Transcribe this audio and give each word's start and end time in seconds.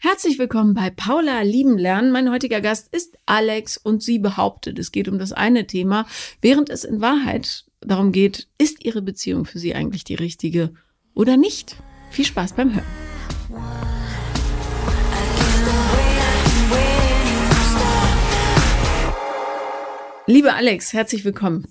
Herzlich 0.00 0.38
willkommen 0.38 0.74
bei 0.74 0.90
Paula 0.90 1.42
Lieben 1.42 1.76
Lernen. 1.76 2.12
Mein 2.12 2.30
heutiger 2.30 2.60
Gast 2.60 2.86
ist 2.94 3.18
Alex 3.26 3.76
und 3.76 4.00
sie 4.00 4.20
behauptet, 4.20 4.78
es 4.78 4.92
geht 4.92 5.08
um 5.08 5.18
das 5.18 5.32
eine 5.32 5.66
Thema, 5.66 6.06
während 6.40 6.70
es 6.70 6.84
in 6.84 7.00
Wahrheit 7.00 7.64
darum 7.80 8.12
geht, 8.12 8.46
ist 8.58 8.84
ihre 8.84 9.02
Beziehung 9.02 9.44
für 9.44 9.58
sie 9.58 9.74
eigentlich 9.74 10.04
die 10.04 10.14
richtige 10.14 10.72
oder 11.14 11.36
nicht? 11.36 11.74
Viel 12.12 12.24
Spaß 12.24 12.52
beim 12.52 12.76
Hören. 12.76 12.86
Liebe 20.26 20.54
Alex, 20.54 20.92
herzlich 20.92 21.24
willkommen. 21.24 21.66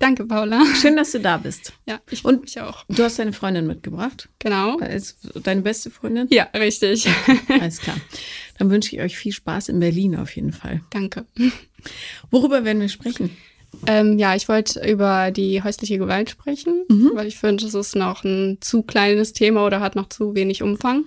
Danke, 0.00 0.24
Paula. 0.24 0.64
Schön, 0.80 0.96
dass 0.96 1.12
du 1.12 1.20
da 1.20 1.36
bist. 1.36 1.72
Ja, 1.86 2.00
ich 2.10 2.24
Und 2.24 2.40
mich 2.40 2.58
auch. 2.60 2.84
Du 2.88 3.04
hast 3.04 3.18
deine 3.18 3.32
Freundin 3.34 3.66
mitgebracht. 3.66 4.28
Genau. 4.38 4.78
Deine 5.42 5.60
beste 5.60 5.90
Freundin? 5.90 6.26
Ja, 6.30 6.44
richtig. 6.54 7.06
Alles 7.48 7.78
klar. 7.80 7.96
Dann 8.58 8.70
wünsche 8.70 8.96
ich 8.96 9.02
euch 9.02 9.16
viel 9.16 9.32
Spaß 9.32 9.68
in 9.68 9.78
Berlin 9.78 10.16
auf 10.16 10.34
jeden 10.34 10.52
Fall. 10.52 10.80
Danke. 10.90 11.26
Worüber 12.30 12.64
werden 12.64 12.80
wir 12.80 12.88
sprechen? 12.88 13.36
Ähm, 13.86 14.18
ja, 14.18 14.34
ich 14.34 14.48
wollte 14.48 14.80
über 14.90 15.30
die 15.30 15.62
häusliche 15.62 15.98
Gewalt 15.98 16.30
sprechen, 16.30 16.84
Mhm. 16.88 17.10
weil 17.14 17.26
ich 17.28 17.36
finde, 17.38 17.64
das 17.64 17.74
ist 17.74 17.94
noch 17.94 18.24
ein 18.24 18.58
zu 18.60 18.82
kleines 18.82 19.32
Thema 19.32 19.64
oder 19.64 19.80
hat 19.80 19.96
noch 19.96 20.08
zu 20.08 20.34
wenig 20.34 20.62
Umfang 20.62 21.04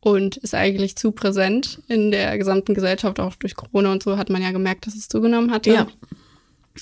und 0.00 0.36
ist 0.36 0.54
eigentlich 0.54 0.96
zu 0.96 1.12
präsent 1.12 1.80
in 1.88 2.10
der 2.10 2.36
gesamten 2.38 2.74
Gesellschaft. 2.74 3.18
Auch 3.18 3.36
durch 3.36 3.54
Corona 3.54 3.92
und 3.92 4.02
so 4.02 4.18
hat 4.18 4.30
man 4.30 4.42
ja 4.42 4.50
gemerkt, 4.50 4.86
dass 4.86 4.94
es 4.96 5.08
zugenommen 5.08 5.50
hatte. 5.52 5.70
Ja. 5.72 5.86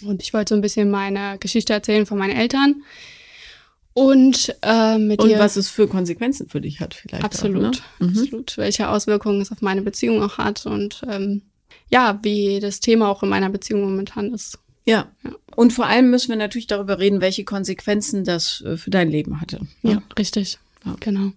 Und 0.03 0.23
ich 0.23 0.33
wollte 0.35 0.51
so 0.51 0.55
ein 0.55 0.61
bisschen 0.61 0.91
meine 0.91 1.39
Geschichte 1.39 1.73
erzählen 1.73 2.07
von 2.07 2.19
meinen 2.19 2.37
Eltern. 2.37 2.83
Und 3.93 4.55
äh, 4.63 4.99
mit 4.99 5.21
Und 5.21 5.31
ihr 5.31 5.39
was 5.39 5.57
es 5.57 5.69
für 5.69 5.87
Konsequenzen 5.87 6.49
für 6.49 6.61
dich 6.61 6.81
hat 6.81 6.95
vielleicht. 6.95 7.23
Absolut, 7.25 7.77
Auch, 7.77 8.01
ne? 8.01 8.09
mhm. 8.09 8.19
absolut. 8.19 8.57
Welche 8.59 8.89
Auswirkungen 8.89 9.41
es 9.41 9.53
auf 9.53 9.63
meine 9.63 9.83
Beziehung 9.83 10.21
auch 10.21 10.37
hat 10.39 10.67
und 10.67 11.03
ähm, 11.09 11.43
ja, 11.91 12.19
wie 12.23 12.59
das 12.59 12.81
Thema 12.81 13.09
auch 13.09 13.23
in 13.23 13.29
meiner 13.29 13.51
Beziehung 13.51 13.83
momentan 13.83 14.35
ist. 14.35 14.59
Ja. 14.85 15.07
Ja. 15.23 15.31
Und 15.55 15.73
vor 15.73 15.87
allem 15.87 16.11
müssen 16.11 16.29
wir 16.31 16.37
natürlich 16.37 16.67
darüber 16.67 16.99
reden, 16.99 17.21
welche 17.21 17.45
Konsequenzen 17.45 18.25
das 18.25 18.63
äh, 18.63 18.77
für 18.77 18.91
dein 18.91 19.11
Leben 19.11 19.41
hatte. 19.41 19.61
ne? 19.83 19.93
Ja, 19.93 20.03
richtig. 20.19 20.59
Ja. 20.85 20.97
Genau. 20.99 21.31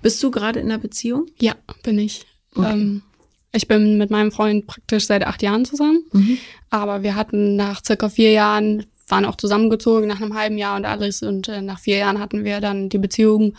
Bist 0.00 0.22
du 0.22 0.30
gerade 0.30 0.58
in 0.58 0.66
einer 0.66 0.78
Beziehung? 0.78 1.26
Ja, 1.38 1.54
bin 1.82 1.98
ich. 1.98 2.24
Okay. 2.54 2.72
Ähm, 2.72 3.02
ich 3.52 3.66
bin 3.68 3.98
mit 3.98 4.10
meinem 4.10 4.32
Freund 4.32 4.66
praktisch 4.66 5.06
seit 5.06 5.26
acht 5.26 5.42
Jahren 5.42 5.64
zusammen, 5.64 6.04
Mhm. 6.12 6.38
aber 6.70 7.02
wir 7.02 7.14
hatten 7.14 7.56
nach 7.56 7.82
circa 7.84 8.08
vier 8.08 8.32
Jahren, 8.32 8.86
waren 9.08 9.24
auch 9.24 9.36
zusammengezogen 9.36 10.06
nach 10.08 10.20
einem 10.20 10.34
halben 10.38 10.56
Jahr 10.58 10.76
und 10.76 10.84
alles 10.84 11.22
und 11.22 11.48
äh, 11.48 11.60
nach 11.62 11.80
vier 11.80 11.96
Jahren 11.98 12.20
hatten 12.20 12.44
wir 12.44 12.60
dann 12.60 12.88
die 12.88 12.98
Beziehung 12.98 13.54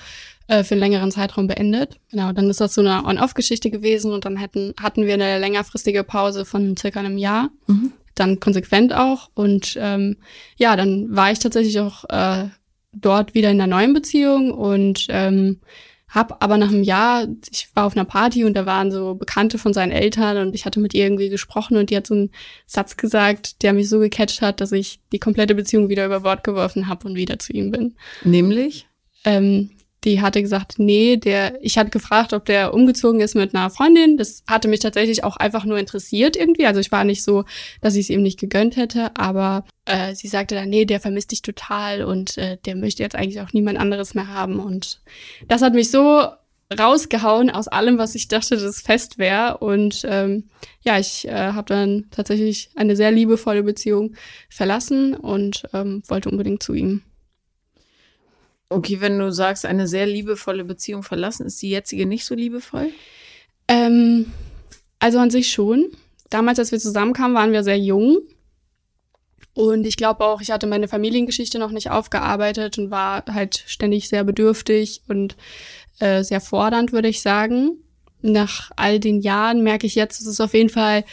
äh, 0.48 0.64
für 0.64 0.76
einen 0.76 0.80
längeren 0.82 1.12
Zeitraum 1.12 1.48
beendet. 1.48 1.98
Genau, 2.10 2.32
dann 2.32 2.50
ist 2.50 2.62
das 2.62 2.74
so 2.74 2.82
eine 2.82 3.06
On-Off-Geschichte 3.06 3.70
gewesen 3.70 4.12
und 4.14 4.24
dann 4.26 4.38
hätten, 4.38 4.74
hatten 4.82 5.06
wir 5.06 5.14
eine 5.16 5.40
längerfristige 5.40 6.04
Pause 6.04 6.46
von 6.46 6.78
circa 6.78 7.00
einem 7.00 7.18
Jahr. 7.18 7.50
Mhm. 7.68 7.92
dann 8.16 8.40
konsequent 8.42 8.94
auch. 8.94 9.30
Und 9.34 9.78
ähm, 9.80 10.18
ja, 10.58 10.76
dann 10.76 11.16
war 11.16 11.32
ich 11.32 11.40
tatsächlich 11.40 11.80
auch 11.80 12.04
äh, 12.10 12.50
dort 12.94 13.34
wieder 13.34 13.50
in 13.50 13.60
einer 13.62 13.74
neuen 13.74 13.94
Beziehung 13.94 14.52
und 14.52 15.08
ähm, 15.10 15.62
hab 16.12 16.44
aber 16.44 16.58
nach 16.58 16.70
einem 16.70 16.84
Jahr, 16.84 17.26
ich 17.50 17.70
war 17.74 17.86
auf 17.86 17.96
einer 17.96 18.04
Party 18.04 18.44
und 18.44 18.54
da 18.54 18.66
waren 18.66 18.92
so 18.92 19.16
Bekannte 19.16 19.58
von 19.58 19.74
seinen 19.74 19.94
Eltern 19.94 20.38
und 20.38 20.54
ich 20.54 20.66
hatte 20.66 20.82
mit 20.82 20.94
ihr 20.94 21.06
irgendwie 21.06 21.30
gesprochen 21.30 21.78
und 21.78 21.90
die 21.90 21.96
hat 21.96 22.06
so 22.06 22.14
einen 22.14 22.32
Satz 22.68 22.98
gesagt, 22.98 23.64
der 23.64 23.72
mich 23.72 23.88
so 23.88 24.00
gecatcht 24.00 24.42
hat, 24.42 24.60
dass 24.60 24.74
ich 24.74 25.00
die 25.14 25.20
komplette 25.20 25.56
Beziehung 25.56 25.88
wieder 25.88 26.06
über 26.06 26.20
Bord 26.20 26.44
geworfen 26.44 26.90
habe 26.90 27.08
und 27.08 27.16
wieder 27.16 27.40
zu 27.40 27.54
ihm 27.54 27.72
bin. 27.72 27.96
Nämlich? 28.26 28.88
Ähm, 29.24 29.72
die 30.04 30.22
hatte 30.22 30.42
gesagt, 30.42 30.76
nee, 30.78 31.18
der, 31.18 31.64
ich 31.64 31.78
hatte 31.78 31.92
gefragt, 31.92 32.34
ob 32.34 32.46
der 32.46 32.74
umgezogen 32.74 33.22
ist 33.22 33.36
mit 33.36 33.54
einer 33.54 33.70
Freundin. 33.70 34.18
Das 34.18 34.44
hatte 34.48 34.68
mich 34.68 34.80
tatsächlich 34.80 35.24
auch 35.24 35.38
einfach 35.38 35.64
nur 35.64 35.78
interessiert 35.78 36.36
irgendwie. 36.36 36.66
Also 36.66 36.80
ich 36.80 36.92
war 36.92 37.04
nicht 37.04 37.24
so, 37.24 37.46
dass 37.82 37.96
ich 37.96 38.02
es 38.06 38.10
ihm 38.10 38.24
nicht 38.24 38.40
gegönnt 38.40 38.78
hätte, 38.78 39.16
aber 39.16 39.64
äh, 39.86 40.16
sie 40.16 40.28
sagte 40.28 40.56
dann, 40.56 40.70
nee, 40.70 40.86
der 40.86 41.00
vermisst 41.00 41.32
dich 41.32 41.44
total 41.44 42.04
und 42.04 42.38
äh, 42.38 42.58
der 42.66 42.76
möchte 42.76 43.04
jetzt 43.04 43.16
eigentlich 43.16 43.42
auch 43.42 43.54
niemand 43.54 43.78
anderes 43.78 44.16
mehr 44.16 44.28
haben. 44.28 44.60
Und 44.60 45.02
das 45.48 45.62
hat 45.62 45.76
mich 45.76 45.92
so 45.92 46.26
rausgehauen 46.78 47.50
aus 47.50 47.68
allem, 47.68 47.98
was 47.98 48.16
ich 48.16 48.28
dachte, 48.28 48.56
dass 48.56 48.64
es 48.64 48.82
fest 48.82 49.20
wäre. 49.20 49.58
Und 49.58 50.04
ähm, 50.06 50.46
ja, 50.82 50.98
ich 50.98 51.28
äh, 51.28 51.52
habe 51.52 51.68
dann 51.68 52.06
tatsächlich 52.10 52.72
eine 52.76 52.96
sehr 52.96 53.12
liebevolle 53.12 53.62
Beziehung 53.62 54.16
verlassen 54.50 55.14
und 55.14 55.64
ähm, 55.74 56.02
wollte 56.08 56.30
unbedingt 56.30 56.64
zu 56.64 56.74
ihm. 56.74 57.04
Okay, 58.72 59.02
wenn 59.02 59.20
du 59.20 59.34
sagst, 59.34 59.66
eine 59.66 59.86
sehr 59.86 60.06
liebevolle 60.06 60.64
Beziehung 60.64 61.04
verlassen, 61.04 61.46
ist 61.46 61.62
die 61.62 61.70
jetzige 61.70 62.06
nicht 62.06 62.24
so 62.24 62.36
liebevoll? 62.36 62.88
Ähm, 63.68 64.32
also 64.98 65.20
an 65.20 65.30
sich 65.30 65.52
schon. 65.52 65.90
Damals, 66.30 66.58
als 66.58 66.72
wir 66.72 66.80
zusammenkamen, 66.80 67.36
waren 67.36 67.52
wir 67.52 67.66
sehr 67.66 67.78
jung. 67.78 68.20
Und 69.54 69.86
ich 69.86 69.98
glaube 69.98 70.24
auch, 70.24 70.40
ich 70.40 70.52
hatte 70.52 70.68
meine 70.68 70.88
Familiengeschichte 70.88 71.60
noch 71.60 71.72
nicht 71.72 71.92
aufgearbeitet 71.92 72.78
und 72.78 72.92
war 72.92 73.26
halt 73.34 73.62
ständig 73.68 74.08
sehr 74.08 74.24
bedürftig 74.24 75.02
und 75.10 75.36
äh, 76.00 76.24
sehr 76.24 76.40
fordernd, 76.40 76.94
würde 76.94 77.10
ich 77.10 77.22
sagen. 77.22 77.72
Nach 78.22 78.72
all 78.78 79.02
den 79.02 79.20
Jahren 79.20 79.64
merke 79.64 79.86
ich 79.86 79.96
jetzt, 79.96 80.22
dass 80.22 80.28
es 80.28 80.40
auf 80.40 80.54
jeden 80.54 80.70
Fall 80.70 81.04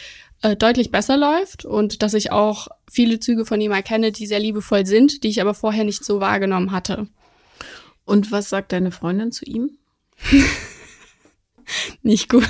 äh, 0.43 0.55
deutlich 0.55 0.91
besser 0.91 1.17
läuft 1.17 1.65
und 1.65 2.03
dass 2.03 2.13
ich 2.13 2.31
auch 2.31 2.69
viele 2.89 3.19
Züge 3.19 3.45
von 3.45 3.59
ihm 3.59 3.73
erkenne, 3.73 4.13
die 4.13 4.27
sehr 4.27 4.39
liebevoll 4.39 4.85
sind, 4.85 5.25
die 5.25 5.27
ich 5.29 5.41
aber 5.41 5.53
vorher 5.53 5.83
nicht 5.83 6.05
so 6.05 6.21
wahrgenommen 6.21 6.71
hatte. 6.71 7.09
Und 8.09 8.31
was 8.31 8.49
sagt 8.49 8.71
deine 8.71 8.89
Freundin 8.89 9.31
zu 9.31 9.45
ihm? 9.45 9.77
Nicht 12.01 12.27
gut. 12.27 12.49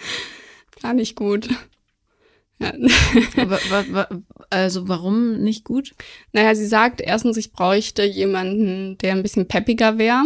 Gar 0.80 0.94
nicht 0.94 1.16
gut. 1.16 1.48
Ja. 2.60 2.72
also 4.50 4.88
warum 4.88 5.42
nicht 5.42 5.64
gut? 5.64 5.92
Naja, 6.32 6.54
sie 6.54 6.66
sagt 6.66 7.00
erstens, 7.00 7.36
ich 7.36 7.50
bräuchte 7.50 8.04
jemanden, 8.04 8.96
der 8.98 9.14
ein 9.14 9.22
bisschen 9.24 9.48
peppiger 9.48 9.98
wäre. 9.98 10.22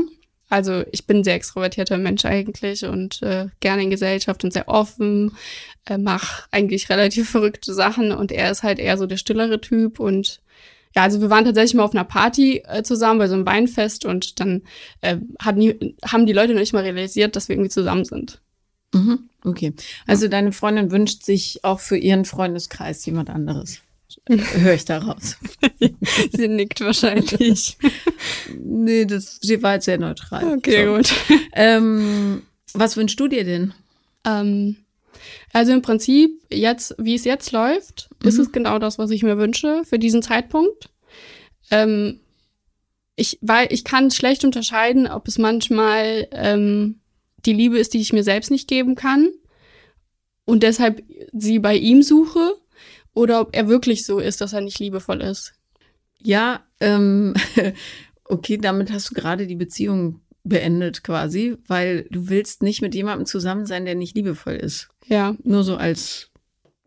Also 0.51 0.85
ich 0.93 1.07
bin 1.07 1.19
ein 1.19 1.25
sehr 1.25 1.37
extrovertierter 1.37 1.97
Mensch 1.97 2.27
eigentlich 2.27 2.85
und 2.85 3.23
äh, 3.23 3.47
gerne 3.61 3.85
in 3.85 3.91
Gesellschaft 3.91 4.45
und 4.45 4.53
sehr 4.53 4.69
offen, 4.69 5.35
äh, 5.87 5.97
mache 5.97 6.45
eigentlich 6.51 6.91
relativ 6.91 7.31
verrückte 7.31 7.73
Sachen 7.73 8.13
und 8.13 8.31
er 8.31 8.51
ist 8.51 8.63
halt 8.63 8.79
eher 8.79 8.99
so 8.99 9.07
der 9.07 9.17
stillere 9.17 9.63
Typ 9.63 10.01
und 10.01 10.43
ja, 10.97 11.03
also 11.03 11.21
wir 11.21 11.31
waren 11.31 11.45
tatsächlich 11.45 11.75
mal 11.75 11.85
auf 11.85 11.95
einer 11.95 12.05
Party 12.05 12.63
äh, 12.67 12.83
zusammen 12.83 13.19
bei 13.19 13.29
so 13.29 13.35
einem 13.35 13.47
Weinfest 13.47 14.05
und 14.05 14.41
dann 14.41 14.63
äh, 15.01 15.19
hat 15.41 15.57
nie, 15.57 15.95
haben 16.05 16.27
die 16.27 16.33
Leute 16.33 16.53
noch 16.53 16.61
nicht 16.61 16.73
mal 16.73 16.83
realisiert, 16.83 17.37
dass 17.37 17.49
wir 17.49 17.55
irgendwie 17.55 17.71
zusammen 17.71 18.05
sind. 18.05 18.41
Mhm. 18.93 19.29
Okay. 19.45 19.73
Also 20.07 20.29
deine 20.29 20.53
Freundin 20.53 20.91
wünscht 20.91 21.25
sich 21.25 21.65
auch 21.65 21.81
für 21.81 21.97
ihren 21.97 22.25
Freundeskreis 22.25 23.05
jemand 23.07 23.31
anderes. 23.31 23.81
Höre 24.29 24.75
ich 24.75 24.85
daraus. 24.85 25.37
Sie 26.33 26.49
nickt 26.49 26.81
wahrscheinlich. 26.81 27.79
nee, 28.59 29.05
das, 29.05 29.39
sie 29.41 29.63
war 29.63 29.75
jetzt 29.75 29.85
sehr 29.85 29.99
neutral. 29.99 30.57
Okay, 30.57 30.85
So. 30.87 30.97
gut. 30.97 31.13
Ähm, 31.53 32.43
was 32.75 32.97
wünschst 32.97 33.19
du 33.21 33.29
dir 33.29 33.45
denn? 33.45 33.73
Ähm, 34.27 34.77
also 35.53 35.73
im 35.73 35.83
Prinzip, 35.83 36.41
jetzt, 36.51 36.95
wie 36.99 37.15
es 37.15 37.25
jetzt 37.25 37.53
läuft, 37.53 38.11
ist 38.25 38.37
Mhm. 38.37 38.41
es 38.43 38.53
genau 38.53 38.79
das, 38.79 38.99
was 38.99 39.11
ich 39.11 39.23
mir 39.23 39.39
wünsche 39.39 39.83
für 39.85 39.99
diesen 39.99 40.23
Zeitpunkt. 40.23 40.91
Ähm, 41.71 42.21
ich, 43.17 43.39
weil 43.43 43.73
ich 43.73 43.85
kann 43.85 44.11
schlecht 44.11 44.45
unterscheiden, 44.45 45.07
ob 45.07 45.29
es 45.29 45.39
manchmal 45.39 46.29
ähm, 46.33 47.01
die 47.45 47.53
Liebe 47.53 47.79
ist, 47.79 47.95
die 47.95 48.01
ich 48.01 48.13
mir 48.13 48.25
selbst 48.25 48.51
nicht 48.51 48.69
geben 48.69 48.95
kann 48.95 49.31
und 50.45 50.63
deshalb 50.63 51.03
sie 51.33 51.59
bei 51.59 51.77
ihm 51.77 52.03
suche 52.03 52.55
oder 53.13 53.41
ob 53.41 53.55
er 53.55 53.69
wirklich 53.69 54.05
so 54.05 54.19
ist, 54.19 54.41
dass 54.41 54.53
er 54.53 54.61
nicht 54.61 54.79
liebevoll 54.79 55.21
ist. 55.21 55.53
Ja, 56.23 56.65
ähm, 56.81 57.35
okay, 58.25 58.57
damit 58.59 58.91
hast 58.91 59.11
du 59.11 59.15
gerade 59.15 59.47
die 59.47 59.57
Beziehung 59.57 60.21
beendet 60.51 61.03
quasi, 61.03 61.57
weil 61.67 62.07
du 62.11 62.29
willst 62.29 62.63
nicht 62.63 62.83
mit 62.83 62.95
jemandem 62.95 63.25
zusammen 63.25 63.65
sein, 63.65 63.87
der 63.87 63.95
nicht 63.95 64.15
liebevoll 64.15 64.55
ist. 64.57 64.89
Ja, 65.07 65.35
Nur 65.43 65.65
so 65.65 65.77
als 65.77 66.27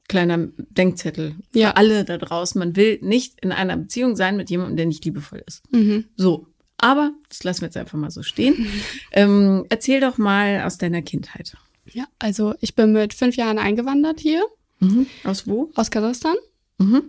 kleiner 0.07 0.49
Denkzettel 0.57 1.33
für 1.51 1.59
Ja. 1.59 1.71
alle 1.71 2.03
da 2.05 2.17
draußen. 2.19 2.59
Man 2.59 2.75
will 2.75 2.99
nicht 3.01 3.39
in 3.41 3.51
einer 3.51 3.75
Beziehung 3.77 4.15
sein 4.15 4.37
mit 4.37 4.49
jemandem, 4.51 4.77
der 4.77 4.85
nicht 4.85 5.03
liebevoll 5.05 5.41
ist. 5.47 5.63
mhm. 5.71 6.05
So, 6.15 6.45
aber 6.77 7.11
das 7.29 7.43
lassen 7.43 7.61
wir 7.61 7.67
jetzt 7.67 7.77
einfach 7.77 7.97
mal 7.97 8.11
so 8.11 8.21
stehen. 8.21 8.67
ähm, 9.13 9.65
erzähl 9.69 9.99
doch 10.01 10.17
mal 10.19 10.61
aus 10.65 10.77
deiner 10.77 11.01
Kindheit. 11.01 11.55
ja. 11.91 12.05
Also 12.19 12.53
ich 12.59 12.75
bin 12.75 12.91
mit 12.93 13.13
fünf 13.13 13.35
Jahren 13.35 13.57
eingewandert 13.57 14.19
hier 14.19 14.43
Mhm. 14.79 15.07
Aus 15.23 15.47
wo? 15.47 15.71
aus 15.75 15.89
Kasachstan. 15.91 16.35
Mhm. 16.77 17.03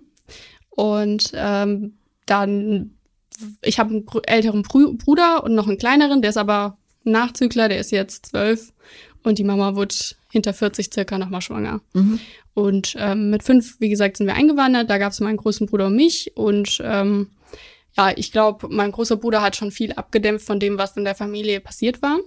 Und 0.71 1.33
ähm, 1.35 1.95
dann, 2.27 2.94
ich 3.63 3.79
habe 3.79 3.91
einen 3.91 4.07
älteren 4.27 4.63
Bruder 4.63 5.45
und 5.45 5.55
noch 5.55 5.69
einen 5.69 5.79
kleineren, 5.79 6.23
der 6.23 6.31
ist 6.31 6.37
aber 6.37 6.77
Nachzügler, 7.05 7.69
der 7.69 7.81
ist 7.81 7.93
jetzt 7.93 8.27
zwölf. 8.27 8.73
Und 9.23 9.39
die 9.39 9.45
Mama 9.45 9.75
wurde 9.75 9.95
hinter 10.31 10.53
40 10.53 10.93
circa 10.93 11.19
nochmal 11.19 11.41
schwanger. 11.41 11.81
Mhm. 11.95 12.21
Und 12.53 12.95
ähm, 12.99 13.31
mit 13.31 13.43
fünf, 13.43 13.81
wie 13.81 13.89
gesagt, 13.89 14.19
sind 14.19 14.27
wir 14.27 14.35
eingewandert. 14.35 14.91
Da 14.91 14.99
gab 14.99 15.13
es 15.13 15.21
meinen 15.21 15.39
großen 15.39 15.67
Bruder 15.67 15.87
und 15.87 15.97
mich. 15.97 16.37
Und 16.37 16.81
ähm, 16.85 17.31
ja, 17.97 18.13
ich 18.15 18.33
glaube, 18.33 18.69
mein 18.69 18.93
großer 18.93 19.17
Bruder 19.17 19.41
hat 19.41 19.57
schon 19.57 19.71
viel 19.71 19.93
abgedämpft 19.93 20.47
von 20.47 20.61
dem, 20.61 20.79
was 20.79 20.97
in 20.97 21.05
der 21.05 21.15
Familie 21.15 21.61
passiert 21.61 22.03
war. 22.03 22.19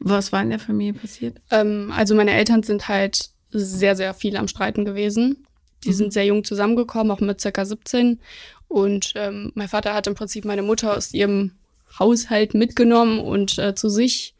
Was 0.00 0.32
war 0.32 0.42
in 0.42 0.50
der 0.50 0.58
Familie 0.58 0.94
passiert? 0.94 1.40
Ähm, 1.50 1.92
also 1.94 2.14
meine 2.14 2.32
Eltern 2.32 2.62
sind 2.62 2.88
halt 2.88 3.30
sehr, 3.50 3.96
sehr 3.96 4.14
viel 4.14 4.36
am 4.36 4.48
Streiten 4.48 4.84
gewesen. 4.84 5.46
Die 5.84 5.90
mhm. 5.90 5.94
sind 5.94 6.12
sehr 6.12 6.26
jung 6.26 6.44
zusammengekommen, 6.44 7.10
auch 7.10 7.20
mit 7.20 7.40
circa 7.40 7.64
17. 7.64 8.20
Und 8.68 9.12
ähm, 9.16 9.50
mein 9.54 9.68
Vater 9.68 9.94
hat 9.94 10.06
im 10.06 10.14
Prinzip 10.14 10.44
meine 10.44 10.62
Mutter 10.62 10.96
aus 10.96 11.14
ihrem 11.14 11.52
Haushalt 11.98 12.54
mitgenommen 12.54 13.18
und 13.20 13.58
äh, 13.58 13.74
zu 13.74 13.88
sich 13.88 14.34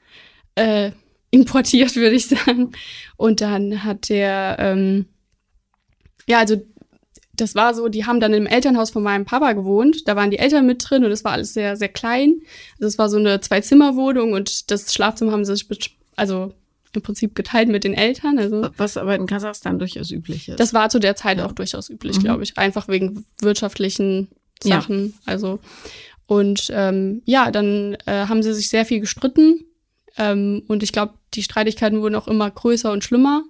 äh, 0.55 0.93
importiert, 1.31 1.97
würde 1.97 2.17
ich 2.17 2.29
sagen. 2.29 2.73
Und 3.17 3.41
dann 3.41 3.85
hat 3.85 4.09
der, 4.09 4.57
ähm, 4.59 5.07
ja, 6.27 6.39
also 6.39 6.57
das 7.35 7.55
war 7.55 7.75
so, 7.75 7.89
die 7.89 8.05
haben 8.05 8.21
dann 8.21 8.35
im 8.35 8.47
Elternhaus 8.47 8.91
von 8.91 9.03
meinem 9.03 9.25
Papa 9.25 9.53
gewohnt. 9.53 10.09
Da 10.09 10.17
waren 10.17 10.31
die 10.31 10.39
Eltern 10.39 10.67
mit 10.67 10.85
drin 10.89 11.05
und 11.05 11.13
es 11.13 11.25
war 11.25 11.33
alles 11.33 11.55
sehr, 11.55 11.77
sehr 11.77 11.89
klein. 11.89 12.41
Also 12.75 12.87
es 12.87 12.99
war 12.99 13.09
so 13.09 13.17
eine 13.19 13.41
Zwei-Zimmer-Wohnung 13.41 14.33
und 14.33 14.71
das 14.71 14.93
Schlafzimmer 14.93 15.33
haben 15.33 15.45
sie 15.45 15.55
sich, 15.55 15.97
also 16.17 16.53
im 16.93 17.03
Prinzip 17.03 17.35
geteilt 17.35 17.69
mit 17.69 17.85
den 17.85 17.95
Eltern. 17.95 18.39
Also 18.39 18.69
Was 18.77 18.97
aber 18.97 19.15
in 19.15 19.27
Kasachstan 19.27 19.79
durchaus 19.79 20.11
üblich 20.11 20.49
ist. 20.49 20.61
Das 20.61 20.73
war 20.73 20.89
zu 20.89 20.99
der 20.99 21.17
Zeit 21.17 21.39
ja. 21.39 21.47
auch 21.47 21.53
durchaus 21.53 21.91
üblich, 21.91 22.19
mhm. 22.19 22.23
glaube 22.23 22.43
ich. 22.43 22.59
Einfach 22.59 22.89
wegen 22.89 23.25
wirtschaftlichen 23.41 24.29
Sachen. 24.63 25.07
Ja. 25.07 25.33
Also 25.33 25.61
und 26.29 26.71
ähm, 26.75 27.23
ja, 27.25 27.51
dann 27.51 27.97
äh, 28.05 28.27
haben 28.27 28.43
sie 28.43 28.53
sich 28.53 28.69
sehr 28.69 28.85
viel 28.85 29.01
gestritten. 29.01 29.65
Ähm, 30.19 30.63
und 30.69 30.83
ich 30.83 30.93
glaube, 30.93 31.15
die 31.33 31.43
Streitigkeiten 31.43 32.03
wurden 32.03 32.17
auch 32.17 32.29
immer 32.29 32.51
größer 32.51 32.93
und 32.93 33.03
schlimmer. 33.03 33.45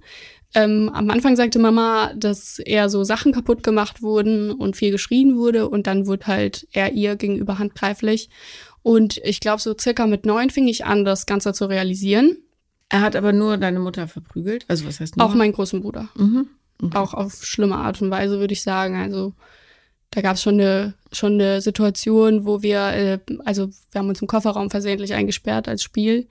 Ähm, 0.55 0.88
am 0.94 1.11
Anfang 1.11 1.35
sagte 1.35 1.58
Mama, 1.58 2.12
dass 2.17 2.61
eher 2.61 2.88
so 2.88 3.02
Sachen 3.02 3.32
kaputt 3.32 3.64
gemacht 3.64 4.00
wurden 4.00 4.52
und 4.52 4.76
viel 4.76 4.93
geschrien 4.93 5.37
wurde. 5.37 5.69
Und 5.69 5.88
dann 5.88 6.06
wurde 6.06 6.29
halt 6.29 6.69
er 6.73 6.93
ihr 6.93 7.17
gegenüber 7.17 7.58
handgreiflich. 7.58 8.31
Und 8.82 9.19
ich 9.25 9.40
glaube, 9.40 9.61
so 9.61 9.75
circa 9.79 10.06
mit 10.06 10.25
neun 10.25 10.50
fing 10.50 10.69
ich 10.69 10.85
an, 10.85 11.05
das 11.05 11.26
Ganze 11.26 11.52
zu 11.52 11.67
realisieren. 11.67 12.37
Er 12.88 13.00
hat 13.02 13.17
aber 13.17 13.32
nur 13.32 13.56
deine 13.58 13.81
Mutter 13.81 14.08
verprügelt? 14.08 14.64
Also 14.69 14.87
was 14.87 15.00
heißt 15.00 15.17
nur? 15.17 15.26
Auch 15.26 15.35
meinen 15.35 15.52
großen 15.52 15.82
Bruder. 15.82 16.08
Mhm. 16.17 16.49
Okay. 16.82 16.96
Auch 16.96 17.14
auf 17.14 17.44
schlimme 17.44 17.76
Art 17.76 18.00
und 18.00 18.11
Weise, 18.11 18.38
würde 18.38 18.52
ich 18.52 18.62
sagen. 18.62 18.96
Also 18.96 19.35
da 20.11 20.23
gab 20.23 20.37
es 20.37 20.43
schon 20.43 20.55
eine, 20.55 20.94
schon 21.12 21.35
eine 21.35 21.61
Situation, 21.61 22.46
wo 22.46 22.62
wir, 22.62 22.81
äh, 22.88 23.19
also 23.44 23.69
wir 23.93 23.99
haben 23.99 24.08
uns 24.08 24.23
im 24.23 24.29
Kofferraum 24.29 24.70
versehentlich 24.70 25.14
eingesperrt 25.14 25.69
als 25.69 25.82
Spiel 25.82 26.29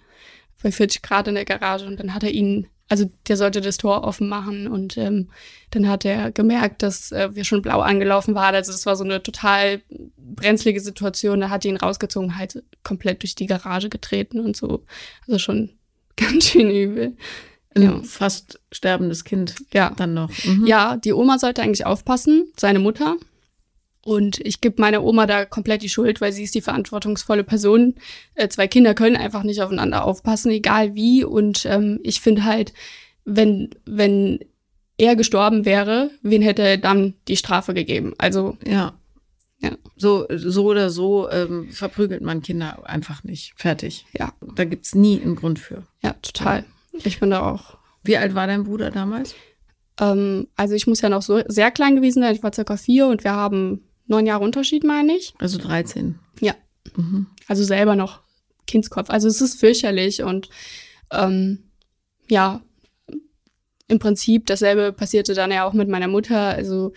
bei 0.63 0.71
40 0.71 1.01
Grad 1.01 1.27
in 1.27 1.35
der 1.35 1.45
Garage 1.45 1.85
und 1.85 1.99
dann 1.99 2.13
hat 2.13 2.23
er 2.23 2.31
ihn, 2.31 2.67
also 2.89 3.11
der 3.27 3.37
sollte 3.37 3.61
das 3.61 3.77
Tor 3.77 4.03
offen 4.03 4.27
machen 4.27 4.67
und 4.67 4.97
ähm, 4.97 5.29
dann 5.71 5.87
hat 5.87 6.05
er 6.05 6.31
gemerkt, 6.31 6.81
dass 6.81 7.11
äh, 7.11 7.35
wir 7.35 7.43
schon 7.43 7.61
blau 7.61 7.81
angelaufen 7.81 8.33
waren. 8.33 8.55
Also 8.55 8.71
es 8.71 8.85
war 8.87 8.95
so 8.95 9.03
eine 9.03 9.21
total 9.21 9.81
brenzlige 10.17 10.79
Situation. 10.79 11.41
Da 11.41 11.49
hat 11.49 11.65
er 11.65 11.71
ihn 11.71 11.77
rausgezogen, 11.77 12.37
halt 12.37 12.63
komplett 12.83 13.21
durch 13.21 13.35
die 13.35 13.45
Garage 13.45 13.89
getreten 13.89 14.39
und 14.39 14.55
so. 14.55 14.85
Also 15.27 15.37
schon 15.37 15.76
ganz 16.31 16.49
schön 16.49 16.69
übel. 16.69 17.15
Ja. 17.77 18.01
Fast 18.03 18.59
sterbendes 18.71 19.23
Kind 19.23 19.55
ja. 19.73 19.91
dann 19.95 20.13
noch. 20.13 20.31
Mhm. 20.43 20.65
Ja, 20.65 20.97
die 20.97 21.13
Oma 21.13 21.37
sollte 21.37 21.61
eigentlich 21.61 21.85
aufpassen, 21.85 22.51
seine 22.57 22.79
Mutter. 22.79 23.17
Und 24.03 24.39
ich 24.39 24.61
gebe 24.61 24.81
meiner 24.81 25.03
Oma 25.03 25.27
da 25.27 25.43
komplett 25.45 25.81
die 25.81 25.89
Schuld, 25.89 26.21
weil 26.21 26.31
sie 26.31 26.43
ist 26.43 26.55
die 26.55 26.61
verantwortungsvolle 26.61 27.43
Person. 27.43 27.95
Äh, 28.35 28.47
zwei 28.47 28.67
Kinder 28.67 28.93
können 28.93 29.17
einfach 29.17 29.43
nicht 29.43 29.61
aufeinander 29.61 30.05
aufpassen, 30.05 30.49
egal 30.49 30.95
wie. 30.95 31.23
Und 31.25 31.65
ähm, 31.65 31.99
ich 32.03 32.21
finde 32.21 32.45
halt, 32.45 32.73
wenn, 33.25 33.69
wenn 33.85 34.39
er 34.97 35.15
gestorben 35.15 35.65
wäre, 35.65 36.09
wen 36.21 36.41
hätte 36.41 36.61
er 36.61 36.77
dann 36.77 37.15
die 37.27 37.37
Strafe 37.37 37.73
gegeben? 37.73 38.13
Also. 38.17 38.57
Ja. 38.65 38.97
Ja. 39.59 39.71
So, 39.95 40.27
so 40.29 40.65
oder 40.65 40.89
so 40.89 41.29
ähm, 41.31 41.71
verprügelt 41.71 42.21
man 42.21 42.41
Kinder 42.41 42.87
einfach 42.87 43.23
nicht. 43.23 43.53
Fertig. 43.55 44.05
Ja. 44.13 44.33
Da 44.55 44.65
gibt's 44.65 44.93
nie 44.93 45.19
einen 45.21 45.35
Grund 45.35 45.59
für. 45.59 45.83
Ja, 46.03 46.13
total. 46.21 46.65
Ich 47.03 47.19
bin 47.19 47.31
da 47.31 47.41
auch. 47.41 47.77
Wie 48.03 48.17
alt 48.17 48.35
war 48.35 48.47
dein 48.47 48.63
Bruder 48.63 48.91
damals? 48.91 49.35
Ähm, 49.99 50.47
also 50.55 50.75
ich 50.75 50.87
muss 50.87 51.01
ja 51.01 51.09
noch 51.09 51.21
so 51.21 51.41
sehr 51.47 51.71
klein 51.71 51.95
gewesen 51.95 52.21
sein. 52.21 52.35
Ich 52.35 52.43
war 52.43 52.53
circa 52.53 52.77
vier 52.77 53.07
und 53.07 53.23
wir 53.23 53.33
haben 53.33 53.83
neun 54.05 54.25
Jahre 54.25 54.43
Unterschied, 54.43 54.83
meine 54.83 55.15
ich. 55.15 55.33
Also 55.39 55.57
13. 55.57 56.19
Ja. 56.39 56.53
Mhm. 56.95 57.27
Also 57.47 57.63
selber 57.63 57.95
noch 57.95 58.21
Kindskopf. 58.67 59.09
Also 59.09 59.27
es 59.27 59.41
ist 59.41 59.59
fürchterlich 59.59 60.21
und 60.21 60.49
ähm, 61.11 61.71
ja, 62.29 62.61
im 63.89 63.99
Prinzip 63.99 64.45
dasselbe 64.47 64.91
passierte 64.91 65.33
dann 65.33 65.51
ja 65.51 65.65
auch 65.65 65.73
mit 65.73 65.87
meiner 65.87 66.07
Mutter. 66.07 66.37
Also 66.37 66.91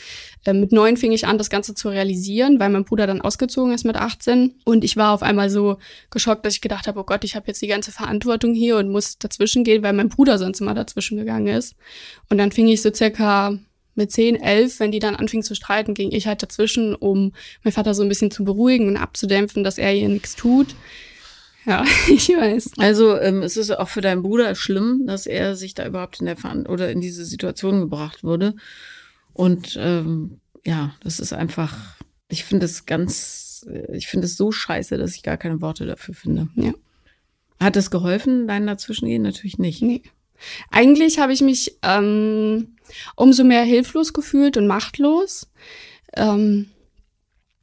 äh, 0.44 0.52
mit 0.52 0.72
neun 0.72 0.96
fing 0.96 1.12
ich 1.12 1.26
an, 1.26 1.38
das 1.38 1.50
Ganze 1.50 1.74
zu 1.74 1.88
realisieren, 1.88 2.58
weil 2.58 2.70
mein 2.70 2.84
Bruder 2.84 3.06
dann 3.06 3.20
ausgezogen 3.20 3.72
ist 3.72 3.84
mit 3.84 3.96
18. 3.96 4.56
Und 4.64 4.82
ich 4.82 4.96
war 4.96 5.14
auf 5.14 5.22
einmal 5.22 5.50
so 5.50 5.78
geschockt, 6.10 6.44
dass 6.44 6.54
ich 6.54 6.60
gedacht 6.60 6.88
habe, 6.88 6.98
oh 6.98 7.04
Gott, 7.04 7.22
ich 7.22 7.36
habe 7.36 7.46
jetzt 7.46 7.62
die 7.62 7.68
ganze 7.68 7.92
Verantwortung 7.92 8.54
hier 8.54 8.76
und 8.76 8.90
muss 8.90 9.18
dazwischen 9.18 9.62
gehen, 9.62 9.82
weil 9.82 9.92
mein 9.92 10.08
Bruder 10.08 10.38
sonst 10.38 10.60
immer 10.60 10.74
dazwischen 10.74 11.16
gegangen 11.16 11.46
ist. 11.46 11.76
Und 12.28 12.38
dann 12.38 12.50
fing 12.50 12.66
ich 12.66 12.82
so 12.82 12.92
circa 12.92 13.56
mit 13.94 14.10
10, 14.10 14.36
11, 14.36 14.80
wenn 14.80 14.92
die 14.92 14.98
dann 14.98 15.16
anfingen 15.16 15.44
zu 15.44 15.54
streiten, 15.54 15.94
ging 15.94 16.10
ich 16.10 16.26
halt 16.26 16.42
dazwischen, 16.42 16.94
um 16.94 17.32
meinen 17.62 17.72
Vater 17.72 17.94
so 17.94 18.02
ein 18.02 18.08
bisschen 18.08 18.30
zu 18.30 18.44
beruhigen 18.44 18.88
und 18.88 18.96
abzudämpfen, 18.96 19.62
dass 19.62 19.78
er 19.78 19.94
ihr 19.94 20.08
nichts 20.08 20.34
tut. 20.36 20.74
Ja, 21.66 21.84
ich 22.08 22.28
weiß. 22.28 22.72
Also 22.78 23.16
ähm, 23.18 23.42
es 23.42 23.56
ist 23.56 23.70
auch 23.70 23.88
für 23.88 24.00
deinen 24.00 24.22
Bruder 24.22 24.54
schlimm, 24.54 25.04
dass 25.06 25.26
er 25.26 25.56
sich 25.56 25.74
da 25.74 25.86
überhaupt 25.86 26.20
in 26.20 26.26
der 26.26 26.36
Ver 26.36 26.64
oder 26.68 26.90
in 26.90 27.00
diese 27.00 27.24
Situation 27.24 27.80
gebracht 27.80 28.24
wurde. 28.24 28.54
Und 29.32 29.78
ähm, 29.80 30.40
ja, 30.64 30.94
das 31.02 31.20
ist 31.20 31.32
einfach, 31.32 31.96
ich 32.28 32.44
finde 32.44 32.66
es 32.66 32.86
ganz, 32.86 33.66
ich 33.92 34.06
finde 34.06 34.26
es 34.26 34.36
so 34.36 34.52
scheiße, 34.52 34.98
dass 34.98 35.14
ich 35.14 35.22
gar 35.22 35.36
keine 35.36 35.60
Worte 35.60 35.86
dafür 35.86 36.14
finde. 36.14 36.48
Ja. 36.54 36.72
Hat 37.60 37.76
es 37.76 37.90
geholfen, 37.90 38.48
dein 38.48 38.66
Dazwischengehen? 38.66 39.22
Natürlich 39.22 39.58
nicht. 39.58 39.82
Nee. 39.82 40.02
Eigentlich 40.70 41.18
habe 41.18 41.32
ich 41.32 41.42
mich 41.42 41.76
ähm, 41.82 42.76
umso 43.16 43.44
mehr 43.44 43.62
hilflos 43.62 44.12
gefühlt 44.12 44.56
und 44.56 44.66
machtlos. 44.66 45.50
Ähm, 46.14 46.70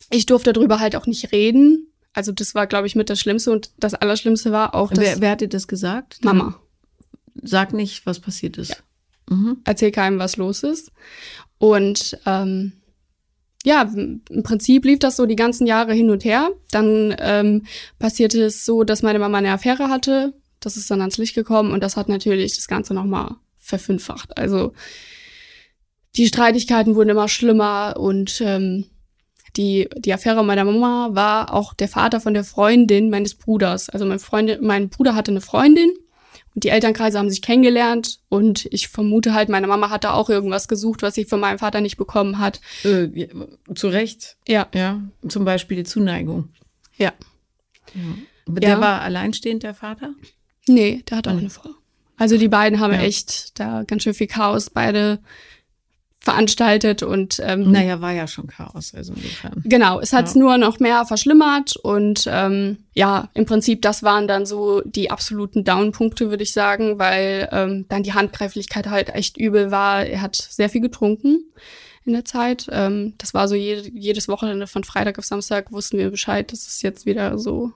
ich 0.09 0.25
durfte 0.25 0.53
darüber 0.53 0.79
halt 0.79 0.95
auch 0.95 1.07
nicht 1.07 1.31
reden. 1.31 1.91
Also 2.17 2.31
das 2.31 2.55
war, 2.55 2.67
glaube 2.67 2.87
ich, 2.87 2.95
mit 2.95 3.09
das 3.09 3.19
Schlimmste. 3.19 3.51
Und 3.51 3.71
das 3.77 3.93
Allerschlimmste 3.93 4.51
war 4.51 4.75
auch, 4.75 4.89
dass 4.89 4.99
wer, 4.99 5.21
wer 5.21 5.31
hat 5.31 5.41
dir 5.41 5.49
das 5.49 5.67
gesagt? 5.67 6.23
Mama. 6.23 6.59
Sag 7.41 7.73
nicht, 7.73 8.05
was 8.05 8.19
passiert 8.19 8.57
ist. 8.57 8.69
Ja. 8.69 9.35
Mhm. 9.35 9.57
Erzähl 9.63 9.91
keinem, 9.91 10.19
was 10.19 10.37
los 10.37 10.63
ist. 10.63 10.91
Und 11.59 12.17
ähm, 12.25 12.73
ja, 13.63 13.83
im 13.93 14.43
Prinzip 14.43 14.85
lief 14.85 14.99
das 14.99 15.15
so 15.15 15.25
die 15.25 15.35
ganzen 15.35 15.67
Jahre 15.67 15.93
hin 15.93 16.09
und 16.09 16.25
her. 16.25 16.49
Dann 16.71 17.15
ähm, 17.19 17.65
passierte 17.99 18.43
es 18.43 18.65
so, 18.65 18.83
dass 18.83 19.03
meine 19.03 19.19
Mama 19.19 19.37
eine 19.37 19.51
Affäre 19.51 19.89
hatte 19.89 20.33
das 20.59 20.77
ist 20.77 20.89
dann 20.89 21.01
ans 21.01 21.17
Licht 21.17 21.35
gekommen 21.35 21.71
und 21.71 21.83
das 21.83 21.97
hat 21.97 22.09
natürlich 22.09 22.55
das 22.55 22.67
Ganze 22.67 22.93
nochmal 22.93 23.35
verfünffacht. 23.57 24.37
Also 24.37 24.73
die 26.15 26.27
Streitigkeiten 26.27 26.95
wurden 26.95 27.09
immer 27.09 27.27
schlimmer 27.27 27.95
und 27.97 28.41
ähm, 28.41 28.85
die, 29.57 29.89
die 29.97 30.13
Affäre 30.13 30.43
meiner 30.43 30.63
Mama 30.63 31.09
war 31.11 31.53
auch 31.53 31.73
der 31.73 31.87
Vater 31.87 32.21
von 32.21 32.33
der 32.33 32.43
Freundin 32.43 33.09
meines 33.09 33.35
Bruders. 33.35 33.89
Also 33.89 34.05
mein, 34.05 34.19
Freund, 34.19 34.61
mein 34.61 34.89
Bruder 34.89 35.15
hatte 35.15 35.31
eine 35.31 35.41
Freundin 35.41 35.89
und 36.53 36.63
die 36.63 36.69
Elternkreise 36.69 37.17
haben 37.17 37.29
sich 37.29 37.41
kennengelernt 37.41 38.19
und 38.29 38.67
ich 38.71 38.87
vermute 38.87 39.33
halt, 39.33 39.49
meine 39.49 39.67
Mama 39.67 39.89
hatte 39.89 40.13
auch 40.13 40.29
irgendwas 40.29 40.67
gesucht, 40.67 41.01
was 41.01 41.15
sie 41.15 41.25
von 41.25 41.39
meinem 41.39 41.59
Vater 41.59 41.81
nicht 41.81 41.97
bekommen 41.97 42.37
hat. 42.39 42.61
Äh, 42.83 43.27
zu 43.75 43.87
Recht. 43.87 44.37
Ja. 44.47 44.67
Ja. 44.73 45.01
Zum 45.27 45.43
Beispiel 45.43 45.77
die 45.77 45.83
Zuneigung. 45.83 46.49
Ja. 46.95 47.13
ja. 47.93 48.01
Der 48.47 48.69
ja. 48.69 48.81
war 48.81 49.01
alleinstehend, 49.01 49.63
der 49.63 49.73
Vater? 49.73 50.13
Nee, 50.67 51.03
der 51.09 51.17
hat 51.17 51.27
auch 51.27 51.31
eine 51.31 51.49
Frau. 51.49 51.69
Also 52.17 52.37
die 52.37 52.47
beiden 52.47 52.79
haben 52.79 52.93
echt 52.93 53.59
da 53.59 53.83
ganz 53.83 54.03
schön 54.03 54.13
viel 54.13 54.27
Chaos 54.27 54.69
beide 54.69 55.19
veranstaltet 56.27 57.03
und 57.03 57.39
ähm, 57.41 57.71
naja, 57.71 58.01
war 58.01 58.11
ja 58.11 58.27
schon 58.27 58.47
Chaos, 58.47 58.93
also 58.93 59.13
insofern. 59.15 59.61
Genau, 59.63 60.01
es 60.01 60.11
hat 60.11 60.27
es 60.27 60.33
ja. 60.33 60.41
nur 60.41 60.57
noch 60.57 60.81
mehr 60.81 61.05
verschlimmert 61.05 61.77
und 61.77 62.25
ähm, 62.29 62.79
ja, 62.93 63.29
im 63.33 63.45
Prinzip, 63.45 63.81
das 63.81 64.03
waren 64.03 64.27
dann 64.27 64.45
so 64.45 64.81
die 64.81 65.09
absoluten 65.09 65.63
Downpunkte, 65.63 66.29
würde 66.29 66.43
ich 66.43 66.51
sagen, 66.51 66.99
weil 66.99 67.47
ähm, 67.53 67.85
dann 67.87 68.03
die 68.03 68.13
Handgreiflichkeit 68.13 68.87
halt 68.89 69.15
echt 69.15 69.37
übel 69.37 69.71
war. 69.71 70.05
Er 70.05 70.21
hat 70.21 70.35
sehr 70.35 70.69
viel 70.69 70.81
getrunken 70.81 71.45
in 72.03 72.11
der 72.11 72.25
Zeit. 72.25 72.67
Ähm, 72.71 73.13
das 73.19 73.33
war 73.33 73.47
so 73.47 73.55
jede, 73.55 73.89
jedes 73.89 74.27
Wochenende 74.27 74.67
von 74.67 74.83
Freitag 74.83 75.17
auf 75.17 75.25
Samstag 75.25 75.71
wussten 75.71 75.97
wir 75.97 76.11
Bescheid, 76.11 76.51
dass 76.51 76.67
es 76.67 76.81
jetzt 76.81 77.05
wieder 77.05 77.39
so 77.39 77.71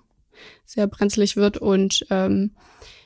sehr 0.65 0.87
brenzlig 0.87 1.37
wird. 1.37 1.57
Und 1.57 2.05
ähm, 2.09 2.51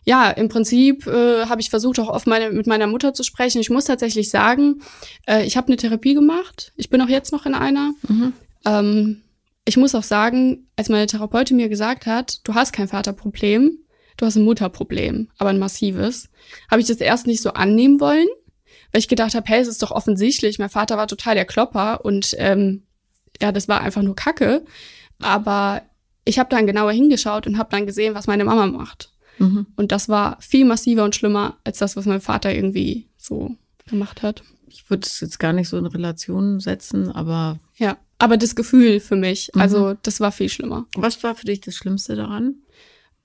ja, 0.06 0.30
im 0.30 0.50
Prinzip 0.50 1.08
äh, 1.08 1.48
habe 1.48 1.62
ich 1.62 1.70
versucht, 1.70 2.00
auch 2.00 2.10
oft 2.10 2.28
meine, 2.28 2.52
mit 2.52 2.68
meiner 2.68 2.88
Mutter 2.88 3.14
zu 3.14 3.24
sprechen. 3.24 3.60
Ich 3.60 3.72
muss 3.72 3.86
tatsächlich 3.86 4.30
sagen, 4.30 4.82
äh, 5.28 5.44
ich 5.46 5.58
habe 5.58 5.68
eine 5.68 5.78
Therapie 5.78 6.14
gemacht. 6.14 6.72
Ich 6.76 6.90
bin 6.90 7.02
auch 7.02 7.10
jetzt 7.10 7.32
noch 7.32 7.46
in 7.46 7.56
einer. 7.56 7.92
Mhm. 8.08 8.34
Ähm, 8.66 9.22
ich 9.66 9.78
muss 9.78 9.96
auch 9.96 10.04
sagen, 10.04 10.68
als 10.76 10.90
meine 10.90 11.08
Therapeutin 11.08 11.58
mir 11.58 11.70
gesagt 11.70 12.06
hat, 12.06 12.40
du 12.44 12.54
hast 12.54 12.72
kein 12.72 12.88
Vaterproblem, 12.88 13.80
du 14.18 14.26
hast 14.26 14.36
ein 14.36 14.44
Mutterproblem, 14.44 15.30
aber 15.40 15.50
ein 15.50 15.60
massives, 15.60 16.30
habe 16.70 16.82
ich 16.82 16.88
das 16.88 16.98
erst 16.98 17.26
nicht 17.26 17.42
so 17.42 17.54
annehmen 17.54 18.00
wollen, 18.00 18.28
weil 18.92 19.00
ich 19.00 19.08
gedacht 19.08 19.34
habe, 19.34 19.48
hey, 19.50 19.62
es 19.62 19.68
ist 19.68 19.82
doch 19.82 19.92
offensichtlich, 19.92 20.60
mein 20.60 20.70
Vater 20.70 20.98
war 20.98 21.08
total 21.08 21.34
der 21.34 21.46
Klopper 21.46 22.06
und 22.06 22.36
ähm, 22.38 22.84
ja, 23.42 23.52
das 23.52 23.68
war 23.68 23.82
einfach 23.82 24.04
nur 24.04 24.16
Kacke. 24.16 24.64
Aber 25.20 25.82
ich 26.26 26.38
habe 26.38 26.50
dann 26.50 26.68
genauer 26.68 26.92
hingeschaut 26.92 27.48
und 27.48 27.58
habe 27.58 27.70
dann 27.72 27.88
gesehen, 27.88 28.14
was 28.14 28.28
meine 28.28 28.46
Mama 28.46 28.68
macht. 28.68 29.12
Mhm. 29.40 29.66
Und 29.76 29.92
das 29.92 30.08
war 30.10 30.38
viel 30.42 30.66
massiver 30.66 31.04
und 31.04 31.16
schlimmer 31.16 31.58
als 31.64 31.80
das, 31.80 31.96
was 31.96 32.06
mein 32.06 32.22
Vater 32.22 32.54
irgendwie 32.54 33.08
so 33.18 33.56
gemacht 33.88 34.22
hat. 34.24 34.44
Ich 34.68 34.90
würde 34.90 35.06
es 35.06 35.20
jetzt 35.20 35.40
gar 35.40 35.54
nicht 35.54 35.70
so 35.70 35.78
in 35.78 35.86
Relation 35.86 36.60
setzen, 36.60 37.12
aber 37.12 37.60
Ja, 37.78 37.98
aber 38.18 38.38
das 38.38 38.56
Gefühl 38.56 39.00
für 39.00 39.16
mich, 39.16 39.50
Mhm. 39.54 39.62
also 39.62 39.96
das 40.04 40.20
war 40.20 40.32
viel 40.32 40.50
schlimmer. 40.50 40.86
was 40.96 41.22
war 41.24 41.36
für 41.36 41.46
dich 41.46 41.62
das 41.62 41.76
Schlimmste 41.76 42.16
daran? 42.16 42.56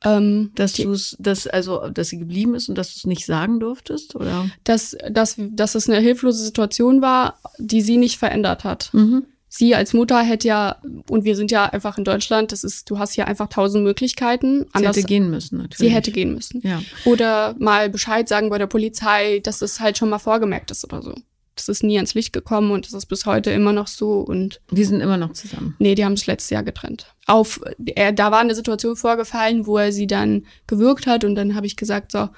Ähm, 0.02 0.50
Dass 0.54 0.72
du 0.72 0.92
es, 0.92 1.14
dass, 1.20 1.46
also, 1.46 1.88
dass 1.90 2.08
sie 2.08 2.18
geblieben 2.18 2.54
ist 2.54 2.70
und 2.70 2.78
dass 2.78 2.94
du 2.94 2.96
es 2.96 3.06
nicht 3.06 3.26
sagen 3.26 3.60
durftest, 3.60 4.16
oder? 4.16 4.48
dass, 4.64 4.96
dass, 5.10 5.36
dass 5.38 5.74
es 5.74 5.90
eine 5.90 6.00
hilflose 6.00 6.42
Situation 6.42 7.02
war, 7.02 7.38
die 7.58 7.82
sie 7.82 7.98
nicht 7.98 8.18
verändert 8.18 8.64
hat. 8.64 8.88
Mhm. 8.94 9.26
Sie 9.52 9.74
als 9.74 9.92
Mutter 9.94 10.22
hätte 10.22 10.46
ja, 10.46 10.76
und 11.10 11.24
wir 11.24 11.34
sind 11.34 11.50
ja 11.50 11.64
einfach 11.66 11.98
in 11.98 12.04
Deutschland, 12.04 12.52
das 12.52 12.62
ist, 12.62 12.88
du 12.88 13.00
hast 13.00 13.14
hier 13.14 13.26
einfach 13.26 13.48
tausend 13.48 13.82
Möglichkeiten. 13.82 14.60
Sie 14.60 14.68
Anders, 14.74 14.96
hätte 14.96 15.06
gehen 15.08 15.28
müssen, 15.28 15.58
natürlich. 15.58 15.78
sie 15.78 15.90
hätte 15.90 16.12
gehen 16.12 16.32
müssen. 16.32 16.60
Ja. 16.64 16.80
Oder 17.04 17.56
mal 17.58 17.90
Bescheid 17.90 18.28
sagen 18.28 18.48
bei 18.48 18.58
der 18.58 18.68
Polizei, 18.68 19.40
dass 19.40 19.60
es 19.60 19.80
halt 19.80 19.98
schon 19.98 20.08
mal 20.08 20.20
vorgemerkt 20.20 20.70
ist 20.70 20.84
oder 20.84 21.02
so. 21.02 21.14
Das 21.56 21.68
ist 21.68 21.82
nie 21.82 21.96
ans 21.96 22.14
Licht 22.14 22.32
gekommen 22.32 22.70
und 22.70 22.86
das 22.86 22.94
ist 22.94 23.06
bis 23.06 23.26
heute 23.26 23.50
immer 23.50 23.72
noch 23.72 23.88
so. 23.88 24.20
Und 24.20 24.60
Die 24.70 24.84
sind 24.84 25.00
immer 25.00 25.16
noch 25.16 25.32
zusammen. 25.32 25.74
nee, 25.80 25.96
die 25.96 26.04
haben 26.04 26.16
sich 26.16 26.28
letztes 26.28 26.50
Jahr 26.50 26.62
getrennt. 26.62 27.12
Auf, 27.26 27.60
er, 27.96 28.12
da 28.12 28.30
war 28.30 28.38
eine 28.38 28.54
Situation 28.54 28.94
vorgefallen, 28.94 29.66
wo 29.66 29.78
er 29.78 29.90
sie 29.90 30.06
dann 30.06 30.46
gewürgt 30.68 31.08
hat 31.08 31.24
und 31.24 31.34
dann 31.34 31.56
habe 31.56 31.66
ich 31.66 31.74
gesagt, 31.74 32.12
so, 32.12 32.28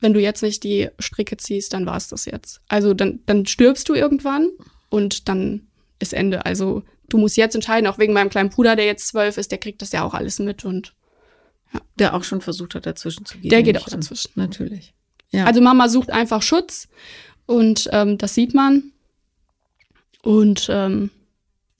wenn 0.00 0.12
du 0.12 0.20
jetzt 0.20 0.42
nicht 0.42 0.62
die 0.62 0.88
Stricke 0.98 1.38
ziehst, 1.38 1.72
dann 1.72 1.86
war 1.86 1.96
es 1.96 2.08
das 2.08 2.26
jetzt. 2.26 2.60
Also 2.68 2.92
dann, 2.92 3.20
dann 3.24 3.46
stirbst 3.46 3.88
du 3.88 3.94
irgendwann 3.94 4.50
und 4.90 5.28
dann 5.28 5.62
ist 6.00 6.12
Ende. 6.12 6.44
Also 6.44 6.82
du 7.08 7.18
musst 7.18 7.36
jetzt 7.36 7.54
entscheiden, 7.54 7.86
auch 7.86 7.98
wegen 7.98 8.12
meinem 8.12 8.30
kleinen 8.30 8.50
Bruder, 8.50 8.74
der 8.76 8.86
jetzt 8.86 9.06
zwölf 9.08 9.36
ist, 9.36 9.50
der 9.50 9.58
kriegt 9.58 9.82
das 9.82 9.92
ja 9.92 10.02
auch 10.02 10.14
alles 10.14 10.38
mit 10.38 10.64
und 10.64 10.94
Der 11.98 12.14
auch 12.14 12.24
schon 12.24 12.40
versucht 12.40 12.74
hat, 12.74 12.86
dazwischen 12.86 13.24
zu 13.24 13.38
gehen. 13.38 13.50
der 13.50 13.62
geht 13.62 13.78
auch 13.78 13.88
dazwischen. 13.88 14.32
Natürlich. 14.34 14.92
Ja. 15.30 15.44
Also 15.44 15.60
Mama 15.60 15.88
sucht 15.88 16.10
einfach 16.10 16.42
Schutz 16.42 16.88
und 17.46 17.88
ähm, 17.92 18.18
das 18.18 18.34
sieht 18.34 18.54
man. 18.54 18.92
Und 20.22 20.68
ähm, 20.70 21.10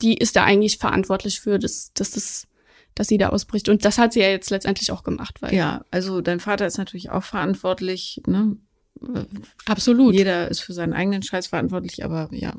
die 0.01 0.15
ist 0.15 0.37
da 0.37 0.45
eigentlich 0.45 0.79
verantwortlich 0.79 1.41
für, 1.41 1.59
dass, 1.59 1.93
dass, 1.93 2.13
das, 2.13 2.47
dass 2.95 3.09
sie 3.09 3.19
da 3.19 3.31
ausbricht. 3.31 3.69
Und 3.69 3.85
das 3.85 3.99
hat 3.99 4.13
sie 4.13 4.21
ja 4.21 4.29
jetzt 4.29 4.51
letztendlich 4.51 4.93
auch 4.93 5.03
gemacht, 5.03 5.43
weil 5.43 5.55
ja, 5.55 5.85
also 5.91 6.21
dein 6.21 6.41
Vater 6.41 6.67
ist 6.67 6.79
natürlich 6.79 7.11
auch 7.11 7.25
verantwortlich, 7.25 8.23
ne? 8.27 8.57
absolut. 9.67 10.15
Jeder 10.15 10.49
ist 10.49 10.61
für 10.61 10.73
seinen 10.73 10.93
eigenen 10.93 11.23
Scheiß 11.23 11.49
verantwortlich, 11.49 12.05
aber 12.05 12.29
ja. 12.33 12.55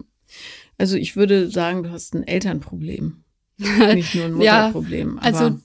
Also 0.77 0.97
ich 0.97 1.15
würde 1.15 1.49
sagen, 1.49 1.83
du 1.83 1.91
hast 1.91 2.13
ein 2.15 2.25
Elternproblem. 2.27 3.23
Nicht 3.57 4.15
nur 4.15 4.25
ein 4.25 4.41
Ja, 4.41 4.67
Mutterproblem. 4.67 5.19
aber 5.19 5.25
also 5.25 5.59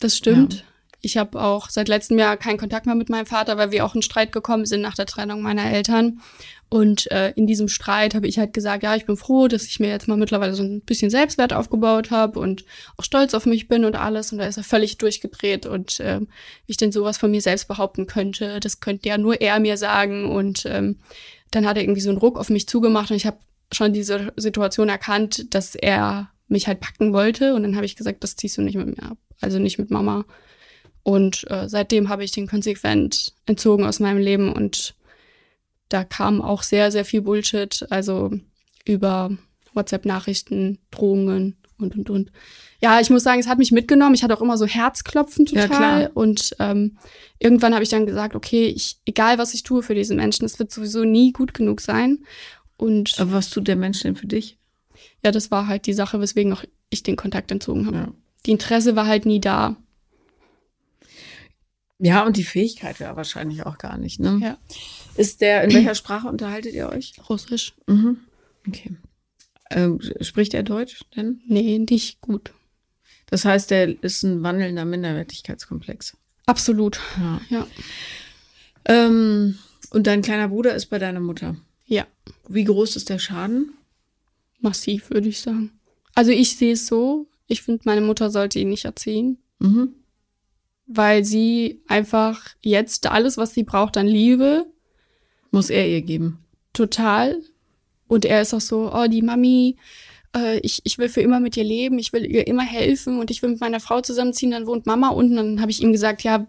das 0.00 0.16
stimmt. 0.16 0.64
Ich 1.02 1.16
habe 1.16 1.40
auch 1.42 1.70
seit 1.70 1.88
letztem 1.88 2.18
Jahr 2.18 2.36
keinen 2.36 2.58
Kontakt 2.58 2.84
mehr 2.84 2.94
mit 2.94 3.08
meinem 3.08 3.24
Vater, 3.24 3.56
weil 3.56 3.70
wir 3.70 3.86
auch 3.86 3.94
in 3.94 4.02
Streit 4.02 4.32
gekommen 4.32 4.66
sind 4.66 4.82
nach 4.82 4.94
der 4.94 5.06
Trennung 5.06 5.40
meiner 5.40 5.64
Eltern. 5.72 6.20
Und 6.68 7.10
äh, 7.10 7.30
in 7.36 7.46
diesem 7.46 7.68
Streit 7.68 8.14
habe 8.14 8.26
ich 8.28 8.38
halt 8.38 8.52
gesagt, 8.52 8.82
ja, 8.82 8.94
ich 8.94 9.06
bin 9.06 9.16
froh, 9.16 9.48
dass 9.48 9.64
ich 9.64 9.80
mir 9.80 9.88
jetzt 9.88 10.08
mal 10.08 10.18
mittlerweile 10.18 10.54
so 10.54 10.62
ein 10.62 10.82
bisschen 10.82 11.10
Selbstwert 11.10 11.54
aufgebaut 11.54 12.10
habe 12.10 12.38
und 12.38 12.64
auch 12.98 13.04
stolz 13.04 13.32
auf 13.32 13.46
mich 13.46 13.66
bin 13.66 13.86
und 13.86 13.96
alles. 13.96 14.30
Und 14.30 14.38
da 14.38 14.44
ist 14.44 14.58
er 14.58 14.62
völlig 14.62 14.98
durchgedreht 14.98 15.64
und 15.64 15.98
ähm, 16.04 16.28
wie 16.66 16.72
ich 16.72 16.76
denn 16.76 16.92
sowas 16.92 17.16
von 17.16 17.30
mir 17.30 17.40
selbst 17.40 17.66
behaupten 17.66 18.06
könnte, 18.06 18.60
das 18.60 18.80
könnte 18.80 19.08
ja 19.08 19.16
nur 19.16 19.40
er 19.40 19.58
mir 19.58 19.78
sagen. 19.78 20.26
Und 20.30 20.66
ähm, 20.66 20.98
dann 21.50 21.66
hat 21.66 21.76
er 21.78 21.82
irgendwie 21.82 22.02
so 22.02 22.10
einen 22.10 22.18
Ruck 22.18 22.38
auf 22.38 22.50
mich 22.50 22.68
zugemacht 22.68 23.10
und 23.10 23.16
ich 23.16 23.26
habe 23.26 23.38
schon 23.72 23.92
diese 23.92 24.32
Situation 24.36 24.88
erkannt, 24.88 25.54
dass 25.54 25.74
er 25.74 26.30
mich 26.48 26.66
halt 26.66 26.80
packen 26.80 27.12
wollte. 27.12 27.54
Und 27.54 27.62
dann 27.62 27.76
habe 27.76 27.86
ich 27.86 27.96
gesagt, 27.96 28.24
das 28.24 28.36
ziehst 28.36 28.58
du 28.58 28.62
nicht 28.62 28.76
mit 28.76 28.86
mir 28.86 29.10
ab. 29.10 29.18
Also 29.40 29.58
nicht 29.58 29.78
mit 29.78 29.90
Mama. 29.90 30.24
Und 31.02 31.50
äh, 31.50 31.68
seitdem 31.68 32.08
habe 32.08 32.24
ich 32.24 32.32
den 32.32 32.46
konsequent 32.46 33.32
entzogen 33.46 33.84
aus 33.84 34.00
meinem 34.00 34.18
Leben 34.18 34.52
und 34.52 34.94
da 35.88 36.04
kam 36.04 36.40
auch 36.40 36.62
sehr, 36.62 36.92
sehr 36.92 37.04
viel 37.04 37.22
Bullshit, 37.22 37.86
also 37.90 38.30
über 38.84 39.30
WhatsApp-Nachrichten, 39.74 40.78
Drohungen 40.90 41.56
und, 41.78 41.96
und, 41.96 42.10
und. 42.10 42.32
Ja, 42.80 43.00
ich 43.00 43.10
muss 43.10 43.22
sagen, 43.22 43.40
es 43.40 43.48
hat 43.48 43.58
mich 43.58 43.72
mitgenommen. 43.72 44.14
Ich 44.14 44.22
hatte 44.22 44.36
auch 44.36 44.40
immer 44.40 44.56
so 44.56 44.66
Herzklopfen 44.66 45.46
Ja, 45.46 45.66
total. 45.66 45.78
klar. 45.78 46.10
Und 46.14 46.54
ähm, 46.58 46.96
irgendwann 47.38 47.74
habe 47.74 47.82
ich 47.82 47.90
dann 47.90 48.06
gesagt, 48.06 48.34
okay, 48.34 48.66
ich, 48.66 48.98
egal 49.04 49.38
was 49.38 49.52
ich 49.52 49.62
tue 49.62 49.82
für 49.82 49.94
diesen 49.94 50.16
Menschen, 50.16 50.44
es 50.44 50.58
wird 50.58 50.70
sowieso 50.70 51.04
nie 51.04 51.32
gut 51.32 51.54
genug 51.54 51.80
sein. 51.80 52.20
Und 52.80 53.18
aber 53.18 53.32
was 53.32 53.50
tut 53.50 53.68
der 53.68 53.76
Mensch 53.76 54.00
denn 54.00 54.16
für 54.16 54.26
dich? 54.26 54.58
ja, 55.24 55.30
das 55.30 55.50
war 55.50 55.66
halt 55.66 55.86
die 55.86 55.92
Sache, 55.92 56.20
weswegen 56.20 56.52
auch 56.52 56.64
ich 56.88 57.02
den 57.02 57.16
Kontakt 57.16 57.50
entzogen 57.50 57.86
habe. 57.86 57.96
Ja. 57.96 58.12
Die 58.46 58.52
Interesse 58.52 58.96
war 58.96 59.06
halt 59.06 59.26
nie 59.26 59.40
da. 59.40 59.76
Ja, 61.98 62.24
und 62.24 62.38
die 62.38 62.44
Fähigkeit 62.44 62.98
wäre 62.98 63.16
wahrscheinlich 63.16 63.66
auch 63.66 63.76
gar 63.76 63.98
nicht, 63.98 64.20
ne? 64.20 64.38
Ja. 64.42 64.58
Ist 65.16 65.42
der, 65.42 65.64
in 65.64 65.74
welcher 65.74 65.94
Sprache 65.94 66.28
unterhaltet 66.28 66.72
ihr 66.72 66.88
euch? 66.88 67.14
Russisch. 67.28 67.74
Mhm. 67.86 68.18
Okay. 68.66 68.96
Ähm, 69.70 70.00
spricht 70.20 70.54
er 70.54 70.62
Deutsch 70.62 71.04
denn? 71.14 71.42
Nee, 71.46 71.78
nicht 71.78 72.20
gut. 72.22 72.54
Das 73.26 73.44
heißt, 73.44 73.70
der 73.70 74.02
ist 74.02 74.22
ein 74.22 74.42
wandelnder 74.42 74.86
Minderwertigkeitskomplex. 74.86 76.16
Absolut. 76.46 77.00
Ja. 77.18 77.40
Ja. 77.50 77.66
Ähm, 78.86 79.58
und 79.90 80.06
dein 80.06 80.22
kleiner 80.22 80.48
Bruder 80.48 80.74
ist 80.74 80.86
bei 80.86 80.98
deiner 80.98 81.20
Mutter. 81.20 81.56
Ja, 81.90 82.06
Wie 82.48 82.64
groß 82.64 82.94
ist 82.96 83.08
der 83.10 83.18
Schaden? 83.18 83.74
massiv, 84.60 85.10
würde 85.10 85.28
ich 85.28 85.40
sagen. 85.40 85.72
Also 86.14 86.30
ich 86.30 86.56
sehe 86.56 86.72
es 86.74 86.86
so, 86.86 87.26
ich 87.46 87.62
finde, 87.62 87.80
meine 87.86 88.00
Mutter 88.02 88.30
sollte 88.30 88.58
ihn 88.58 88.68
nicht 88.68 88.84
erziehen, 88.84 89.38
Mhm. 89.58 89.94
weil 90.86 91.24
sie 91.24 91.82
einfach 91.88 92.46
jetzt 92.62 93.06
alles, 93.06 93.36
was 93.38 93.54
sie 93.54 93.64
braucht 93.64 93.96
an 93.96 94.06
Liebe, 94.06 94.66
Muss 95.50 95.70
er 95.70 95.88
ihr 95.88 96.02
geben. 96.02 96.38
total. 96.74 97.40
Und 98.06 98.24
er 98.24 98.42
ist 98.42 98.52
auch 98.54 98.60
so, 98.60 98.92
oh, 98.92 99.06
die 99.08 99.22
Mami, 99.22 99.76
äh, 100.36 100.58
ich, 100.60 100.80
ich 100.84 100.98
will 100.98 101.08
für 101.08 101.22
immer 101.22 101.40
mit 101.40 101.56
ihr 101.56 101.64
leben, 101.64 101.98
ich 101.98 102.12
will 102.12 102.26
ihr 102.26 102.46
immer 102.46 102.62
helfen 102.64 103.18
und 103.18 103.30
ich 103.30 103.40
will 103.42 103.50
mit 103.50 103.60
meiner 103.60 103.80
Frau 103.80 104.00
zusammenziehen, 104.00 104.50
dann 104.52 104.66
wohnt 104.66 104.84
Mama 104.86 105.08
unten. 105.08 105.36
Dann 105.36 105.60
habe 105.60 105.70
ich 105.70 105.82
ihm 105.82 105.92
gesagt, 105.92 106.22
ja, 106.22 106.46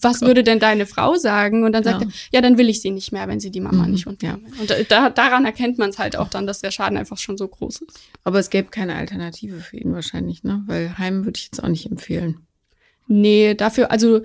was 0.00 0.22
würde 0.22 0.42
denn 0.42 0.58
deine 0.58 0.86
Frau 0.86 1.14
sagen? 1.14 1.64
Und 1.64 1.72
dann 1.72 1.84
sagt 1.84 2.02
Ja. 2.02 2.08
er, 2.08 2.12
ja, 2.32 2.40
dann 2.40 2.58
will 2.58 2.68
ich 2.68 2.80
sie 2.82 2.90
nicht 2.90 3.12
mehr, 3.12 3.28
wenn 3.28 3.38
sie 3.40 3.50
die 3.50 3.60
Mama 3.60 3.84
Mhm, 3.84 3.92
nicht 3.92 4.06
unten 4.06 4.24
ja. 4.26 4.38
Und 4.58 4.70
da, 4.70 4.74
da, 4.88 5.10
daran 5.10 5.44
erkennt 5.44 5.78
man 5.78 5.90
es 5.90 5.98
halt 5.98 6.16
auch 6.16 6.28
dann, 6.28 6.46
dass 6.46 6.60
der 6.60 6.70
Schaden 6.70 6.98
einfach 6.98 7.18
schon 7.18 7.38
so 7.38 7.46
groß 7.46 7.82
ist. 7.82 8.00
Aber 8.24 8.38
es 8.38 8.50
gäbe 8.50 8.68
keine 8.70 8.96
Alternative 8.96 9.60
für 9.60 9.76
ihn 9.76 9.92
wahrscheinlich, 9.92 10.42
ne? 10.42 10.62
Weil 10.66 10.98
Heim 10.98 11.24
würde 11.24 11.38
ich 11.38 11.44
jetzt 11.44 11.62
auch 11.62 11.68
nicht 11.68 11.86
empfehlen. 11.90 12.40
Nee, 13.06 13.54
dafür, 13.54 13.92
also 13.92 14.22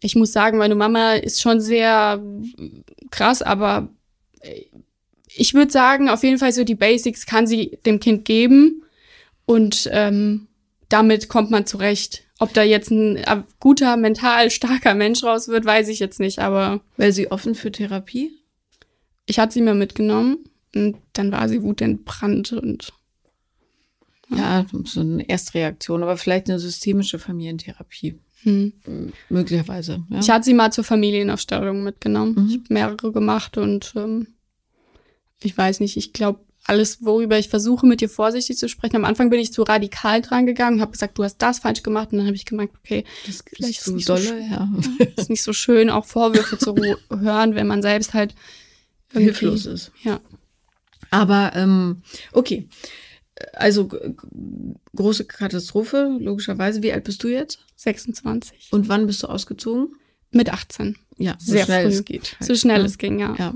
ich 0.00 0.14
muss 0.14 0.32
sagen, 0.32 0.58
meine 0.58 0.74
Mama 0.76 1.14
ist 1.14 1.40
schon 1.40 1.60
sehr 1.60 2.22
krass, 3.10 3.42
aber 3.42 3.88
ich 5.34 5.54
würde 5.54 5.72
sagen, 5.72 6.08
auf 6.08 6.22
jeden 6.22 6.38
Fall 6.38 6.52
so 6.52 6.64
die 6.64 6.74
Basics 6.74 7.26
kann 7.26 7.46
sie 7.46 7.78
dem 7.86 8.00
Kind 8.00 8.24
geben 8.24 8.82
und 9.46 9.88
ähm, 9.92 10.46
damit 10.88 11.28
kommt 11.28 11.50
man 11.50 11.66
zurecht. 11.66 12.24
Ob 12.42 12.52
da 12.54 12.64
jetzt 12.64 12.90
ein 12.90 13.18
äh, 13.18 13.42
guter, 13.60 13.96
mental 13.96 14.50
starker 14.50 14.94
Mensch 14.94 15.22
raus 15.22 15.46
wird, 15.46 15.64
weiß 15.64 15.86
ich 15.86 16.00
jetzt 16.00 16.18
nicht, 16.18 16.40
aber 16.40 16.80
Wäre 16.96 17.12
sie 17.12 17.30
offen 17.30 17.54
für 17.54 17.70
Therapie? 17.70 18.32
ich 19.26 19.38
hatte 19.38 19.54
sie 19.54 19.60
mir 19.60 19.74
mitgenommen 19.74 20.38
und 20.74 20.96
dann 21.12 21.30
war 21.30 21.48
sie 21.48 21.62
wutentbrannt 21.62 22.52
und 22.52 22.92
Ja, 24.28 24.66
so 24.84 25.00
eine 25.00 25.28
Erstreaktion, 25.28 26.02
aber 26.02 26.16
vielleicht 26.16 26.50
eine 26.50 26.58
systemische 26.58 27.20
Familientherapie. 27.20 28.18
hm. 28.42 28.72
Möglicherweise. 29.28 30.02
Ja? 30.10 30.18
Ich 30.18 30.28
hatte 30.28 30.44
sie 30.44 30.54
mal 30.54 30.72
zur 30.72 30.82
Familienaufstellung 30.82 31.84
mitgenommen. 31.84 32.34
Mhm. 32.34 32.48
Ich 32.48 32.54
habe 32.54 32.74
mehrere 32.74 33.12
gemacht 33.12 33.56
und 33.56 33.92
ähm, 33.94 34.26
ich 35.42 35.56
weiß 35.56 35.78
nicht, 35.78 35.96
ich 35.96 36.12
glaube, 36.12 36.40
alles, 36.64 37.04
worüber 37.04 37.38
ich 37.38 37.48
versuche, 37.48 37.86
mit 37.86 38.00
dir 38.00 38.08
vorsichtig 38.08 38.56
zu 38.56 38.68
sprechen. 38.68 38.96
Am 38.96 39.04
Anfang 39.04 39.30
bin 39.30 39.40
ich 39.40 39.52
zu 39.52 39.62
radikal 39.62 40.22
dran 40.22 40.46
gegangen, 40.46 40.80
habe 40.80 40.92
gesagt, 40.92 41.18
du 41.18 41.24
hast 41.24 41.38
das 41.38 41.58
falsch 41.58 41.82
gemacht 41.82 42.12
und 42.12 42.18
dann 42.18 42.26
habe 42.26 42.36
ich 42.36 42.44
gemerkt, 42.44 42.74
okay, 42.76 43.04
das 43.26 43.42
vielleicht 43.46 43.80
ist 43.80 43.88
nicht 43.88 44.06
so 44.06 44.14
dolle, 44.14 44.40
ja. 44.48 44.68
ist 45.16 45.30
nicht 45.30 45.42
so 45.42 45.52
schön, 45.52 45.90
auch 45.90 46.04
Vorwürfe 46.04 46.58
zu 46.58 46.74
hören, 47.10 47.54
wenn 47.54 47.66
man 47.66 47.82
selbst 47.82 48.14
halt 48.14 48.34
hilflos 49.12 49.66
ist. 49.66 49.92
Ja. 50.02 50.20
Aber 51.10 51.52
ähm, 51.54 52.02
okay. 52.32 52.68
Also 53.54 53.90
große 54.94 55.24
Katastrophe, 55.24 56.16
logischerweise. 56.20 56.82
Wie 56.82 56.92
alt 56.92 57.04
bist 57.04 57.22
du 57.24 57.28
jetzt? 57.28 57.58
26. 57.76 58.68
Und 58.70 58.88
wann 58.88 59.06
bist 59.06 59.22
du 59.22 59.26
ausgezogen? 59.26 59.96
Mit 60.30 60.50
18. 60.52 60.96
Ja, 61.18 61.36
so 61.38 61.52
Sehr 61.52 61.64
schnell 61.64 61.86
früh. 61.86 61.94
es 61.94 62.04
geht. 62.04 62.36
halt, 62.38 62.46
So 62.46 62.54
schnell 62.54 62.78
ne? 62.80 62.84
es 62.86 62.98
ging, 62.98 63.18
ja. 63.18 63.34
Ja. 63.38 63.54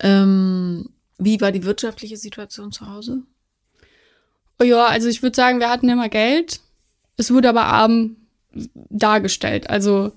Ähm, 0.00 0.90
wie 1.18 1.40
war 1.40 1.52
die 1.52 1.64
wirtschaftliche 1.64 2.16
Situation 2.16 2.72
zu 2.72 2.88
Hause? 2.88 3.22
Oh 4.60 4.64
ja, 4.64 4.86
also 4.86 5.08
ich 5.08 5.22
würde 5.22 5.36
sagen, 5.36 5.60
wir 5.60 5.70
hatten 5.70 5.88
immer 5.88 6.08
Geld. 6.08 6.60
Es 7.16 7.32
wurde 7.32 7.48
aber 7.48 7.64
arm 7.64 8.16
dargestellt. 8.52 9.68
Also 9.68 10.12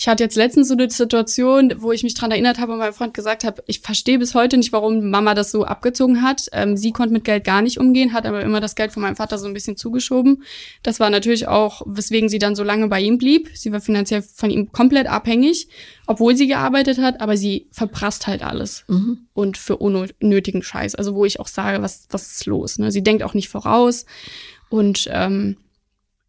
ich 0.00 0.08
hatte 0.08 0.24
jetzt 0.24 0.36
letztens 0.36 0.68
so 0.68 0.72
eine 0.72 0.88
Situation, 0.88 1.74
wo 1.76 1.92
ich 1.92 2.02
mich 2.02 2.14
dran 2.14 2.30
erinnert 2.30 2.58
habe 2.58 2.72
und 2.72 2.78
meinem 2.78 2.94
Freund 2.94 3.12
gesagt 3.12 3.44
habe, 3.44 3.62
ich 3.66 3.80
verstehe 3.80 4.18
bis 4.18 4.34
heute 4.34 4.56
nicht, 4.56 4.72
warum 4.72 5.10
Mama 5.10 5.34
das 5.34 5.50
so 5.50 5.66
abgezogen 5.66 6.22
hat. 6.22 6.46
Ähm, 6.52 6.78
sie 6.78 6.90
konnte 6.90 7.12
mit 7.12 7.24
Geld 7.24 7.44
gar 7.44 7.60
nicht 7.60 7.78
umgehen, 7.78 8.14
hat 8.14 8.24
aber 8.24 8.40
immer 8.40 8.60
das 8.60 8.76
Geld 8.76 8.92
von 8.92 9.02
meinem 9.02 9.16
Vater 9.16 9.36
so 9.36 9.46
ein 9.46 9.52
bisschen 9.52 9.76
zugeschoben. 9.76 10.42
Das 10.82 11.00
war 11.00 11.10
natürlich 11.10 11.48
auch, 11.48 11.82
weswegen 11.84 12.30
sie 12.30 12.38
dann 12.38 12.54
so 12.54 12.64
lange 12.64 12.88
bei 12.88 12.98
ihm 12.98 13.18
blieb. 13.18 13.50
Sie 13.52 13.72
war 13.72 13.82
finanziell 13.82 14.22
von 14.22 14.48
ihm 14.48 14.72
komplett 14.72 15.06
abhängig, 15.06 15.68
obwohl 16.06 16.34
sie 16.34 16.46
gearbeitet 16.46 16.96
hat, 16.96 17.20
aber 17.20 17.36
sie 17.36 17.68
verprasst 17.70 18.26
halt 18.26 18.42
alles. 18.42 18.84
Mhm. 18.88 19.26
Und 19.34 19.58
für 19.58 19.76
unnötigen 19.76 20.62
Scheiß. 20.62 20.94
Also 20.94 21.14
wo 21.14 21.26
ich 21.26 21.40
auch 21.40 21.48
sage, 21.48 21.82
was, 21.82 22.06
was 22.08 22.32
ist 22.32 22.46
los? 22.46 22.78
Ne? 22.78 22.90
Sie 22.90 23.02
denkt 23.02 23.22
auch 23.22 23.34
nicht 23.34 23.50
voraus. 23.50 24.06
Und 24.70 25.10
ähm, 25.12 25.58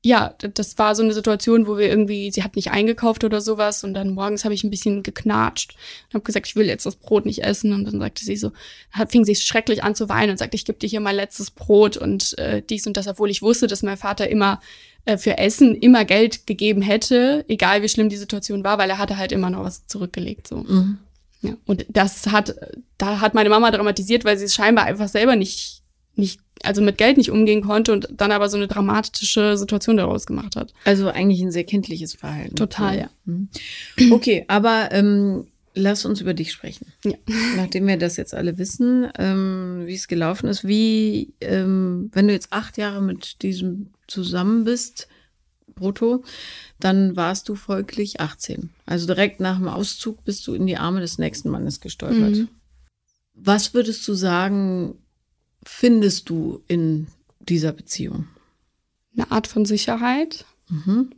ja, 0.03 0.33
das 0.39 0.79
war 0.79 0.95
so 0.95 1.03
eine 1.03 1.13
Situation, 1.13 1.67
wo 1.67 1.77
wir 1.77 1.87
irgendwie, 1.87 2.31
sie 2.31 2.43
hat 2.43 2.55
nicht 2.55 2.71
eingekauft 2.71 3.23
oder 3.23 3.39
sowas 3.39 3.83
und 3.83 3.93
dann 3.93 4.15
morgens 4.15 4.43
habe 4.43 4.55
ich 4.55 4.63
ein 4.63 4.71
bisschen 4.71 5.03
geknatscht 5.03 5.75
und 6.07 6.15
habe 6.15 6.23
gesagt, 6.23 6.47
ich 6.47 6.55
will 6.55 6.65
jetzt 6.65 6.87
das 6.87 6.95
Brot 6.95 7.27
nicht 7.27 7.43
essen 7.43 7.71
und 7.71 7.85
dann 7.85 7.99
sagte 7.99 8.25
sie 8.25 8.35
so, 8.35 8.51
hat, 8.91 9.11
fing 9.11 9.25
sie 9.25 9.35
schrecklich 9.35 9.83
an 9.83 9.93
zu 9.93 10.09
weinen 10.09 10.31
und 10.31 10.37
sagte, 10.37 10.55
ich 10.55 10.65
gebe 10.65 10.79
dir 10.79 10.87
hier 10.87 11.01
mein 11.01 11.15
letztes 11.15 11.51
Brot 11.51 11.97
und 11.97 12.35
äh, 12.39 12.63
dies 12.67 12.87
und 12.87 12.97
das, 12.97 13.07
obwohl 13.07 13.29
ich 13.29 13.43
wusste, 13.43 13.67
dass 13.67 13.83
mein 13.83 13.97
Vater 13.97 14.27
immer 14.27 14.59
äh, 15.05 15.19
für 15.19 15.37
Essen 15.37 15.75
immer 15.75 16.03
Geld 16.03 16.47
gegeben 16.47 16.81
hätte, 16.81 17.45
egal 17.47 17.83
wie 17.83 17.89
schlimm 17.89 18.09
die 18.09 18.17
Situation 18.17 18.63
war, 18.63 18.79
weil 18.79 18.89
er 18.89 18.97
hatte 18.97 19.17
halt 19.17 19.31
immer 19.31 19.51
noch 19.51 19.63
was 19.63 19.85
zurückgelegt 19.85 20.47
so. 20.47 20.57
Mhm. 20.57 20.97
Ja, 21.43 21.57
und 21.65 21.85
das 21.89 22.27
hat, 22.27 22.55
da 22.97 23.19
hat 23.19 23.33
meine 23.33 23.49
Mama 23.49 23.71
dramatisiert, 23.71 24.25
weil 24.25 24.37
sie 24.37 24.45
es 24.45 24.53
scheinbar 24.55 24.85
einfach 24.85 25.07
selber 25.07 25.35
nicht, 25.35 25.80
nicht 26.15 26.39
also 26.63 26.81
mit 26.81 26.97
Geld 26.97 27.17
nicht 27.17 27.31
umgehen 27.31 27.61
konnte 27.61 27.91
und 27.91 28.07
dann 28.11 28.31
aber 28.31 28.49
so 28.49 28.57
eine 28.57 28.67
dramatische 28.67 29.57
Situation 29.57 29.97
daraus 29.97 30.25
gemacht 30.25 30.55
hat. 30.55 30.73
Also 30.85 31.09
eigentlich 31.09 31.41
ein 31.41 31.51
sehr 31.51 31.63
kindliches 31.63 32.13
Verhalten. 32.13 32.55
Total, 32.55 32.97
ja. 32.97 33.09
Mhm. 33.25 33.49
Okay, 34.11 34.45
aber 34.47 34.89
ähm, 34.91 35.47
lass 35.73 36.05
uns 36.05 36.21
über 36.21 36.33
dich 36.33 36.51
sprechen. 36.51 36.87
Ja. 37.03 37.15
Nachdem 37.55 37.87
wir 37.87 37.97
das 37.97 38.17
jetzt 38.17 38.33
alle 38.33 38.57
wissen, 38.57 39.07
ähm, 39.17 39.83
wie 39.85 39.95
es 39.95 40.07
gelaufen 40.07 40.47
ist, 40.47 40.67
wie, 40.67 41.33
ähm, 41.41 42.09
wenn 42.13 42.27
du 42.27 42.33
jetzt 42.33 42.51
acht 42.51 42.77
Jahre 42.77 43.01
mit 43.01 43.41
diesem 43.41 43.91
zusammen 44.07 44.63
bist, 44.63 45.07
brutto, 45.73 46.23
dann 46.79 47.15
warst 47.15 47.49
du 47.49 47.55
folglich 47.55 48.19
18. 48.19 48.69
Also 48.85 49.07
direkt 49.07 49.39
nach 49.39 49.57
dem 49.57 49.67
Auszug 49.67 50.23
bist 50.25 50.45
du 50.47 50.53
in 50.53 50.67
die 50.67 50.77
Arme 50.77 50.99
des 50.99 51.17
nächsten 51.17 51.49
Mannes 51.49 51.79
gestolpert. 51.79 52.35
Mhm. 52.35 52.49
Was 53.33 53.73
würdest 53.73 54.07
du 54.07 54.13
sagen, 54.13 54.95
findest 55.63 56.29
du 56.29 56.63
in 56.67 57.07
dieser 57.39 57.71
Beziehung? 57.71 58.27
Eine 59.15 59.31
Art 59.31 59.47
von 59.47 59.65
Sicherheit. 59.65 60.45
Mhm. 60.69 61.11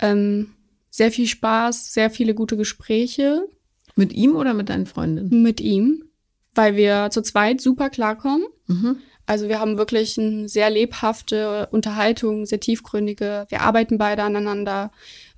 Ähm, 0.00 0.54
sehr 0.90 1.10
viel 1.10 1.26
Spaß, 1.26 1.92
sehr 1.92 2.10
viele 2.10 2.34
gute 2.34 2.56
Gespräche. 2.56 3.48
Mit 3.94 4.12
ihm 4.12 4.36
oder 4.36 4.54
mit 4.54 4.68
deinen 4.68 4.86
Freundinnen? 4.86 5.42
Mit 5.42 5.60
ihm, 5.60 6.04
weil 6.54 6.76
wir 6.76 7.08
zu 7.10 7.22
zweit 7.22 7.60
super 7.60 7.90
klarkommen. 7.90 8.46
Mhm. 8.66 8.98
Also 9.26 9.48
wir 9.48 9.58
haben 9.58 9.76
wirklich 9.76 10.18
eine 10.18 10.48
sehr 10.48 10.70
lebhafte 10.70 11.68
Unterhaltung, 11.72 12.46
sehr 12.46 12.60
tiefgründige. 12.60 13.46
Wir 13.48 13.62
arbeiten 13.62 13.98
beide 13.98 14.22
aneinander. 14.22 14.92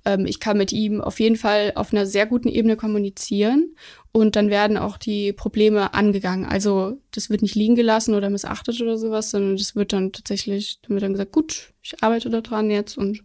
Ähm, 0.05 0.25
ich 0.25 0.39
kann 0.39 0.57
mit 0.57 0.71
ihm 0.71 1.01
auf 1.01 1.19
jeden 1.19 1.35
Fall 1.35 1.73
auf 1.75 1.91
einer 1.93 2.05
sehr 2.05 2.25
guten 2.25 2.47
Ebene 2.47 2.75
kommunizieren 2.75 3.75
und 4.11 4.35
dann 4.35 4.49
werden 4.49 4.77
auch 4.77 4.97
die 4.97 5.33
Probleme 5.33 5.93
angegangen. 5.93 6.45
Also 6.45 6.99
das 7.11 7.29
wird 7.29 7.41
nicht 7.41 7.55
liegen 7.55 7.75
gelassen 7.75 8.15
oder 8.15 8.29
missachtet 8.29 8.81
oder 8.81 8.97
sowas, 8.97 9.31
sondern 9.31 9.57
das 9.57 9.75
wird 9.75 9.93
dann 9.93 10.11
tatsächlich, 10.11 10.79
dann 10.81 10.91
wird 10.91 11.03
dann 11.03 11.13
gesagt, 11.13 11.31
gut, 11.31 11.73
ich 11.81 12.01
arbeite 12.01 12.29
daran 12.29 12.69
jetzt 12.69 12.97
und 12.97 13.23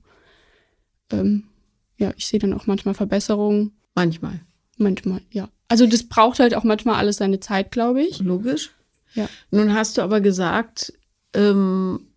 ähm, 1.10 1.44
ja, 1.98 2.12
ich 2.16 2.26
sehe 2.26 2.40
dann 2.40 2.54
auch 2.54 2.66
manchmal 2.66 2.94
Verbesserungen. 2.94 3.72
Manchmal. 3.94 4.40
Manchmal, 4.76 5.20
ja. 5.30 5.48
Also 5.68 5.86
das 5.86 6.04
braucht 6.04 6.40
halt 6.40 6.54
auch 6.54 6.64
manchmal 6.64 6.96
alles 6.96 7.16
seine 7.16 7.40
Zeit, 7.40 7.70
glaube 7.70 8.02
ich. 8.02 8.18
Logisch. 8.18 8.72
Ja. 9.14 9.28
Nun 9.50 9.74
hast 9.74 9.96
du 9.96 10.02
aber 10.02 10.20
gesagt, 10.20 10.92
ähm, 11.34 12.08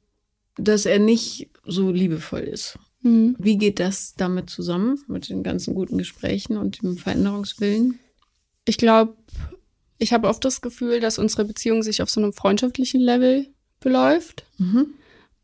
dass 0.57 0.85
er 0.85 0.99
nicht 0.99 1.49
so 1.65 1.91
liebevoll 1.91 2.41
ist. 2.41 2.79
Mhm. 3.01 3.35
Wie 3.39 3.57
geht 3.57 3.79
das 3.79 4.15
damit 4.15 4.49
zusammen, 4.49 4.99
mit 5.07 5.29
den 5.29 5.43
ganzen 5.43 5.75
guten 5.75 5.97
Gesprächen 5.97 6.57
und 6.57 6.81
dem 6.81 6.97
Veränderungswillen? 6.97 7.99
Ich 8.65 8.77
glaube, 8.77 9.15
ich 9.97 10.13
habe 10.13 10.27
oft 10.27 10.43
das 10.45 10.61
Gefühl, 10.61 10.99
dass 10.99 11.19
unsere 11.19 11.45
Beziehung 11.45 11.83
sich 11.83 12.01
auf 12.01 12.09
so 12.09 12.21
einem 12.21 12.33
freundschaftlichen 12.33 13.01
Level 13.01 13.47
beläuft. 13.79 14.45
Mhm. 14.57 14.93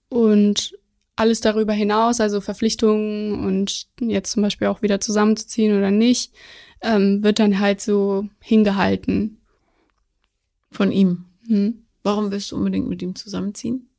Und 0.09 0.77
alles 1.15 1.41
darüber 1.41 1.73
hinaus, 1.73 2.19
also 2.19 2.41
Verpflichtungen 2.41 3.45
und 3.45 3.87
jetzt 3.99 4.31
zum 4.31 4.43
Beispiel 4.43 4.67
auch 4.67 4.81
wieder 4.81 4.99
zusammenzuziehen 4.99 5.77
oder 5.77 5.91
nicht, 5.91 6.33
ähm, 6.81 7.23
wird 7.23 7.39
dann 7.39 7.59
halt 7.59 7.81
so 7.81 8.27
hingehalten. 8.39 9.37
Von 10.71 10.91
ihm. 10.91 11.25
Mhm. 11.47 11.83
Warum 12.01 12.31
willst 12.31 12.51
du 12.51 12.57
unbedingt 12.57 12.89
mit 12.89 13.01
ihm 13.01 13.15
zusammenziehen? 13.15 13.89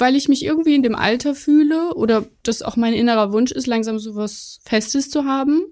Weil 0.00 0.16
ich 0.16 0.28
mich 0.28 0.44
irgendwie 0.44 0.74
in 0.74 0.82
dem 0.82 0.94
Alter 0.94 1.34
fühle 1.34 1.94
oder 1.94 2.26
das 2.42 2.62
auch 2.62 2.76
mein 2.76 2.94
innerer 2.94 3.32
Wunsch 3.32 3.52
ist, 3.52 3.66
langsam 3.66 3.98
so 3.98 4.16
was 4.16 4.60
Festes 4.64 5.10
zu 5.10 5.24
haben 5.24 5.66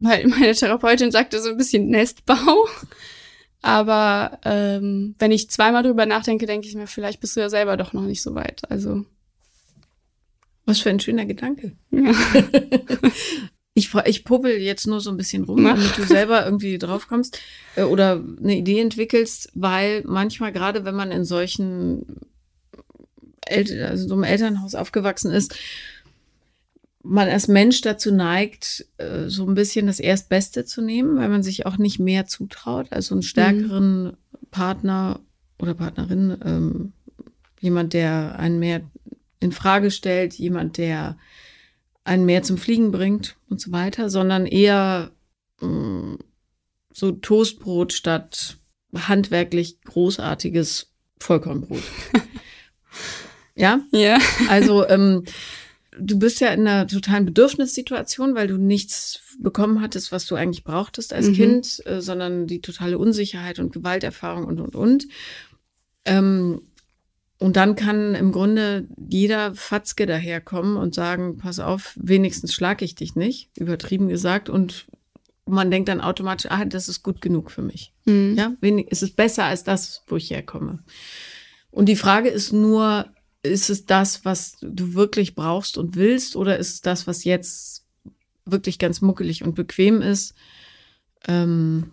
weil 0.00 0.26
meine 0.28 0.54
Therapeutin 0.54 1.10
sagte 1.10 1.40
so 1.40 1.50
ein 1.50 1.56
bisschen 1.56 1.88
Nestbau. 1.88 2.68
Aber 3.62 4.38
ähm, 4.44 5.14
wenn 5.18 5.32
ich 5.32 5.50
zweimal 5.50 5.82
drüber 5.82 6.06
nachdenke, 6.06 6.46
denke 6.46 6.68
ich 6.68 6.74
mir, 6.74 6.86
vielleicht 6.86 7.20
bist 7.20 7.36
du 7.36 7.40
ja 7.40 7.48
selber 7.48 7.76
doch 7.76 7.92
noch 7.92 8.02
nicht 8.02 8.22
so 8.22 8.34
weit. 8.34 8.62
Also. 8.70 9.04
Was 10.66 10.80
für 10.80 10.90
ein 10.90 11.00
schöner 11.00 11.26
Gedanke. 11.26 11.72
Ja. 11.90 12.12
ich, 13.74 13.92
ich 14.04 14.24
puppel 14.24 14.56
jetzt 14.58 14.86
nur 14.86 15.00
so 15.00 15.10
ein 15.10 15.16
bisschen 15.16 15.44
rum, 15.44 15.64
damit 15.64 15.96
du 15.96 16.02
selber 16.04 16.44
irgendwie 16.44 16.78
drauf 16.78 17.08
kommst 17.08 17.40
äh, 17.76 17.82
oder 17.82 18.22
eine 18.40 18.56
Idee 18.56 18.80
entwickelst, 18.80 19.50
weil 19.54 20.02
manchmal, 20.04 20.52
gerade 20.52 20.84
wenn 20.84 20.94
man 20.94 21.10
in 21.10 21.24
solchen 21.24 22.04
Also 23.48 24.08
so 24.08 24.14
einem 24.14 24.24
Elternhaus 24.24 24.74
aufgewachsen 24.74 25.30
ist, 25.30 25.54
man 27.02 27.28
als 27.28 27.48
Mensch 27.48 27.80
dazu 27.82 28.12
neigt, 28.12 28.86
äh, 28.98 29.28
so 29.28 29.46
ein 29.46 29.54
bisschen 29.54 29.86
das 29.86 30.00
Erstbeste 30.00 30.64
zu 30.64 30.82
nehmen, 30.82 31.16
weil 31.16 31.28
man 31.28 31.42
sich 31.42 31.66
auch 31.66 31.78
nicht 31.78 31.98
mehr 31.98 32.26
zutraut. 32.26 32.88
Also 32.90 33.14
einen 33.14 33.22
stärkeren 33.22 34.04
mhm. 34.04 34.16
Partner 34.50 35.20
oder 35.58 35.74
Partnerin, 35.74 36.36
ähm, 36.44 36.92
jemand, 37.60 37.92
der 37.92 38.38
einen 38.38 38.58
mehr 38.58 38.82
in 39.40 39.52
Frage 39.52 39.90
stellt, 39.90 40.34
jemand, 40.34 40.78
der 40.78 41.16
einen 42.04 42.24
mehr 42.24 42.42
zum 42.42 42.58
Fliegen 42.58 42.92
bringt 42.92 43.36
und 43.48 43.60
so 43.60 43.72
weiter, 43.72 44.10
sondern 44.10 44.46
eher 44.46 45.10
mh, 45.60 45.68
mm, 45.68 46.18
so 46.92 47.12
Toastbrot 47.12 47.92
statt 47.92 48.58
handwerklich 48.94 49.80
großartiges 49.82 50.92
Vollkornbrot. 51.18 51.82
ja? 53.56 53.80
Ja. 53.90 54.18
Also 54.48 54.86
ähm, 54.88 55.24
du 55.98 56.18
bist 56.18 56.40
ja 56.40 56.48
in 56.48 56.66
einer 56.66 56.86
totalen 56.86 57.24
Bedürfnissituation, 57.24 58.34
weil 58.34 58.48
du 58.48 58.56
nichts 58.56 59.20
bekommen 59.40 59.80
hattest, 59.80 60.12
was 60.12 60.26
du 60.26 60.34
eigentlich 60.34 60.64
brauchtest 60.64 61.12
als 61.12 61.28
mhm. 61.28 61.34
Kind, 61.34 61.82
äh, 61.86 62.00
sondern 62.00 62.46
die 62.46 62.60
totale 62.60 62.98
Unsicherheit 62.98 63.58
und 63.58 63.72
Gewalterfahrung 63.72 64.44
und, 64.44 64.60
und, 64.60 64.76
und. 64.76 65.06
Ähm, 66.04 66.60
und 67.38 67.56
dann 67.56 67.76
kann 67.76 68.14
im 68.14 68.32
Grunde 68.32 68.88
jeder 68.96 69.54
Fatzke 69.54 70.06
daherkommen 70.06 70.78
und 70.78 70.94
sagen, 70.94 71.36
pass 71.36 71.60
auf, 71.60 71.92
wenigstens 71.96 72.54
schlage 72.54 72.84
ich 72.84 72.94
dich 72.94 73.14
nicht, 73.14 73.50
übertrieben 73.58 74.08
gesagt. 74.08 74.48
Und 74.48 74.86
man 75.44 75.70
denkt 75.70 75.90
dann 75.90 76.00
automatisch, 76.00 76.50
ah, 76.50 76.64
das 76.64 76.88
ist 76.88 77.02
gut 77.02 77.20
genug 77.20 77.50
für 77.50 77.62
mich. 77.62 77.92
Mhm. 78.06 78.36
Ja, 78.38 78.54
wenig, 78.60 78.86
es 78.90 79.02
ist 79.02 79.16
besser 79.16 79.44
als 79.44 79.64
das, 79.64 80.02
wo 80.06 80.16
ich 80.16 80.30
herkomme. 80.30 80.78
Und 81.70 81.90
die 81.90 81.96
Frage 81.96 82.30
ist 82.30 82.52
nur, 82.52 83.06
ist 83.46 83.70
es 83.70 83.86
das, 83.86 84.24
was 84.24 84.56
du 84.60 84.94
wirklich 84.94 85.34
brauchst 85.34 85.78
und 85.78 85.96
willst, 85.96 86.36
oder 86.36 86.58
ist 86.58 86.74
es 86.74 86.80
das, 86.80 87.06
was 87.06 87.24
jetzt 87.24 87.84
wirklich 88.44 88.78
ganz 88.78 89.00
muckelig 89.00 89.42
und 89.42 89.54
bequem 89.54 90.02
ist? 90.02 90.34
Ähm, 91.26 91.90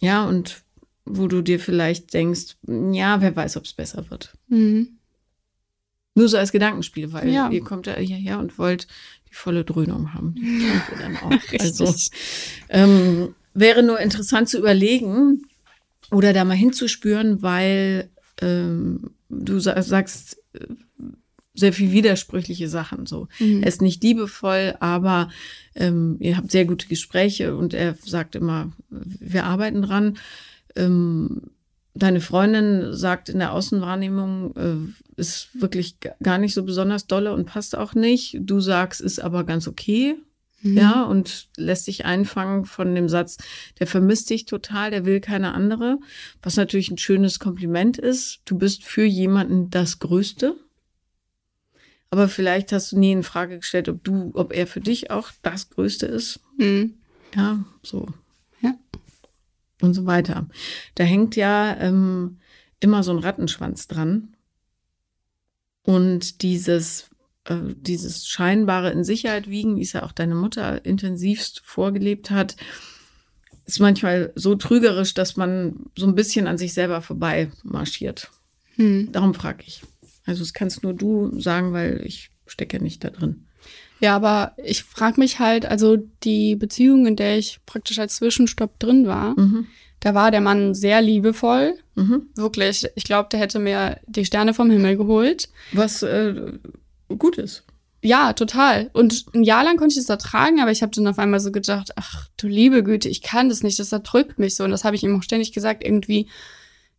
ja, 0.00 0.24
und 0.24 0.62
wo 1.04 1.28
du 1.28 1.42
dir 1.42 1.60
vielleicht 1.60 2.14
denkst, 2.14 2.56
ja, 2.66 3.20
wer 3.20 3.34
weiß, 3.34 3.56
ob 3.56 3.64
es 3.64 3.72
besser 3.72 4.10
wird. 4.10 4.36
Mhm. 4.48 4.98
Nur 6.14 6.28
so 6.28 6.36
als 6.36 6.52
Gedankenspiel, 6.52 7.12
weil 7.12 7.30
ja. 7.30 7.50
ihr 7.50 7.62
kommt 7.62 7.86
ja 7.86 7.96
hierher 7.96 8.38
und 8.38 8.58
wollt 8.58 8.86
die 9.30 9.34
volle 9.34 9.64
Dröhnung 9.64 10.12
haben. 10.12 10.34
Die 10.34 10.66
ja. 10.66 10.98
dann 10.98 11.16
auch. 11.16 11.32
also 11.58 11.94
ähm, 12.68 13.34
wäre 13.54 13.82
nur 13.82 13.98
interessant 13.98 14.48
zu 14.48 14.58
überlegen 14.58 15.42
oder 16.10 16.32
da 16.32 16.44
mal 16.44 16.54
hinzuspüren, 16.54 17.42
weil 17.42 18.10
ähm, 18.40 19.10
du 19.32 19.58
sagst 19.58 20.38
äh, 20.52 20.66
sehr 21.54 21.72
viel 21.72 21.92
widersprüchliche 21.92 22.68
Sachen. 22.68 23.06
So, 23.06 23.28
mhm. 23.38 23.62
er 23.62 23.68
ist 23.68 23.82
nicht 23.82 24.02
liebevoll, 24.02 24.74
aber 24.80 25.30
ähm, 25.74 26.16
ihr 26.20 26.36
habt 26.36 26.50
sehr 26.50 26.64
gute 26.64 26.86
Gespräche 26.86 27.56
und 27.56 27.74
er 27.74 27.94
sagt 28.04 28.36
immer, 28.36 28.72
wir 28.88 29.44
arbeiten 29.44 29.82
dran. 29.82 30.18
Ähm, 30.76 31.42
deine 31.94 32.20
Freundin 32.20 32.94
sagt 32.94 33.28
in 33.28 33.38
der 33.38 33.52
Außenwahrnehmung, 33.52 34.56
äh, 34.56 35.20
ist 35.20 35.48
wirklich 35.52 35.96
gar 36.22 36.38
nicht 36.38 36.54
so 36.54 36.64
besonders 36.64 37.06
dolle 37.06 37.34
und 37.34 37.44
passt 37.44 37.76
auch 37.76 37.94
nicht. 37.94 38.38
Du 38.40 38.60
sagst, 38.60 39.00
ist 39.00 39.20
aber 39.20 39.44
ganz 39.44 39.68
okay. 39.68 40.16
Mhm. 40.62 40.76
Ja, 40.76 41.04
und 41.04 41.48
lässt 41.56 41.84
sich 41.84 42.04
einfangen 42.04 42.64
von 42.64 42.94
dem 42.94 43.08
Satz, 43.08 43.36
der 43.80 43.86
vermisst 43.86 44.30
dich 44.30 44.46
total, 44.46 44.90
der 44.90 45.04
will 45.04 45.20
keine 45.20 45.54
andere. 45.54 45.98
Was 46.42 46.56
natürlich 46.56 46.90
ein 46.90 46.98
schönes 46.98 47.38
Kompliment 47.38 47.98
ist. 47.98 48.40
Du 48.44 48.56
bist 48.56 48.84
für 48.84 49.04
jemanden 49.04 49.70
das 49.70 49.98
Größte. 49.98 50.56
Aber 52.10 52.28
vielleicht 52.28 52.72
hast 52.72 52.92
du 52.92 52.98
nie 52.98 53.12
in 53.12 53.22
Frage 53.22 53.58
gestellt, 53.58 53.88
ob 53.88 54.04
du, 54.04 54.32
ob 54.34 54.52
er 54.52 54.66
für 54.66 54.80
dich 54.80 55.10
auch 55.10 55.30
das 55.42 55.70
Größte 55.70 56.06
ist. 56.06 56.40
Mhm. 56.58 56.94
Ja, 57.34 57.64
so. 57.82 58.08
Ja. 58.60 58.74
Und 59.80 59.94
so 59.94 60.06
weiter. 60.06 60.46
Da 60.94 61.04
hängt 61.04 61.34
ja 61.36 61.76
ähm, 61.78 62.38
immer 62.80 63.02
so 63.02 63.12
ein 63.12 63.18
Rattenschwanz 63.18 63.88
dran. 63.88 64.36
Und 65.84 66.42
dieses, 66.42 67.08
äh, 67.44 67.74
dieses 67.76 68.26
scheinbare 68.28 68.90
in 68.90 69.04
Sicherheit 69.04 69.48
wiegen, 69.48 69.76
wie 69.76 69.82
es 69.82 69.92
ja 69.92 70.04
auch 70.04 70.12
deine 70.12 70.34
Mutter 70.34 70.84
intensivst 70.84 71.60
vorgelebt 71.64 72.30
hat, 72.30 72.56
ist 73.66 73.80
manchmal 73.80 74.32
so 74.34 74.54
trügerisch, 74.54 75.14
dass 75.14 75.36
man 75.36 75.86
so 75.96 76.06
ein 76.06 76.14
bisschen 76.14 76.46
an 76.46 76.58
sich 76.58 76.74
selber 76.74 77.00
vorbei 77.00 77.50
marschiert. 77.62 78.30
Hm. 78.76 79.10
Darum 79.12 79.34
frage 79.34 79.64
ich. 79.66 79.82
Also 80.24 80.40
das 80.40 80.52
kannst 80.52 80.82
nur 80.82 80.94
du 80.94 81.38
sagen, 81.40 81.72
weil 81.72 82.00
ich 82.04 82.30
stecke 82.46 82.76
ja 82.76 82.82
nicht 82.82 83.02
da 83.04 83.10
drin. 83.10 83.46
Ja, 84.00 84.16
aber 84.16 84.52
ich 84.56 84.82
frage 84.82 85.20
mich 85.20 85.38
halt, 85.38 85.64
also 85.64 85.96
die 86.24 86.56
Beziehung, 86.56 87.06
in 87.06 87.16
der 87.16 87.38
ich 87.38 87.60
praktisch 87.66 88.00
als 88.00 88.16
Zwischenstopp 88.16 88.78
drin 88.80 89.06
war, 89.06 89.38
mhm. 89.38 89.68
da 90.00 90.14
war 90.14 90.32
der 90.32 90.40
Mann 90.40 90.74
sehr 90.74 91.00
liebevoll. 91.00 91.74
Mhm. 91.94 92.28
Wirklich. 92.34 92.88
Ich 92.96 93.04
glaube, 93.04 93.28
der 93.30 93.38
hätte 93.38 93.60
mir 93.60 94.00
die 94.06 94.24
Sterne 94.24 94.54
vom 94.54 94.70
Himmel 94.70 94.96
geholt. 94.96 95.48
Was 95.72 96.02
äh, 96.02 96.34
gut 97.16 97.38
ist. 97.38 97.64
Ja, 98.04 98.32
total. 98.32 98.90
Und 98.94 99.26
ein 99.32 99.44
Jahr 99.44 99.62
lang 99.62 99.76
konnte 99.76 99.92
ich 99.92 100.00
das 100.00 100.08
ertragen, 100.08 100.60
aber 100.60 100.72
ich 100.72 100.82
habe 100.82 100.92
dann 100.94 101.06
auf 101.06 101.20
einmal 101.20 101.38
so 101.38 101.52
gedacht, 101.52 101.92
ach 101.94 102.28
du 102.36 102.48
liebe 102.48 102.82
Güte, 102.82 103.08
ich 103.08 103.22
kann 103.22 103.48
das 103.48 103.62
nicht, 103.62 103.78
das 103.78 103.92
erdrückt 103.92 104.40
mich 104.40 104.56
so. 104.56 104.64
Und 104.64 104.72
das 104.72 104.84
habe 104.84 104.96
ich 104.96 105.04
ihm 105.04 105.16
auch 105.16 105.22
ständig 105.22 105.52
gesagt, 105.52 105.84
irgendwie, 105.84 106.28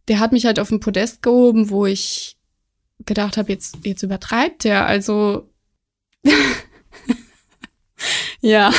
der 0.08 0.20
hat 0.20 0.32
mich 0.32 0.46
halt 0.46 0.60
auf 0.60 0.72
ein 0.72 0.80
Podest 0.80 1.22
gehoben, 1.22 1.70
wo 1.70 1.86
ich 1.86 2.38
gedacht 3.06 3.36
habe, 3.36 3.52
jetzt, 3.52 3.80
jetzt 3.84 4.04
übertreibt 4.04 4.64
der. 4.64 4.86
Also 4.86 5.50
ja. 8.42 8.72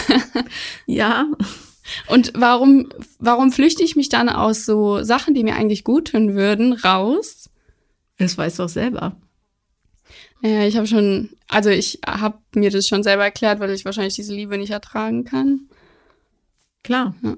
ja. 0.87 1.27
Und 2.09 2.33
warum, 2.35 2.88
warum 3.18 3.53
flüchte 3.53 3.83
ich 3.83 3.97
mich 3.97 4.09
dann 4.09 4.31
aus 4.31 4.64
so 4.64 5.03
Sachen, 5.03 5.35
die 5.35 5.44
mir 5.44 5.57
eigentlich 5.57 5.85
gut 5.85 6.12
tun 6.12 6.35
würden, 6.35 6.73
raus? 6.73 7.51
Das 8.18 8.38
weißt 8.38 8.59
du 8.59 8.62
auch 8.62 8.68
selber. 8.68 9.16
Ja, 10.44 10.66
ich 10.66 10.76
habe 10.76 10.87
schon, 10.87 11.30
also 11.48 11.70
ich 11.70 12.00
habe 12.07 12.38
mir 12.54 12.70
das 12.70 12.87
schon 12.87 13.02
selber 13.02 13.24
erklärt, 13.24 13.61
weil 13.61 13.70
ich 13.70 13.87
wahrscheinlich 13.87 14.14
diese 14.14 14.35
Liebe 14.35 14.59
nicht 14.59 14.72
ertragen 14.72 15.24
kann. 15.24 15.68
Klar. 16.83 17.14
Ja. 17.22 17.37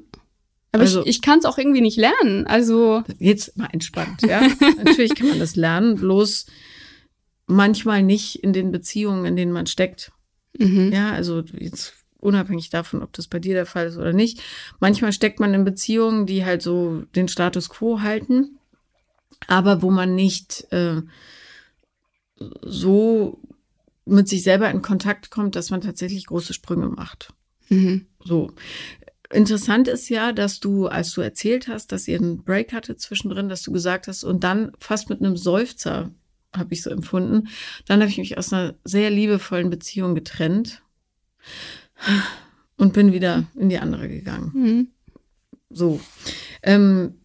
Aber 0.73 0.83
also, 0.83 1.03
ich, 1.03 1.09
ich 1.09 1.23
kann 1.23 1.39
es 1.39 1.45
auch 1.45 1.57
irgendwie 1.57 1.81
nicht 1.81 1.97
lernen. 1.97 2.49
Also. 2.49 3.05
Jetzt 3.19 3.57
mal 3.57 3.69
entspannt, 3.71 4.23
ja. 4.23 4.41
Natürlich 4.85 5.15
kann 5.15 5.29
man 5.29 5.39
das 5.39 5.55
lernen, 5.55 5.95
bloß 5.95 6.47
manchmal 7.47 8.03
nicht 8.03 8.43
in 8.43 8.53
den 8.53 8.73
Beziehungen, 8.73 9.25
in 9.25 9.37
denen 9.37 9.53
man 9.53 9.69
steckt. 9.69 10.11
Mhm. 10.59 10.91
Ja, 10.93 11.13
also 11.13 11.45
jetzt 11.53 11.95
unabhängig 12.19 12.71
davon, 12.71 13.05
ob 13.05 13.13
das 13.13 13.29
bei 13.29 13.39
dir 13.39 13.55
der 13.55 13.67
Fall 13.67 13.87
ist 13.87 13.99
oder 13.99 14.13
nicht. 14.13 14.43
Manchmal 14.81 15.13
steckt 15.13 15.39
man 15.39 15.55
in 15.55 15.65
Beziehungen, 15.65 16.27
die 16.27 16.45
halt 16.45 16.61
so 16.61 17.05
den 17.15 17.29
Status 17.29 17.69
quo 17.69 18.01
halten, 18.01 18.59
aber 19.47 19.81
wo 19.81 19.93
man 19.93 20.17
nicht 20.17 20.67
äh, 20.73 21.03
so 22.63 23.41
mit 24.05 24.29
sich 24.29 24.43
selber 24.43 24.71
in 24.71 24.83
Kontakt 24.83 25.31
kommt, 25.31 25.57
dass 25.57 25.71
man 25.71 25.81
tatsächlich 25.81 26.27
große 26.27 26.55
Sprünge 26.55 26.89
macht. 26.89 27.33
Mhm. 27.69 28.07
So. 28.25 28.53
Interessant 29.33 29.89
ist 29.89 30.09
ja, 30.09 30.33
dass 30.33 30.61
du, 30.61 30.87
als 30.87 31.13
du 31.13 31.21
erzählt 31.21 31.67
hast, 31.67 31.91
dass 31.91 32.07
ihr 32.07 32.19
einen 32.19 32.45
Break 32.45 32.73
hatte 32.73 32.97
zwischendrin, 32.97 33.49
dass 33.49 33.63
du 33.63 33.73
gesagt 33.73 34.07
hast 34.07 34.23
und 34.23 34.45
dann 34.45 34.71
fast 34.79 35.11
mit 35.11 35.21
einem 35.21 35.37
Seufzer 35.37 36.13
habe 36.55 36.75
ich 36.75 36.83
so 36.83 36.91
empfunden. 36.91 37.49
Dann 37.87 38.01
habe 38.01 38.11
ich 38.11 38.19
mich 38.19 38.39
aus 38.39 38.53
einer 38.53 38.77
sehr 38.85 39.11
liebevollen 39.11 39.69
Beziehung 39.69 40.15
getrennt 40.15 40.83
und 42.77 42.93
bin 42.93 43.13
wieder 43.13 43.47
in 43.57 43.69
die 43.69 43.79
andere 43.79 44.09
gegangen. 44.09 44.53
Mhm. 44.55 44.89
So. 45.71 46.01
Ähm, 46.63 47.17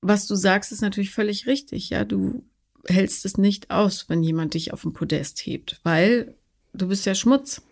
was 0.00 0.26
du 0.26 0.34
sagst, 0.34 0.72
ist 0.72 0.82
natürlich 0.82 1.12
völlig 1.12 1.46
richtig. 1.46 1.88
Ja, 1.90 2.04
du 2.04 2.44
hältst 2.86 3.24
es 3.24 3.38
nicht 3.38 3.70
aus, 3.70 4.08
wenn 4.08 4.22
jemand 4.22 4.54
dich 4.54 4.72
auf 4.72 4.82
dem 4.82 4.92
Podest 4.92 5.40
hebt, 5.40 5.80
weil 5.82 6.34
du 6.72 6.88
bist 6.88 7.06
ja 7.06 7.14
Schmutz. 7.14 7.62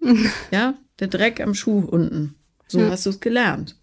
ja, 0.50 0.78
der 0.98 1.08
Dreck 1.08 1.40
am 1.40 1.54
Schuh 1.54 1.80
unten. 1.80 2.34
So 2.68 2.80
ja. 2.80 2.90
hast 2.90 3.06
du 3.06 3.10
es 3.10 3.20
gelernt. 3.20 3.76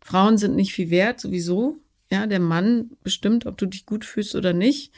Frauen 0.00 0.38
sind 0.38 0.56
nicht 0.56 0.72
viel 0.72 0.90
wert, 0.90 1.20
sowieso. 1.20 1.78
Ja, 2.10 2.26
der 2.26 2.40
Mann 2.40 2.90
bestimmt, 3.02 3.46
ob 3.46 3.56
du 3.56 3.66
dich 3.66 3.86
gut 3.86 4.04
fühlst 4.04 4.34
oder 4.34 4.52
nicht. 4.52 4.92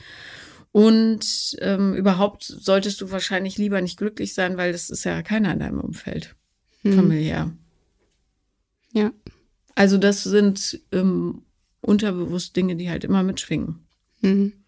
Und 0.72 1.56
ähm, 1.60 1.94
überhaupt 1.94 2.42
solltest 2.42 3.00
du 3.00 3.10
wahrscheinlich 3.10 3.58
lieber 3.58 3.80
nicht 3.80 3.96
glücklich 3.96 4.34
sein, 4.34 4.56
weil 4.56 4.72
das 4.72 4.90
ist 4.90 5.04
ja 5.04 5.22
keiner 5.22 5.52
in 5.52 5.60
deinem 5.60 5.80
Umfeld 5.80 6.34
hm. 6.82 6.94
familiär. 6.94 7.52
Ja. 8.92 9.12
Also 9.76 9.98
das 9.98 10.24
sind 10.24 10.80
ähm, 10.90 11.42
unterbewusst 11.80 12.56
Dinge, 12.56 12.76
die 12.76 12.90
halt 12.90 13.04
immer 13.04 13.22
mitschwingen. 13.22 13.86
Mhm. 14.20 14.63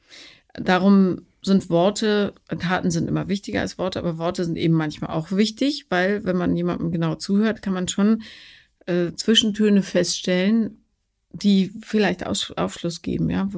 Darum 0.61 1.23
sind 1.43 1.71
Worte, 1.71 2.35
Taten 2.49 2.91
sind 2.91 3.09
immer 3.09 3.29
wichtiger 3.29 3.61
als 3.61 3.79
Worte, 3.79 3.99
aber 3.99 4.19
Worte 4.19 4.45
sind 4.45 4.57
eben 4.57 4.75
manchmal 4.75 5.11
auch 5.11 5.31
wichtig, 5.31 5.87
weil 5.91 6.25
wenn 6.25 6.37
man 6.37 6.57
jemandem 6.57 6.91
genau 6.91 7.15
zuhört, 7.15 7.63
kann 7.63 7.73
man 7.73 7.89
schon 7.89 8.23
äh, 8.87 9.13
Zwischentöne 9.13 9.83
feststellen, 9.83 10.85
die 11.33 11.73
vielleicht 11.83 12.27
Aus 12.27 12.51
Aufschluss 12.53 13.03
geben, 13.03 13.31
ja, 13.31 13.49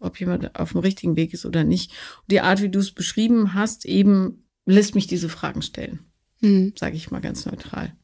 ob 0.00 0.18
jemand 0.18 0.58
auf 0.58 0.72
dem 0.72 0.80
richtigen 0.80 1.16
Weg 1.16 1.32
ist 1.32 1.46
oder 1.46 1.62
nicht. 1.64 1.92
Und 2.22 2.32
die 2.32 2.40
Art, 2.40 2.62
wie 2.62 2.70
du 2.70 2.78
es 2.78 2.92
beschrieben 2.92 3.54
hast, 3.54 3.84
eben 3.84 4.44
lässt 4.66 4.94
mich 4.94 5.06
diese 5.06 5.28
Fragen 5.28 5.62
stellen, 5.62 6.00
mhm. 6.40 6.72
sage 6.76 6.96
ich 6.96 7.10
mal 7.10 7.20
ganz 7.20 7.46
neutral. 7.46 7.94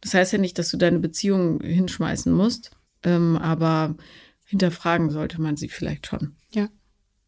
Das 0.00 0.14
heißt 0.14 0.32
ja 0.32 0.38
nicht, 0.38 0.58
dass 0.58 0.70
du 0.70 0.76
deine 0.76 0.98
Beziehung 0.98 1.60
hinschmeißen 1.60 2.32
musst, 2.32 2.70
ähm, 3.02 3.36
aber 3.36 3.96
hinterfragen 4.44 5.10
sollte 5.10 5.40
man 5.40 5.56
sie 5.56 5.68
vielleicht 5.68 6.06
schon. 6.06 6.36
Ja. 6.50 6.68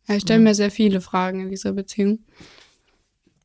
Ja 0.08 0.16
ich 0.16 0.22
stelle 0.22 0.40
ja. 0.40 0.44
mir 0.44 0.54
sehr 0.54 0.70
viele 0.70 1.00
Fragen 1.00 1.40
in 1.40 1.50
dieser 1.50 1.72
Beziehung. 1.72 2.20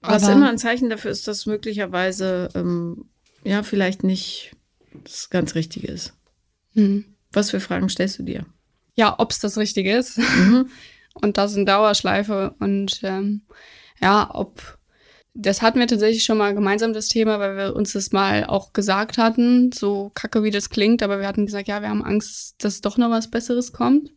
Was 0.02 0.24
aber 0.24 0.34
immer 0.34 0.50
ein 0.50 0.58
Zeichen 0.58 0.90
dafür 0.90 1.12
ist, 1.12 1.28
dass 1.28 1.46
möglicherweise 1.46 2.50
ähm, 2.56 3.06
ja 3.44 3.64
vielleicht 3.64 4.04
nicht 4.04 4.56
das 5.04 5.30
ganz 5.30 5.56
Richtige 5.56 5.88
ist. 5.88 6.14
Mhm. 6.74 7.06
Was 7.32 7.52
für 7.52 7.60
Fragen 7.60 7.90
stellst 7.90 8.20
du 8.20 8.24
dir? 8.24 8.46
ja, 9.00 9.16
ob 9.18 9.32
es 9.32 9.40
das 9.40 9.58
Richtige 9.58 9.96
ist. 9.96 10.18
Mhm. 10.18 10.70
Und 11.22 11.38
das 11.38 11.56
in 11.56 11.66
Dauerschleife. 11.66 12.54
Und 12.60 13.00
ähm, 13.04 13.42
ja, 14.00 14.30
ob 14.34 14.78
das 15.34 15.62
hatten 15.62 15.80
wir 15.80 15.88
tatsächlich 15.88 16.24
schon 16.24 16.38
mal 16.38 16.54
gemeinsam 16.54 16.92
das 16.92 17.08
Thema, 17.08 17.40
weil 17.40 17.56
wir 17.56 17.76
uns 17.76 17.94
das 17.94 18.12
mal 18.12 18.46
auch 18.46 18.74
gesagt 18.74 19.18
hatten, 19.18 19.72
so 19.72 20.12
kacke 20.14 20.44
wie 20.44 20.52
das 20.52 20.70
klingt, 20.70 21.02
aber 21.02 21.20
wir 21.20 21.28
hatten 21.28 21.46
gesagt, 21.46 21.68
ja, 21.68 21.82
wir 21.82 21.90
haben 21.90 22.04
Angst, 22.04 22.56
dass 22.64 22.82
doch 22.82 22.98
noch 22.98 23.10
was 23.10 23.30
Besseres 23.30 23.72
kommt. 23.72 24.12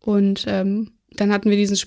Und 0.00 0.44
ähm, 0.46 0.97
dann 1.10 1.32
hatten 1.32 1.50
wir 1.50 1.56
diesen, 1.56 1.78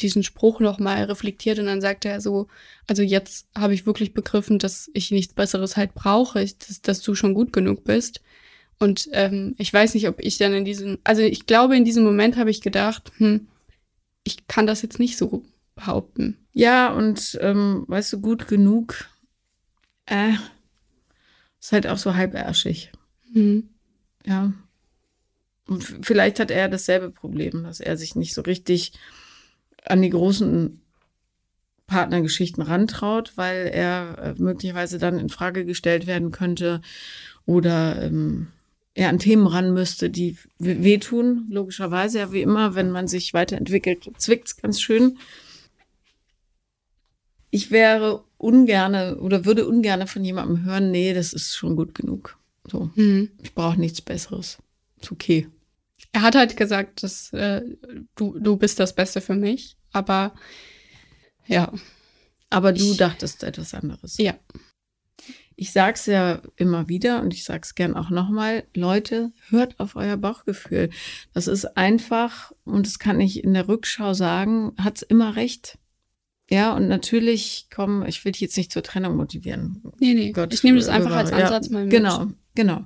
diesen 0.00 0.22
Spruch 0.22 0.60
noch 0.60 0.78
mal 0.78 1.04
reflektiert 1.04 1.58
und 1.58 1.66
dann 1.66 1.80
sagte 1.80 2.08
er 2.08 2.20
so, 2.20 2.48
also 2.86 3.02
jetzt 3.02 3.48
habe 3.56 3.74
ich 3.74 3.86
wirklich 3.86 4.14
begriffen, 4.14 4.58
dass 4.58 4.90
ich 4.94 5.10
nichts 5.10 5.34
Besseres 5.34 5.76
halt 5.76 5.94
brauche, 5.94 6.40
dass, 6.40 6.82
dass 6.82 7.00
du 7.02 7.14
schon 7.14 7.34
gut 7.34 7.52
genug 7.52 7.84
bist. 7.84 8.20
Und 8.78 9.08
ähm, 9.12 9.54
ich 9.58 9.72
weiß 9.72 9.94
nicht, 9.94 10.08
ob 10.08 10.20
ich 10.20 10.38
dann 10.38 10.54
in 10.54 10.64
diesem, 10.64 10.98
also 11.04 11.20
ich 11.20 11.46
glaube, 11.46 11.76
in 11.76 11.84
diesem 11.84 12.02
Moment 12.02 12.36
habe 12.36 12.50
ich 12.50 12.62
gedacht, 12.62 13.12
hm, 13.18 13.46
ich 14.24 14.46
kann 14.48 14.66
das 14.66 14.82
jetzt 14.82 14.98
nicht 14.98 15.18
so 15.18 15.44
behaupten. 15.74 16.38
Ja, 16.52 16.92
und 16.92 17.38
ähm, 17.42 17.84
weißt 17.88 18.12
du, 18.14 18.20
gut 18.20 18.48
genug, 18.48 19.06
äh, 20.06 20.32
ist 21.60 21.72
halt 21.72 21.86
auch 21.86 21.98
so 21.98 22.14
halbärschig. 22.14 22.90
Mhm. 23.32 23.68
Ja. 24.26 24.52
Und 25.70 25.84
vielleicht 26.02 26.40
hat 26.40 26.50
er 26.50 26.68
dasselbe 26.68 27.10
Problem, 27.10 27.62
dass 27.62 27.78
er 27.78 27.96
sich 27.96 28.16
nicht 28.16 28.34
so 28.34 28.42
richtig 28.42 28.92
an 29.84 30.02
die 30.02 30.10
großen 30.10 30.80
Partnergeschichten 31.86 32.60
rantraut, 32.60 33.34
weil 33.36 33.68
er 33.72 34.18
äh, 34.18 34.34
möglicherweise 34.42 34.98
dann 34.98 35.20
in 35.20 35.28
Frage 35.28 35.64
gestellt 35.64 36.08
werden 36.08 36.32
könnte 36.32 36.80
oder 37.46 38.02
ähm, 38.02 38.48
er 38.94 39.10
an 39.10 39.20
Themen 39.20 39.46
ran 39.46 39.72
müsste, 39.72 40.10
die 40.10 40.36
wehtun, 40.58 41.46
logischerweise, 41.50 42.18
ja 42.18 42.32
wie 42.32 42.42
immer, 42.42 42.74
wenn 42.74 42.90
man 42.90 43.06
sich 43.06 43.32
weiterentwickelt, 43.32 44.10
zwickt's 44.18 44.56
ganz 44.56 44.80
schön. 44.80 45.18
Ich 47.50 47.70
wäre 47.70 48.24
ungerne 48.38 49.18
oder 49.18 49.44
würde 49.44 49.68
ungerne 49.68 50.08
von 50.08 50.24
jemandem 50.24 50.64
hören, 50.64 50.90
nee, 50.90 51.14
das 51.14 51.32
ist 51.32 51.54
schon 51.54 51.76
gut 51.76 51.94
genug. 51.94 52.38
So, 52.68 52.90
mhm. 52.96 53.30
ich 53.40 53.54
brauche 53.54 53.78
nichts 53.78 54.00
Besseres. 54.00 54.58
Ist 55.00 55.12
okay. 55.12 55.46
Er 56.12 56.22
hat 56.22 56.34
halt 56.34 56.56
gesagt, 56.56 57.02
dass 57.02 57.32
äh, 57.32 57.62
du, 58.16 58.38
du 58.38 58.56
bist 58.56 58.80
das 58.80 58.94
Beste 58.94 59.20
für 59.20 59.34
mich, 59.34 59.76
aber 59.92 60.34
ja. 61.46 61.72
Aber 62.48 62.72
du 62.72 62.92
ich, 62.92 62.96
dachtest 62.96 63.44
etwas 63.44 63.74
anderes. 63.74 64.16
Ja. 64.18 64.34
ich 65.54 65.72
sage 65.72 65.94
es 65.94 66.06
ja 66.06 66.40
immer 66.56 66.88
wieder 66.88 67.22
und 67.22 67.34
ich 67.34 67.44
sage 67.44 67.60
es 67.62 67.74
gern 67.74 67.94
auch 67.94 68.10
nochmal, 68.10 68.64
Leute, 68.74 69.32
hört 69.50 69.78
auf 69.78 69.94
euer 69.94 70.16
Bauchgefühl. 70.16 70.90
Das 71.32 71.46
ist 71.46 71.76
einfach, 71.76 72.52
und 72.64 72.86
das 72.86 72.98
kann 72.98 73.20
ich 73.20 73.44
in 73.44 73.54
der 73.54 73.68
Rückschau 73.68 74.14
sagen, 74.14 74.72
hat's 74.78 75.02
immer 75.02 75.36
recht. 75.36 75.78
Ja, 76.50 76.74
und 76.74 76.88
natürlich 76.88 77.68
kommen, 77.72 78.04
ich 78.06 78.24
will 78.24 78.32
dich 78.32 78.40
jetzt 78.40 78.56
nicht 78.56 78.72
zur 78.72 78.82
Trennung 78.82 79.16
motivieren. 79.16 79.82
Nee, 80.00 80.14
nee. 80.14 80.32
Gott, 80.32 80.52
ich 80.52 80.64
nehme 80.64 80.78
das 80.78 80.88
einfach 80.88 81.14
als 81.14 81.30
Ansatz 81.30 81.66
ja, 81.66 81.72
mal 81.72 81.84
mit. 81.84 81.92
Genau, 81.92 82.26
genau. 82.56 82.84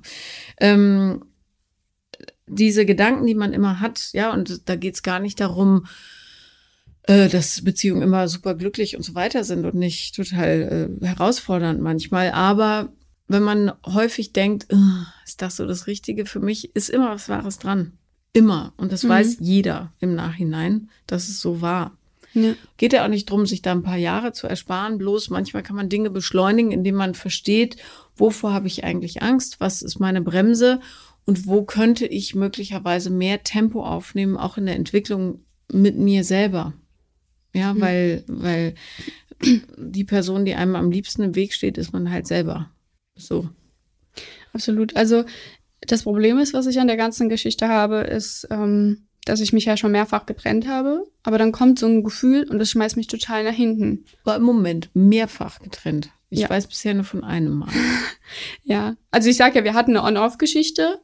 Ähm, 0.59 1.25
diese 2.47 2.85
Gedanken, 2.85 3.25
die 3.25 3.35
man 3.35 3.53
immer 3.53 3.79
hat, 3.79 4.09
ja, 4.13 4.33
und 4.33 4.69
da 4.69 4.75
geht's 4.75 5.03
gar 5.03 5.19
nicht 5.19 5.39
darum, 5.39 5.85
äh, 7.03 7.29
dass 7.29 7.63
Beziehungen 7.63 8.01
immer 8.01 8.27
super 8.27 8.55
glücklich 8.55 8.95
und 8.95 9.03
so 9.03 9.15
weiter 9.15 9.43
sind 9.43 9.65
und 9.65 9.75
nicht 9.75 10.15
total 10.15 10.97
äh, 11.01 11.05
herausfordernd 11.05 11.81
manchmal. 11.81 12.31
Aber 12.31 12.89
wenn 13.27 13.43
man 13.43 13.71
häufig 13.85 14.33
denkt, 14.33 14.67
ist 15.25 15.41
das 15.41 15.55
so 15.55 15.65
das 15.65 15.87
Richtige 15.87 16.25
für 16.25 16.39
mich, 16.39 16.75
ist 16.75 16.89
immer 16.89 17.11
was 17.11 17.29
Wahres 17.29 17.57
dran. 17.57 17.93
Immer. 18.33 18.73
Und 18.77 18.91
das 18.91 19.03
mhm. 19.03 19.09
weiß 19.09 19.37
jeder 19.39 19.93
im 19.99 20.13
Nachhinein, 20.13 20.89
dass 21.07 21.29
es 21.29 21.39
so 21.39 21.61
war. 21.61 21.97
Ja. 22.33 22.53
Geht 22.77 22.91
ja 22.91 23.05
auch 23.05 23.09
nicht 23.09 23.29
drum, 23.29 23.45
sich 23.45 23.61
da 23.61 23.71
ein 23.71 23.83
paar 23.83 23.97
Jahre 23.97 24.33
zu 24.33 24.45
ersparen. 24.47 24.97
Bloß 24.97 25.29
manchmal 25.29 25.63
kann 25.63 25.77
man 25.77 25.89
Dinge 25.89 26.09
beschleunigen, 26.09 26.71
indem 26.71 26.95
man 26.95 27.15
versteht, 27.15 27.77
wovor 28.17 28.53
habe 28.53 28.67
ich 28.67 28.83
eigentlich 28.83 29.23
Angst, 29.23 29.59
was 29.59 29.81
ist 29.81 29.99
meine 29.99 30.21
Bremse 30.21 30.81
und 31.25 31.47
wo 31.47 31.63
könnte 31.63 32.05
ich 32.05 32.35
möglicherweise 32.35 33.09
mehr 33.09 33.43
Tempo 33.43 33.83
aufnehmen, 33.83 34.37
auch 34.37 34.57
in 34.57 34.65
der 34.65 34.75
Entwicklung 34.75 35.43
mit 35.71 35.97
mir 35.97 36.23
selber. 36.23 36.73
Ja, 37.53 37.73
mhm. 37.73 37.81
weil, 37.81 38.23
weil 38.27 38.75
die 39.77 40.03
Person, 40.03 40.45
die 40.45 40.55
einem 40.55 40.75
am 40.75 40.91
liebsten 40.91 41.23
im 41.23 41.35
Weg 41.35 41.53
steht, 41.53 41.77
ist 41.77 41.93
man 41.93 42.11
halt 42.11 42.27
selber. 42.27 42.69
So. 43.15 43.49
Absolut. 44.53 44.95
Also 44.95 45.25
das 45.81 46.03
Problem 46.03 46.37
ist, 46.37 46.53
was 46.53 46.67
ich 46.67 46.79
an 46.79 46.87
der 46.87 46.97
ganzen 46.97 47.29
Geschichte 47.29 47.67
habe, 47.67 47.97
ist, 48.01 48.47
ähm, 48.51 49.07
dass 49.25 49.41
ich 49.41 49.53
mich 49.53 49.65
ja 49.65 49.75
schon 49.75 49.91
mehrfach 49.91 50.25
getrennt 50.25 50.67
habe, 50.67 51.05
aber 51.23 51.37
dann 51.37 51.51
kommt 51.51 51.79
so 51.79 51.87
ein 51.87 52.03
Gefühl 52.03 52.47
und 52.49 52.59
das 52.59 52.69
schmeißt 52.69 52.95
mich 52.95 53.07
total 53.07 53.43
nach 53.43 53.53
hinten. 53.53 54.05
Aber 54.23 54.35
im 54.35 54.43
Moment 54.43 54.89
mehrfach 54.93 55.59
getrennt. 55.59 56.11
Ich 56.29 56.41
ja. 56.41 56.49
weiß 56.49 56.67
bisher 56.67 56.93
nur 56.93 57.03
von 57.03 57.23
einem 57.23 57.55
Mal. 57.59 57.69
ja, 58.63 58.95
also 59.11 59.29
ich 59.29 59.37
sage 59.37 59.59
ja, 59.59 59.63
wir 59.63 59.73
hatten 59.73 59.95
eine 59.95 60.03
On-Off-Geschichte 60.03 60.99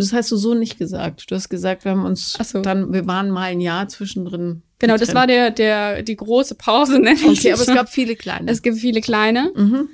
das 0.00 0.12
hast 0.12 0.30
du 0.32 0.36
so 0.36 0.54
nicht 0.54 0.78
gesagt. 0.78 1.30
Du 1.30 1.34
hast 1.34 1.48
gesagt, 1.48 1.84
wir 1.84 1.92
haben 1.92 2.04
uns 2.04 2.32
so. 2.32 2.60
dann, 2.60 2.92
wir 2.92 3.06
waren 3.06 3.30
mal 3.30 3.50
ein 3.50 3.60
Jahr 3.60 3.88
zwischendrin. 3.88 4.62
Genau, 4.78 4.94
getrennt. 4.94 5.00
das 5.02 5.14
war 5.14 5.26
der, 5.26 5.50
der, 5.50 6.02
die 6.02 6.16
große 6.16 6.54
Pause, 6.54 6.98
nenne 6.98 7.20
ich 7.20 7.26
Okay, 7.26 7.52
aber 7.52 7.62
es 7.62 7.68
gab 7.68 7.88
viele 7.88 8.16
kleine. 8.16 8.50
Es 8.50 8.62
gibt 8.62 8.78
viele 8.78 9.00
kleine. 9.00 9.52
Mhm. 9.54 9.88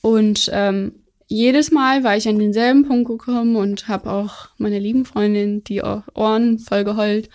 Und 0.00 0.50
ähm, 0.52 0.96
jedes 1.28 1.70
Mal 1.70 2.02
war 2.04 2.16
ich 2.16 2.28
an 2.28 2.38
denselben 2.38 2.86
Punkt 2.86 3.08
gekommen 3.08 3.56
und 3.56 3.88
habe 3.88 4.10
auch 4.10 4.48
meiner 4.58 4.80
lieben 4.80 5.04
Freundin 5.04 5.62
die 5.64 5.82
Ohren 5.82 6.58
voll 6.58 6.84
geheult, 6.84 7.30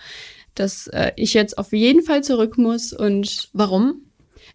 dass 0.54 0.86
äh, 0.88 1.12
ich 1.16 1.34
jetzt 1.34 1.56
auf 1.56 1.72
jeden 1.72 2.02
Fall 2.02 2.22
zurück 2.22 2.58
muss. 2.58 2.92
Und 2.92 3.48
warum? 3.54 4.02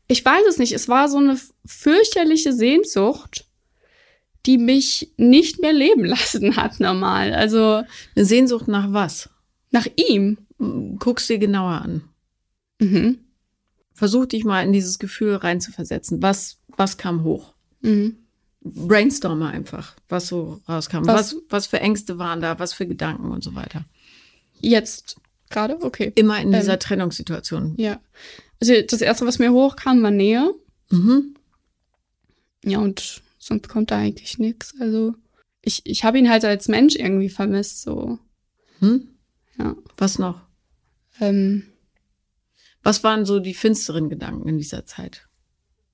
Ich 0.08 0.24
weiß 0.24 0.44
es 0.48 0.60
nicht. 0.60 0.74
Es 0.74 0.88
war 0.88 1.10
so 1.10 1.18
eine 1.18 1.38
fürchterliche 1.66 2.54
Sehnsucht 2.54 3.48
die 4.46 4.58
mich 4.58 5.14
nicht 5.18 5.62
mehr 5.62 5.74
leben 5.74 6.06
lassen 6.06 6.56
hat 6.56 6.80
normal. 6.80 7.34
Also 7.34 7.84
eine 8.16 8.26
Sehnsucht 8.26 8.68
nach 8.68 8.92
was? 8.92 9.30
Nach 9.72 9.88
ihm. 9.96 10.38
Guck's 11.00 11.28
dir 11.28 11.40
genauer 11.40 11.82
an. 11.82 12.04
Mhm. 12.80 13.20
Versuch 13.94 14.26
dich 14.26 14.44
mal 14.44 14.64
in 14.64 14.74
dieses 14.74 15.00
Gefühl 15.00 15.36
reinzuversetzen. 15.36 16.22
Was, 16.22 16.58
was 16.76 16.98
kam 16.98 17.24
hoch? 17.24 17.54
Mhm. 17.82 18.18
Brainstorme 18.62 19.48
einfach, 19.50 19.96
was 20.08 20.28
so 20.28 20.62
rauskam. 20.70 21.06
Was, 21.06 21.36
was, 21.36 21.42
was 21.50 21.68
für 21.68 21.82
Ängste 21.82 22.18
waren 22.18 22.42
da, 22.42 22.60
was 22.60 22.74
für 22.74 22.88
Gedanken 22.88 23.30
und 23.32 23.44
so 23.44 23.56
weiter. 23.56 23.86
Jetzt 24.60 25.18
gerade? 25.50 25.82
Okay. 25.82 26.12
Immer 26.16 26.40
in 26.40 26.52
dieser 26.52 26.74
ähm, 26.74 26.80
Trennungssituation. 26.80 27.76
Ja. 27.78 28.00
Also 28.62 28.74
das 28.82 29.02
erste, 29.02 29.26
was 29.26 29.40
mir 29.40 29.52
hochkam, 29.52 30.02
war 30.02 30.12
Nähe. 30.12 30.54
Mhm. 30.90 31.36
Ja, 32.64 32.80
und 32.80 33.22
sonst 33.46 33.70
kommt 33.70 33.92
da 33.92 33.98
eigentlich 33.98 34.40
nichts. 34.40 34.74
Also 34.80 35.16
ich, 35.62 35.82
ich 35.86 36.04
habe 36.04 36.20
ihn 36.20 36.30
halt 36.30 36.46
als 36.46 36.68
Mensch 36.68 36.96
irgendwie 36.96 37.30
vermisst, 37.30 37.82
so. 37.82 38.20
Hm? 38.80 39.08
Ja. 39.58 39.76
Was 39.98 40.20
noch? 40.20 40.42
Ähm, 41.22 41.64
Was 42.82 43.04
waren 43.04 43.26
so 43.26 43.40
die 43.40 43.54
finsteren 43.54 44.10
Gedanken 44.10 44.48
in 44.50 44.58
dieser 44.58 44.86
Zeit? 44.86 45.28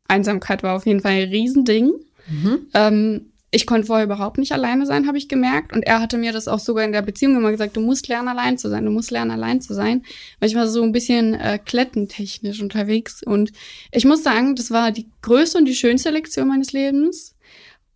Einsamkeit 0.08 0.64
war 0.64 0.76
auf 0.76 0.86
jeden 0.86 1.02
Fall 1.02 1.12
ein 1.12 1.30
Riesending. 1.30 1.94
Mhm. 2.28 2.68
Ähm, 2.74 3.32
ich 3.52 3.66
konnte 3.66 3.88
vorher 3.88 4.06
überhaupt 4.06 4.38
nicht 4.38 4.52
alleine 4.52 4.86
sein, 4.86 5.08
habe 5.08 5.18
ich 5.18 5.28
gemerkt. 5.28 5.74
Und 5.74 5.84
er 5.84 6.00
hatte 6.00 6.18
mir 6.18 6.32
das 6.32 6.48
auch 6.48 6.60
sogar 6.60 6.86
in 6.86 6.92
der 6.92 7.02
Beziehung 7.02 7.36
immer 7.36 7.52
gesagt, 7.52 7.76
du 7.76 7.82
musst 7.82 8.08
lernen, 8.08 8.28
allein 8.28 8.58
zu 8.58 8.70
sein, 8.70 8.86
du 8.86 8.92
musst 8.92 9.10
lernen, 9.10 9.32
allein 9.32 9.62
zu 9.62 9.74
sein. 9.74 10.04
Weil 10.40 10.50
ich 10.50 10.56
war 10.56 10.68
so 10.68 10.84
ein 10.84 10.92
bisschen 10.92 11.34
äh, 11.34 11.58
klettentechnisch 11.64 12.62
unterwegs. 12.62 13.24
Und 13.24 13.52
ich 13.92 14.06
muss 14.06 14.24
sagen, 14.24 14.56
das 14.56 14.70
war 14.70 14.92
die 14.92 15.10
größte 15.22 15.58
und 15.58 15.66
die 15.66 15.76
schönste 15.76 16.12
Lektion 16.12 16.48
meines 16.48 16.74
Lebens. 16.74 17.36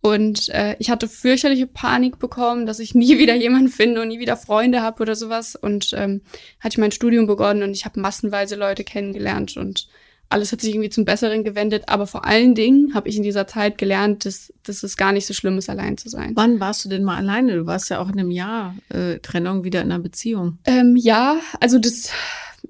Und 0.04 0.50
äh, 0.50 0.76
ich 0.80 0.90
hatte 0.90 1.08
fürchterliche 1.08 1.66
Panik 1.66 2.18
bekommen, 2.18 2.66
dass 2.66 2.78
ich 2.78 2.94
nie 2.94 3.16
wieder 3.18 3.34
jemanden 3.34 3.68
finde 3.68 4.02
und 4.02 4.08
nie 4.08 4.20
wieder 4.20 4.36
Freunde 4.36 4.82
habe 4.82 5.00
oder 5.02 5.14
sowas. 5.14 5.56
Und 5.56 5.94
ähm, 5.96 6.20
hatte 6.60 6.74
ich 6.74 6.78
mein 6.78 6.92
Studium 6.92 7.26
begonnen 7.26 7.62
und 7.62 7.70
ich 7.70 7.86
habe 7.86 7.98
massenweise 7.98 8.54
Leute 8.54 8.84
kennengelernt 8.84 9.56
und 9.56 9.88
alles 10.28 10.52
hat 10.52 10.60
sich 10.60 10.74
irgendwie 10.74 10.90
zum 10.90 11.06
Besseren 11.06 11.42
gewendet. 11.42 11.84
Aber 11.86 12.06
vor 12.06 12.26
allen 12.26 12.54
Dingen 12.54 12.94
habe 12.94 13.08
ich 13.08 13.16
in 13.16 13.22
dieser 13.22 13.46
Zeit 13.46 13.78
gelernt, 13.78 14.26
dass, 14.26 14.52
dass 14.62 14.82
es 14.82 14.98
gar 14.98 15.12
nicht 15.12 15.24
so 15.24 15.32
schlimm 15.32 15.56
ist, 15.56 15.70
allein 15.70 15.96
zu 15.96 16.10
sein. 16.10 16.32
Wann 16.34 16.60
warst 16.60 16.84
du 16.84 16.90
denn 16.90 17.02
mal 17.02 17.16
alleine? 17.16 17.56
Du 17.56 17.64
warst 17.64 17.88
ja 17.88 17.98
auch 17.98 18.10
in 18.10 18.20
einem 18.20 18.30
Jahr 18.30 18.74
äh, 18.90 19.20
Trennung 19.20 19.64
wieder 19.64 19.80
in 19.80 19.90
einer 19.90 20.02
Beziehung. 20.02 20.58
Ähm, 20.66 20.96
ja, 20.96 21.38
also 21.60 21.78
das, 21.78 22.10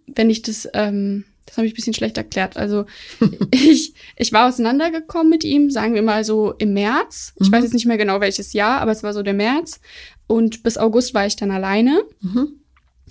wenn 0.07 0.31
ich 0.31 0.43
das 0.43 0.69
ähm, 0.73 1.25
das 1.55 1.59
habe 1.59 1.69
ich 1.69 1.73
ein 1.73 1.77
bisschen 1.77 1.95
schlecht 1.95 2.17
erklärt. 2.17 2.57
Also 2.57 2.85
ich, 3.53 3.95
ich 4.17 4.33
war 4.33 4.49
auseinandergekommen 4.49 5.31
mit 5.31 5.45
ihm, 5.45 5.71
sagen 5.71 5.95
wir 5.95 6.03
mal 6.03 6.25
so 6.25 6.53
im 6.59 6.73
März. 6.73 7.33
Ich 7.39 7.49
mhm. 7.49 7.53
weiß 7.53 7.63
jetzt 7.63 7.75
nicht 7.75 7.87
mehr 7.87 7.97
genau 7.97 8.21
welches 8.21 8.55
Jahr, 8.55 8.81
aber 8.81 8.91
es 8.91 9.05
war 9.05 9.15
so 9.15 9.23
der 9.23 9.35
März. 9.35 9.81
Und 10.27 10.65
bis 10.65 10.77
August 10.79 11.15
war 11.15 11.27
ich 11.27 11.37
dann 11.37 11.53
alleine. 11.53 12.03
Mhm. 12.21 12.59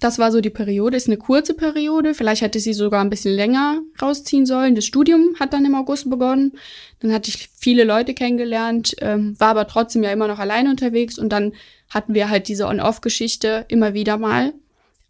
Das 0.01 0.19
war 0.19 0.29
so 0.33 0.41
die 0.41 0.49
Periode, 0.49 0.97
ist 0.97 1.07
eine 1.07 1.15
kurze 1.15 1.53
Periode. 1.53 2.13
Vielleicht 2.13 2.41
hätte 2.41 2.59
sie 2.59 2.73
sogar 2.73 2.99
ein 2.99 3.09
bisschen 3.09 3.33
länger 3.33 3.79
rausziehen 4.01 4.45
sollen. 4.45 4.75
Das 4.75 4.83
Studium 4.83 5.37
hat 5.39 5.53
dann 5.53 5.63
im 5.63 5.75
August 5.75 6.09
begonnen. 6.09 6.51
Dann 6.99 7.13
hatte 7.13 7.29
ich 7.29 7.49
viele 7.57 7.85
Leute 7.85 8.13
kennengelernt, 8.13 8.93
ähm, 8.99 9.39
war 9.39 9.49
aber 9.49 9.67
trotzdem 9.67 10.03
ja 10.03 10.11
immer 10.11 10.27
noch 10.27 10.39
alleine 10.39 10.69
unterwegs. 10.69 11.17
Und 11.17 11.29
dann 11.29 11.53
hatten 11.87 12.13
wir 12.13 12.29
halt 12.29 12.49
diese 12.49 12.67
On-Off-Geschichte 12.67 13.63
immer 13.69 13.93
wieder 13.93 14.17
mal. 14.17 14.53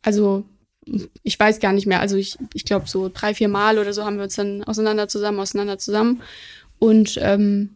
Also 0.04 0.46
ich 1.24 1.40
weiß 1.40 1.60
gar 1.60 1.74
nicht 1.74 1.88
mehr, 1.88 2.00
also 2.00 2.18
ich, 2.18 2.38
ich 2.54 2.66
glaube 2.66 2.88
so 2.88 3.10
drei, 3.14 3.34
vier 3.34 3.48
Mal 3.48 3.80
oder 3.80 3.94
so 3.94 4.04
haben 4.04 4.18
wir 4.18 4.24
uns 4.24 4.36
dann 4.36 4.64
auseinander 4.64 5.08
zusammen, 5.08 5.40
auseinander 5.40 5.78
zusammen. 5.78 6.22
Und 6.80 7.18
ähm, 7.22 7.76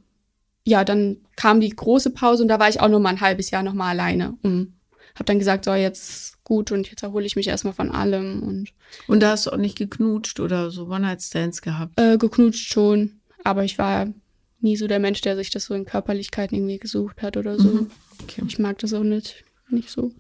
ja, 0.65 0.84
dann 0.84 1.17
kam 1.36 1.62
die 1.62 1.70
große 1.70 2.10
Pause 2.10 2.43
und 2.43 2.50
da 2.50 2.60
war 2.60 2.70
ich 2.70 2.82
auch 2.82 2.89
noch 2.89 3.00
mal 3.00 3.10
ein 3.10 3.22
halbes 3.22 3.52
Jahr 3.52 3.63
noch 3.63 3.74
mal 3.74 3.89
alleine 3.89 4.38
und 4.43 4.74
habe 5.15 5.26
dann 5.26 5.39
gesagt, 5.39 5.65
so 5.65 5.74
jetzt 5.74 6.43
gut 6.43 6.72
und 6.72 6.89
jetzt 6.89 7.04
erhole 7.04 7.26
ich 7.26 7.36
mich 7.36 7.48
erstmal 7.48 7.74
von 7.74 7.91
allem 7.91 8.43
und 8.43 8.70
und 9.08 9.22
da 9.22 9.32
hast 9.32 9.46
du 9.46 9.52
auch 9.52 9.58
nicht 9.58 9.78
geknutscht 9.78 10.39
oder 10.39 10.72
so 10.72 10.88
One-Night-Stands 10.88 11.62
gehabt? 11.62 12.00
Äh, 12.00 12.17
geknutscht 12.17 12.72
schon, 12.72 13.20
aber 13.43 13.63
ich 13.63 13.78
war 13.78 14.08
nie 14.60 14.78
so 14.78 14.88
der 14.88 15.00
Mensch, 15.00 15.22
der 15.22 15.36
sich 15.36 15.50
das 15.50 15.65
so 15.65 15.74
in 15.74 15.86
Körperlichkeiten 15.86 16.58
irgendwie 16.58 16.80
gesucht 16.80 17.22
hat 17.22 17.38
oder 17.38 17.60
so. 17.60 17.70
Mhm. 17.70 17.91
Okay. 18.24 18.43
Ich 18.48 18.60
mag 18.60 18.78
das 18.80 18.93
auch 18.93 19.04
nicht, 19.04 19.43
nicht 19.70 19.89
so. 19.89 20.12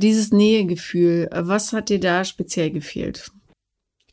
Dieses 0.00 0.32
Nähegefühl, 0.32 1.28
was 1.32 1.72
hat 1.72 1.90
dir 1.90 2.00
da 2.00 2.24
speziell 2.24 2.70
gefehlt? 2.70 3.30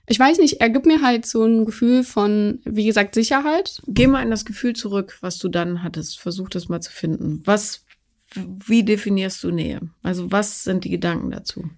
Ich 0.09 0.19
weiß 0.19 0.37
nicht, 0.39 0.61
er 0.61 0.69
gibt 0.69 0.85
mir 0.85 1.01
halt 1.01 1.25
so 1.25 1.43
ein 1.43 1.65
Gefühl 1.65 2.03
von, 2.03 2.59
wie 2.65 2.85
gesagt, 2.85 3.13
Sicherheit. 3.13 3.81
Geh 3.87 4.07
mal 4.07 4.23
in 4.23 4.29
das 4.29 4.45
Gefühl 4.45 4.73
zurück, 4.73 5.17
was 5.21 5.37
du 5.37 5.49
dann 5.49 5.83
hattest. 5.83 6.19
Versuch 6.19 6.49
das 6.49 6.69
mal 6.69 6.81
zu 6.81 6.91
finden. 6.91 7.41
Was, 7.45 7.85
wie 8.33 8.83
definierst 8.83 9.43
du 9.43 9.51
Nähe? 9.51 9.81
Also 10.03 10.31
was 10.31 10.63
sind 10.63 10.85
die 10.85 10.89
Gedanken 10.89 11.31
dazu? 11.31 11.69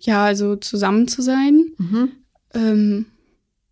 Ja, 0.00 0.24
also 0.24 0.56
zusammen 0.56 1.08
zu 1.08 1.22
sein, 1.22 1.72
mhm. 1.78 2.12
ähm, 2.54 3.06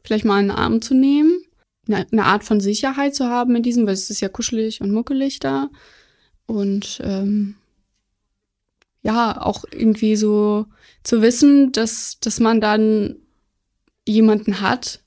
vielleicht 0.02 0.24
mal 0.24 0.38
einen 0.38 0.50
Arm 0.50 0.82
zu 0.82 0.94
nehmen, 0.94 1.40
eine, 1.86 2.06
eine, 2.10 2.24
Art 2.24 2.42
von 2.42 2.60
Sicherheit 2.60 3.14
zu 3.14 3.26
haben 3.26 3.54
in 3.54 3.62
diesem, 3.62 3.86
weil 3.86 3.94
es 3.94 4.10
ist 4.10 4.20
ja 4.20 4.28
kuschelig 4.28 4.80
und 4.80 4.90
muckelig 4.90 5.38
da. 5.38 5.70
Und 6.46 7.00
ähm, 7.04 7.54
ja, 9.06 9.40
auch 9.40 9.64
irgendwie 9.70 10.16
so 10.16 10.66
zu 11.04 11.22
wissen, 11.22 11.70
dass, 11.70 12.18
dass 12.20 12.40
man 12.40 12.60
dann 12.60 13.14
jemanden 14.04 14.60
hat, 14.60 15.00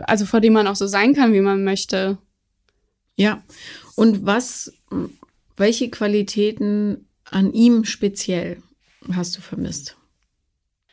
also 0.00 0.24
vor 0.24 0.40
dem 0.40 0.54
man 0.54 0.66
auch 0.66 0.76
so 0.76 0.86
sein 0.86 1.12
kann, 1.12 1.34
wie 1.34 1.42
man 1.42 1.64
möchte. 1.64 2.16
Ja. 3.16 3.44
Und 3.94 4.24
was, 4.24 4.72
welche 5.58 5.90
Qualitäten 5.90 7.06
an 7.30 7.52
ihm 7.52 7.84
speziell 7.84 8.62
hast 9.12 9.36
du 9.36 9.42
vermisst? 9.42 9.98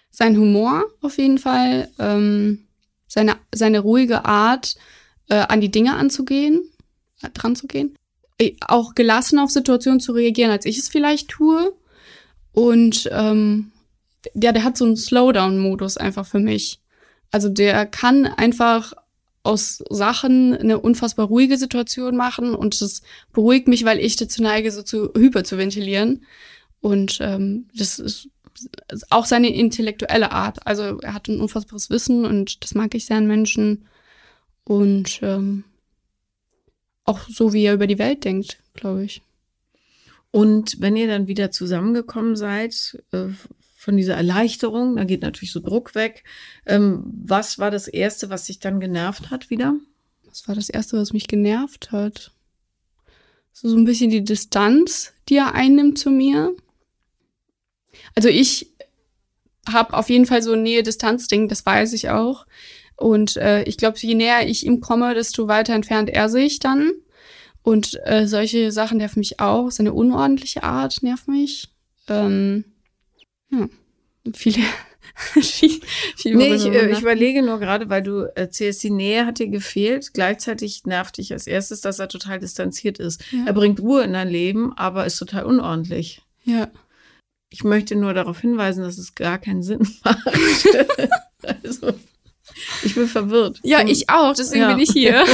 Sein 0.10 0.36
Humor 0.36 0.84
auf 1.00 1.17
jeden 1.17 1.38
Fall, 1.38 1.89
ähm, 1.98 2.67
seine, 3.08 3.38
seine 3.56 3.80
ruhige 3.80 4.26
Art, 4.26 4.76
äh, 5.30 5.36
an 5.36 5.62
die 5.62 5.72
Dinge 5.72 5.96
anzugehen. 5.96 6.70
dran 7.34 7.56
zu 7.56 7.67
gehen. 7.67 7.96
Äh, 8.41 8.56
auch 8.67 8.95
gelassen 8.95 9.39
auf 9.39 9.51
Situationen 9.51 9.99
zu 9.99 10.13
reagieren, 10.13 10.51
als 10.51 10.65
ich 10.65 10.80
es 10.80 10.89
vielleicht 10.89 11.30
tue. 11.30 11.73
Und 12.54 13.08
ähm, 13.12 13.71
ja, 14.34 14.51
der 14.51 14.63
hat 14.63 14.77
so 14.77 14.86
einen 14.86 14.97
Slowdown-Modus 14.97 15.97
einfach 15.97 16.25
für 16.25 16.39
mich. 16.39 16.80
Also 17.30 17.49
der 17.49 17.86
kann 17.86 18.25
einfach 18.25 18.93
aus 19.43 19.84
Sachen 19.89 20.56
eine 20.56 20.80
unfassbar 20.80 21.27
ruhige 21.27 21.58
Situation 21.58 22.15
machen 22.15 22.54
und 22.54 22.80
das 22.80 23.01
beruhigt 23.34 23.67
mich, 23.67 23.86
weil 23.86 23.99
ich 23.99 24.15
dazu 24.15 24.43
neige, 24.43 24.71
so 24.71 24.84
zu 24.84 25.12
hyper 25.15 25.43
zu 25.43 25.58
ventilieren. 25.58 26.25
Und 26.82 27.19
ähm, 27.21 27.67
das 27.75 27.99
ist 27.99 28.30
auch 29.10 29.25
seine 29.25 29.54
intellektuelle 29.54 30.32
Art. 30.32 30.65
Also 30.67 30.99
er 30.99 31.13
hat 31.13 31.27
ein 31.27 31.39
unfassbares 31.39 31.89
Wissen 31.89 32.25
und 32.25 32.63
das 32.63 32.75
mag 32.75 32.93
ich 32.93 33.06
sehr 33.06 33.17
an 33.17 33.27
Menschen. 33.27 33.88
Und 34.65 35.19
ähm, 35.23 35.63
auch 37.06 37.20
so, 37.28 37.54
wie 37.54 37.64
er 37.64 37.74
über 37.74 37.88
die 37.88 38.00
Welt 38.00 38.24
denkt, 38.26 38.60
glaube 38.74 39.04
ich. 39.04 39.22
Und 40.32 40.80
wenn 40.80 40.96
ihr 40.96 41.08
dann 41.08 41.28
wieder 41.28 41.52
zusammengekommen 41.52 42.36
seid, 42.36 43.04
äh, 43.12 43.28
von 43.82 43.98
dieser 43.98 44.14
Erleichterung, 44.14 44.96
da 44.96 45.06
geht 45.06 45.24
natürlich 45.24 45.52
so 45.52 45.60
Druck 45.60 45.96
weg. 45.96 46.24
Ähm, 46.68 47.04
was 47.26 47.58
war 47.58 47.72
das 47.72 47.88
Erste, 47.88 48.30
was 48.30 48.46
sich 48.46 48.60
dann 48.60 48.80
genervt 48.80 49.32
hat 49.32 49.50
wieder? 49.50 49.76
Was 50.30 50.48
war 50.48 50.54
das 50.54 50.70
Erste, 50.70 50.98
was 50.98 51.14
mich 51.14 51.28
genervt 51.28 51.92
hat? 51.92 52.32
So, 53.54 53.70
so 53.70 53.76
ein 53.76 53.86
bisschen 53.86 54.12
die 54.12 54.24
Distanz, 54.24 55.14
die 55.28 55.38
er 55.38 55.56
einnimmt 55.56 55.98
zu 55.98 56.12
mir. 56.12 56.56
Also 58.16 58.30
ich 58.30 58.72
habe 59.68 59.96
auf 59.96 60.12
jeden 60.12 60.28
Fall 60.28 60.44
so 60.44 60.54
ein 60.54 60.62
Nähe-Distanz-Ding, 60.62 61.48
das 61.48 61.66
weiß 61.66 61.94
ich 61.94 62.10
auch. 62.10 62.46
Und 63.02 63.36
äh, 63.38 63.64
ich 63.64 63.78
glaube, 63.78 63.98
je 64.00 64.14
näher 64.14 64.48
ich 64.48 64.66
ihm 64.66 64.80
komme, 64.80 65.14
desto 65.14 65.48
weiter 65.48 65.74
entfernt 65.74 66.10
er 66.10 66.30
sich 66.30 66.60
dann. 66.60 66.92
Und 67.64 68.00
äh, 68.06 68.28
solche 68.28 68.72
Sachen 68.72 68.98
nerven 68.98 69.20
mich 69.20 69.40
auch. 69.40 69.72
Seine 69.72 69.94
unordentliche 69.94 70.64
Art 70.64 71.04
nervt 71.04 71.28
mich. 71.28 71.70
Ähm, 72.08 72.66
ja, 73.52 73.68
viele. 74.34 74.64
viel, 75.42 75.82
viel 76.16 76.36
nee, 76.36 76.54
ich, 76.54 76.66
äh, 76.66 76.92
ich 76.92 77.02
überlege 77.02 77.44
nur 77.44 77.60
gerade, 77.60 77.90
weil 77.90 78.02
du 78.02 78.32
erzählst, 78.36 78.84
die 78.84 78.90
Nähe 78.90 79.26
hat 79.26 79.40
dir 79.40 79.48
gefehlt. 79.48 80.14
Gleichzeitig 80.14 80.86
nervt 80.86 81.18
dich 81.18 81.34
als 81.34 81.48
erstes, 81.48 81.82
dass 81.82 82.00
er 82.00 82.08
total 82.08 82.40
distanziert 82.40 82.98
ist. 83.00 83.22
Ja. 83.32 83.46
Er 83.48 83.54
bringt 83.54 83.80
Ruhe 83.80 84.04
in 84.04 84.14
dein 84.14 84.30
Leben, 84.30 84.74
aber 84.78 85.06
ist 85.06 85.18
total 85.18 85.46
unordentlich. 85.46 86.22
Ja. 86.44 86.70
Ich 87.50 87.64
möchte 87.64 87.96
nur 87.96 88.14
darauf 88.14 88.40
hinweisen, 88.40 88.84
dass 88.84 88.98
es 88.98 89.14
gar 89.14 89.38
keinen 89.38 89.62
Sinn 89.62 89.88
macht. 90.04 90.28
also, 91.64 91.94
ich 92.84 92.95
bin 92.95 93.08
verwirrt. 93.08 93.60
Ja, 93.63 93.86
ich 93.86 94.10
auch, 94.10 94.34
deswegen 94.34 94.62
ja. 94.62 94.74
bin 94.74 94.80
ich 94.80 94.91
hier. 94.91 95.26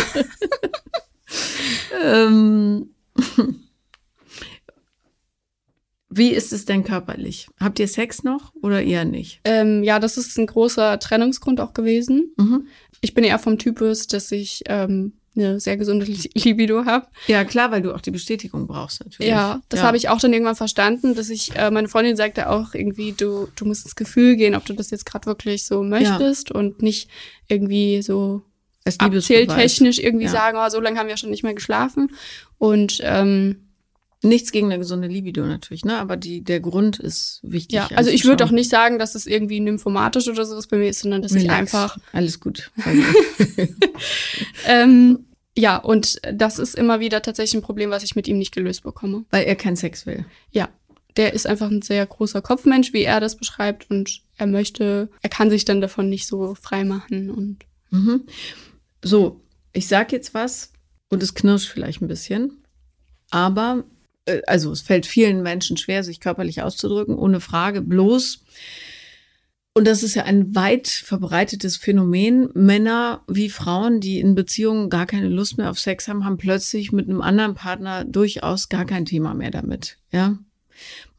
ähm, 2.03 2.89
wie 6.09 6.29
ist 6.29 6.53
es 6.53 6.65
denn 6.65 6.83
körperlich? 6.83 7.47
Habt 7.59 7.79
ihr 7.79 7.87
Sex 7.87 8.23
noch 8.23 8.53
oder 8.61 8.81
eher 8.81 9.05
nicht? 9.05 9.41
Ähm, 9.43 9.83
ja, 9.83 9.99
das 9.99 10.17
ist 10.17 10.37
ein 10.37 10.47
großer 10.47 10.99
Trennungsgrund 10.99 11.59
auch 11.59 11.73
gewesen. 11.73 12.33
Mhm. 12.37 12.67
Ich 13.01 13.13
bin 13.13 13.23
eher 13.23 13.39
vom 13.39 13.57
Typus, 13.57 14.07
dass 14.07 14.31
ich 14.31 14.63
ähm, 14.67 15.13
eine 15.37 15.59
sehr 15.59 15.77
gesunde 15.77 16.05
Libido 16.33 16.85
habe. 16.85 17.07
Ja, 17.27 17.43
klar, 17.45 17.71
weil 17.71 17.81
du 17.81 17.93
auch 17.93 18.01
die 18.01 18.11
Bestätigung 18.11 18.67
brauchst 18.67 19.03
natürlich. 19.03 19.29
Ja, 19.29 19.61
das 19.69 19.81
ja. 19.81 19.85
habe 19.85 19.97
ich 19.97 20.09
auch 20.09 20.19
dann 20.19 20.33
irgendwann 20.33 20.55
verstanden, 20.55 21.15
dass 21.15 21.29
ich, 21.29 21.55
äh, 21.55 21.71
meine 21.71 21.87
Freundin 21.87 22.15
sagte 22.15 22.49
auch 22.49 22.73
irgendwie, 22.73 23.13
du, 23.13 23.47
du 23.55 23.65
musst 23.65 23.85
ins 23.85 23.95
Gefühl 23.95 24.35
gehen, 24.35 24.55
ob 24.55 24.65
du 24.65 24.73
das 24.73 24.91
jetzt 24.91 25.05
gerade 25.05 25.25
wirklich 25.25 25.65
so 25.65 25.83
möchtest 25.83 26.49
ja. 26.49 26.55
und 26.55 26.81
nicht 26.81 27.09
irgendwie 27.47 28.01
so 28.01 28.41
abzähltechnisch 28.97 29.99
irgendwie 29.99 30.25
ja. 30.25 30.31
sagen, 30.31 30.57
oh, 30.61 30.69
so 30.69 30.79
lange 30.79 30.99
haben 30.99 31.09
wir 31.09 31.17
schon 31.17 31.29
nicht 31.29 31.43
mehr 31.43 31.53
geschlafen. 31.53 32.11
Und 32.57 32.99
ähm, 33.03 33.67
Nichts 34.23 34.51
gegen 34.51 34.67
eine 34.67 34.79
gesunde 34.79 35.07
Libido 35.07 35.45
natürlich, 35.45 35.85
ne? 35.85 35.99
Aber 35.99 36.17
die, 36.17 36.43
der 36.43 36.59
Grund 36.59 36.97
ist 36.97 37.39
wichtig. 37.43 37.75
Ja, 37.75 37.87
also 37.93 38.09
ich 38.09 38.25
würde 38.25 38.45
auch 38.45 38.51
nicht 38.51 38.67
sagen, 38.67 38.97
dass 38.97 39.13
es 39.13 39.27
irgendwie 39.27 39.59
nymphomatisch 39.59 40.27
oder 40.27 40.43
sowas 40.43 40.65
bei 40.65 40.77
mir 40.77 40.89
ist, 40.89 41.01
sondern 41.01 41.21
dass 41.21 41.35
Relax. 41.35 41.45
ich 41.45 41.51
einfach. 41.51 41.97
Alles 42.13 42.39
gut. 42.39 42.71
ähm, 44.65 45.26
ja, 45.57 45.77
und 45.77 46.19
das 46.31 46.59
ist 46.59 46.75
immer 46.75 46.99
wieder 46.99 47.21
tatsächlich 47.23 47.55
ein 47.55 47.65
Problem, 47.65 47.89
was 47.89 48.03
ich 48.03 48.15
mit 48.15 48.27
ihm 48.27 48.37
nicht 48.37 48.53
gelöst 48.53 48.83
bekomme. 48.83 49.25
Weil 49.31 49.45
er 49.45 49.55
keinen 49.55 49.75
Sex 49.75 50.05
will. 50.05 50.25
Ja. 50.51 50.69
Der 51.15 51.33
ist 51.33 51.47
einfach 51.47 51.71
ein 51.71 51.81
sehr 51.81 52.05
großer 52.05 52.43
Kopfmensch, 52.43 52.93
wie 52.93 53.01
er 53.01 53.19
das 53.19 53.37
beschreibt, 53.37 53.89
und 53.89 54.21
er 54.37 54.45
möchte, 54.45 55.09
er 55.23 55.29
kann 55.29 55.49
sich 55.49 55.65
dann 55.65 55.81
davon 55.81 56.09
nicht 56.09 56.27
so 56.27 56.53
frei 56.53 56.83
machen 56.83 57.31
und. 57.31 57.57
Mhm. 57.89 58.27
So, 59.03 59.41
ich 59.73 59.87
sag 59.87 60.11
jetzt 60.11 60.35
was 60.35 60.73
und 61.09 61.23
es 61.23 61.33
knirscht 61.33 61.69
vielleicht 61.69 62.01
ein 62.01 62.07
bisschen, 62.07 62.63
aber 63.31 63.83
äh, 64.25 64.41
also 64.45 64.71
es 64.71 64.81
fällt 64.81 65.07
vielen 65.07 65.41
Menschen 65.41 65.77
schwer, 65.77 66.03
sich 66.03 66.19
körperlich 66.19 66.61
auszudrücken, 66.61 67.15
ohne 67.15 67.39
Frage. 67.39 67.81
Bloß 67.81 68.43
und 69.77 69.85
das 69.85 70.01
ist 70.01 70.15
ja 70.15 70.23
ein 70.23 70.55
weit 70.55 70.87
verbreitetes 70.87 71.77
Phänomen. 71.77 72.49
Männer 72.55 73.21
wie 73.27 73.47
Frauen, 73.47 73.99
die 73.99 74.19
in 74.19 74.33
Beziehungen 74.33 74.89
gar 74.89 75.05
keine 75.05 75.29
Lust 75.29 75.59
mehr 75.59 75.69
auf 75.69 75.79
Sex 75.79 76.07
haben, 76.07 76.25
haben 76.25 76.37
plötzlich 76.37 76.91
mit 76.91 77.07
einem 77.07 77.21
anderen 77.21 77.53
Partner 77.53 78.03
durchaus 78.03 78.69
gar 78.69 78.85
kein 78.85 79.05
Thema 79.05 79.35
mehr 79.35 79.51
damit. 79.51 79.99
Ja. 80.11 80.39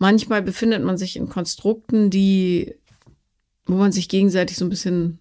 Manchmal 0.01 0.42
befindet 0.42 0.83
man 0.83 0.99
sich 0.99 1.14
in 1.14 1.29
Konstrukten, 1.29 2.11
die, 2.11 2.75
wo 3.66 3.77
man 3.77 3.92
sich 3.92 4.09
gegenseitig 4.09 4.57
so 4.57 4.64
ein 4.64 4.71
bisschen 4.71 5.21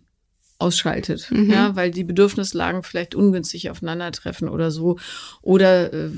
ausschaltet, 0.58 1.30
mhm. 1.30 1.52
ja, 1.52 1.76
weil 1.76 1.92
die 1.92 2.04
Bedürfnislagen 2.04 2.82
vielleicht 2.82 3.14
ungünstig 3.14 3.70
aufeinandertreffen 3.70 4.50
oder 4.50 4.72
so. 4.72 4.98
Oder, 5.44 5.94
äh, 5.94 6.10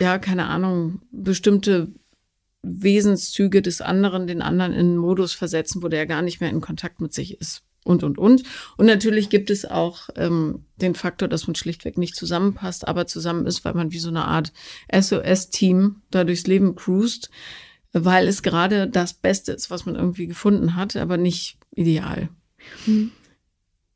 ja, 0.00 0.18
keine 0.18 0.46
Ahnung, 0.46 1.00
bestimmte 1.12 1.92
Wesenszüge 2.64 3.62
des 3.62 3.80
anderen 3.80 4.26
den 4.26 4.42
anderen 4.42 4.72
in 4.72 4.78
einen 4.78 4.96
Modus 4.96 5.32
versetzen, 5.32 5.82
wo 5.82 5.88
der 5.88 6.06
gar 6.06 6.22
nicht 6.22 6.40
mehr 6.40 6.50
in 6.50 6.60
Kontakt 6.60 7.00
mit 7.00 7.12
sich 7.12 7.40
ist. 7.40 7.62
Und, 7.84 8.02
und, 8.02 8.16
und. 8.16 8.42
Und 8.78 8.86
natürlich 8.86 9.28
gibt 9.28 9.50
es 9.50 9.66
auch 9.66 10.08
ähm, 10.16 10.64
den 10.76 10.94
Faktor, 10.94 11.28
dass 11.28 11.46
man 11.46 11.54
schlichtweg 11.54 11.98
nicht 11.98 12.16
zusammenpasst, 12.16 12.88
aber 12.88 13.06
zusammen 13.06 13.46
ist, 13.46 13.64
weil 13.64 13.74
man 13.74 13.92
wie 13.92 13.98
so 13.98 14.08
eine 14.08 14.24
Art 14.24 14.52
SOS-Team 14.90 15.96
da 16.10 16.24
durchs 16.24 16.46
Leben 16.46 16.76
cruist, 16.76 17.30
weil 17.92 18.26
es 18.26 18.42
gerade 18.42 18.88
das 18.88 19.12
Beste 19.12 19.52
ist, 19.52 19.70
was 19.70 19.84
man 19.84 19.96
irgendwie 19.96 20.26
gefunden 20.26 20.76
hat, 20.76 20.96
aber 20.96 21.18
nicht 21.18 21.58
ideal. 21.74 22.30
Mhm. 22.86 23.12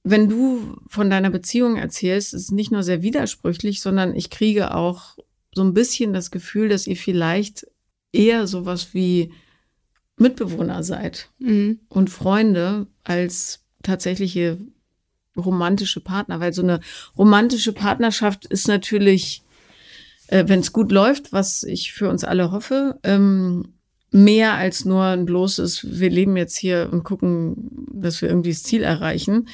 Wenn 0.05 0.29
du 0.29 0.77
von 0.87 1.11
deiner 1.11 1.31
Beziehung 1.31 1.77
erzählst, 1.77 2.35
ist 2.35 2.43
es 2.43 2.51
nicht 2.51 2.71
nur 2.71 2.83
sehr 2.83 3.03
widersprüchlich, 3.03 3.81
sondern 3.81 4.15
ich 4.15 4.29
kriege 4.31 4.75
auch 4.75 5.17
so 5.55 5.63
ein 5.63 5.75
bisschen 5.75 6.13
das 6.13 6.31
Gefühl, 6.31 6.69
dass 6.69 6.87
ihr 6.87 6.97
vielleicht 6.97 7.67
eher 8.13 8.47
sowas 8.47 8.95
wie 8.95 9.33
Mitbewohner 10.17 10.83
seid 10.83 11.31
mhm. 11.39 11.81
und 11.89 12.11
Freunde 12.11 12.87
als 13.05 13.65
tatsächliche 13.83 14.59
romantische 15.37 16.01
Partner, 16.01 16.41
weil 16.41 16.53
so 16.53 16.63
eine 16.63 16.81
romantische 17.17 17.73
Partnerschaft 17.73 18.45
ist 18.47 18.67
natürlich, 18.67 19.43
äh, 20.29 20.45
wenn 20.49 20.61
es 20.61 20.73
gut 20.73 20.91
läuft, 20.91 21.33
was 21.33 21.63
ich 21.63 21.93
für 21.93 22.09
uns 22.09 22.25
alle 22.25 22.51
hoffe, 22.51 22.99
ähm, 23.05 23.75
mehr 24.11 24.55
als 24.55 24.85
nur 24.85 25.05
ein 25.05 25.27
bloßes, 25.27 26.01
wir 26.01 26.11
leben 26.11 26.37
jetzt 26.37 26.57
hier 26.57 26.89
und 26.91 27.05
gucken, 27.05 27.87
dass 27.93 28.23
wir 28.23 28.29
irgendwie 28.29 28.53
das 28.53 28.63
Ziel 28.63 28.83
erreichen, 28.83 29.49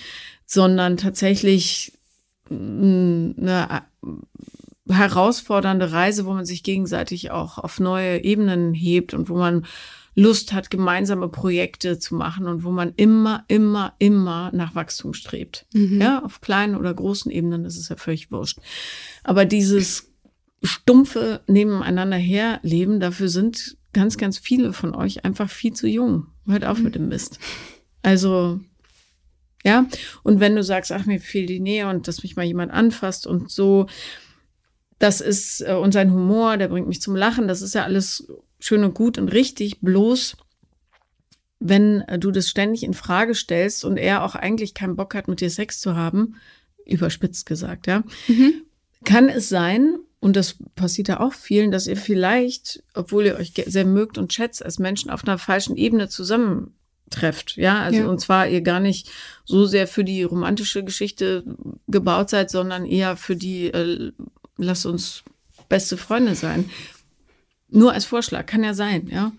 sondern 0.47 0.97
tatsächlich 0.97 1.93
mm, 2.49 3.33
eine 3.37 3.83
herausfordernde 4.89 5.93
Reise, 5.93 6.27
wo 6.27 6.35
man 6.35 6.45
sich 6.45 6.63
gegenseitig 6.63 7.31
auch 7.31 7.59
auf 7.59 7.81
neue 7.81 8.23
Ebenen 8.23 8.75
hebt 8.75 9.15
und 9.15 9.29
wo 9.29 9.37
man 9.37 9.65
Lust 10.17 10.53
hat, 10.53 10.71
gemeinsame 10.71 11.29
Projekte 11.29 11.99
zu 11.99 12.15
machen 12.15 12.47
und 12.47 12.63
wo 12.63 12.71
man 12.71 12.93
immer, 12.97 13.45
immer, 13.49 13.95
immer 13.99 14.51
nach 14.53 14.75
Wachstum 14.75 15.13
strebt. 15.13 15.67
Mhm. 15.73 16.01
Ja, 16.01 16.23
auf 16.23 16.41
kleinen 16.41 16.77
oder 16.77 16.95
großen 16.95 17.33
Ebenen 17.33 17.65
ist 17.65 17.77
es 17.77 17.89
ja 17.89 17.97
völlig 17.97 18.31
wurscht. 18.31 18.59
Aber 19.25 19.45
dieses 19.45 20.13
stumpfe 20.63 21.41
nebeneinander 21.47 22.17
herleben, 22.17 23.01
dafür 23.01 23.29
sind 23.29 23.77
ganz, 23.93 24.17
ganz 24.17 24.39
viele 24.39 24.73
von 24.73 24.95
euch 24.95 25.25
einfach 25.25 25.51
viel 25.51 25.73
zu 25.73 25.89
jung. 25.89 26.27
Hört 26.47 26.65
auf 26.65 26.79
mhm. 26.79 26.85
mit 26.85 26.95
dem 26.95 27.09
Mist. 27.09 27.39
Also, 28.03 28.61
ja. 29.65 29.87
Und 30.23 30.39
wenn 30.39 30.55
du 30.55 30.63
sagst, 30.63 30.93
ach, 30.93 31.07
mir 31.07 31.21
fehlt 31.21 31.49
die 31.49 31.61
Nähe 31.61 31.89
und 31.89 32.07
dass 32.07 32.23
mich 32.23 32.37
mal 32.37 32.45
jemand 32.45 32.71
anfasst 32.71 33.27
und 33.27 33.51
so, 33.51 33.87
das 35.05 35.21
ist, 35.21 35.61
äh, 35.61 35.75
und 35.75 35.93
sein 35.93 36.13
Humor, 36.13 36.57
der 36.57 36.69
bringt 36.69 36.89
mich 36.89 37.03
zum 37.03 37.15
Lachen, 37.15 37.47
das 37.47 37.61
ist 37.61 37.75
ja 37.75 37.85
alles 37.85 38.27
schön 38.59 38.85
und 38.85 38.95
gut 38.95 39.19
und 39.19 39.29
richtig, 39.29 39.81
bloß 39.81 40.37
wenn 41.61 42.01
äh, 42.03 42.19
du 42.19 42.31
das 42.31 42.49
ständig 42.49 42.83
in 42.83 42.95
Frage 42.95 43.35
stellst 43.35 43.85
und 43.85 43.99
er 43.99 44.25
auch 44.25 44.35
eigentlich 44.35 44.73
keinen 44.73 44.97
Bock 44.97 45.15
hat, 45.15 45.29
mit 45.29 45.43
dir 45.43 45.51
Sex 45.51 45.79
zu 45.79 45.95
haben, 45.95 46.37
überspitzt 46.87 47.45
gesagt, 47.45 47.87
ja, 47.87 48.03
mhm. 48.29 48.63
kann 49.05 49.29
es 49.29 49.51
sein, 49.51 49.99
und 50.21 50.37
das 50.37 50.57
passiert 50.75 51.09
ja 51.09 51.21
auch 51.21 51.35
vielen, 51.35 51.71
dass 51.71 51.87
ihr 51.87 51.99
vielleicht, 51.99 52.83
obwohl 52.95 53.27
ihr 53.27 53.37
euch 53.37 53.53
sehr 53.67 53.85
mögt 53.85 54.17
und 54.17 54.33
schätzt, 54.33 54.65
als 54.65 54.79
Menschen 54.79 55.11
auf 55.11 55.23
einer 55.25 55.37
falschen 55.37 55.77
Ebene 55.77 56.09
zusammentrefft. 56.09 57.59
Ja, 57.59 57.83
also 57.83 57.99
ja. 57.99 58.07
und 58.07 58.23
zwar 58.23 58.49
ihr 58.49 58.63
gar 58.63 58.81
nicht 58.81 59.11
so 59.45 59.67
sehr 59.67 59.87
für 59.87 60.03
die 60.03 60.23
romantische 60.23 60.83
Geschichte 60.83 61.45
gebaut 61.89 62.31
seid, 62.31 62.51
sondern 62.51 62.87
eher 62.87 63.19
für 63.19 63.37
die 63.37 63.67
äh, 63.67 64.13
lass 64.57 64.87
uns 64.87 65.23
beste 65.69 65.97
Freunde 65.97 66.35
sein. 66.35 66.71
Nur 67.69 67.93
als 67.93 68.05
Vorschlag, 68.05 68.47
kann 68.47 68.63
ja 68.63 68.75
sein, 68.75 69.09
ja. 69.09 69.33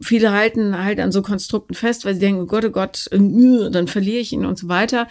Viele 0.00 0.32
halten 0.32 0.82
halt 0.82 0.98
an 1.00 1.12
so 1.12 1.20
Konstrukten 1.20 1.74
fest, 1.74 2.04
weil 2.04 2.14
sie 2.14 2.20
denken, 2.20 2.42
oh 2.42 2.46
Gott, 2.46 2.64
oh 2.64 2.70
Gott, 2.70 3.08
dann 3.10 3.88
verliere 3.88 4.18
ich 4.18 4.32
ihn 4.32 4.46
und 4.46 4.58
so 4.58 4.68
weiter. 4.68 5.06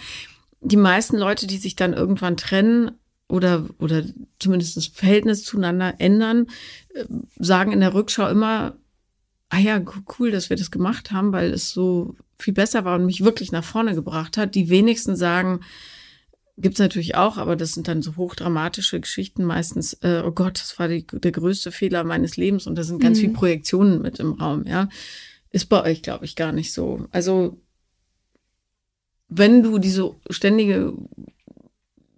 Die 0.62 0.78
meisten 0.78 1.18
Leute, 1.18 1.46
die 1.46 1.58
sich 1.58 1.76
dann 1.76 1.94
irgendwann 1.94 2.38
trennen 2.38 2.92
oder, 3.28 3.66
oder 3.80 4.04
zumindest 4.40 4.78
das 4.78 4.88
Verhältnis 4.88 5.44
zueinander 5.44 5.96
ändern, 6.00 6.48
äh, 6.94 7.06
sagen 7.38 7.72
in 7.72 7.80
der 7.80 7.94
Rückschau 7.94 8.28
immer, 8.28 8.76
ah 9.50 9.60
ja, 9.60 9.82
cool, 10.18 10.32
dass 10.32 10.50
wir 10.50 10.58
das 10.58 10.72
gemacht 10.72 11.12
haben, 11.12 11.32
weil 11.32 11.52
es 11.54 11.72
so 11.72 12.16
viel 12.38 12.54
besser 12.54 12.86
war 12.86 12.96
und 12.96 13.06
mich 13.06 13.24
wirklich 13.24 13.52
nach 13.52 13.64
vorne 13.64 13.94
gebracht 13.96 14.38
hat. 14.38 14.56
Die 14.56 14.70
wenigsten 14.70 15.16
sagen, 15.16 15.62
Gibt's 16.56 16.80
natürlich 16.80 17.16
auch, 17.16 17.38
aber 17.38 17.56
das 17.56 17.72
sind 17.72 17.88
dann 17.88 18.04
so 18.04 18.16
hochdramatische 18.16 19.00
Geschichten 19.00 19.44
meistens. 19.44 19.94
Äh, 20.02 20.22
oh 20.24 20.32
Gott, 20.32 20.60
das 20.60 20.78
war 20.78 20.88
die, 20.88 21.06
der 21.06 21.32
größte 21.32 21.72
Fehler 21.72 22.04
meines 22.04 22.38
Lebens 22.38 22.68
und 22.68 22.76
da 22.76 22.84
sind 22.84 23.02
ganz 23.02 23.18
mhm. 23.18 23.22
viele 23.22 23.34
Projektionen 23.34 24.02
mit 24.02 24.20
im 24.20 24.34
Raum. 24.34 24.66
Ja, 24.68 24.88
ist 25.50 25.66
bei 25.66 25.82
euch 25.84 26.04
glaube 26.04 26.26
ich 26.26 26.36
gar 26.36 26.52
nicht 26.52 26.72
so. 26.72 27.08
Also 27.12 27.60
wenn 29.30 29.64
du 29.64 29.80
diese 29.80 30.16
ständige 30.30 30.94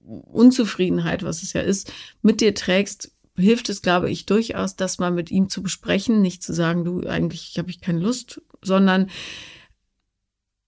Unzufriedenheit, 0.06 1.24
was 1.24 1.42
es 1.42 1.54
ja 1.54 1.62
ist, 1.62 1.92
mit 2.22 2.42
dir 2.42 2.54
trägst, 2.54 3.12
hilft 3.38 3.70
es, 3.70 3.82
glaube 3.82 4.10
ich, 4.10 4.26
durchaus, 4.26 4.76
das 4.76 5.00
mal 5.00 5.12
mit 5.12 5.32
ihm 5.32 5.50
zu 5.50 5.62
besprechen, 5.64 6.22
nicht 6.22 6.44
zu 6.44 6.54
sagen, 6.54 6.84
du 6.84 7.08
eigentlich 7.08 7.58
habe 7.58 7.70
ich 7.70 7.82
keine 7.82 8.00
Lust, 8.00 8.42
sondern 8.62 9.10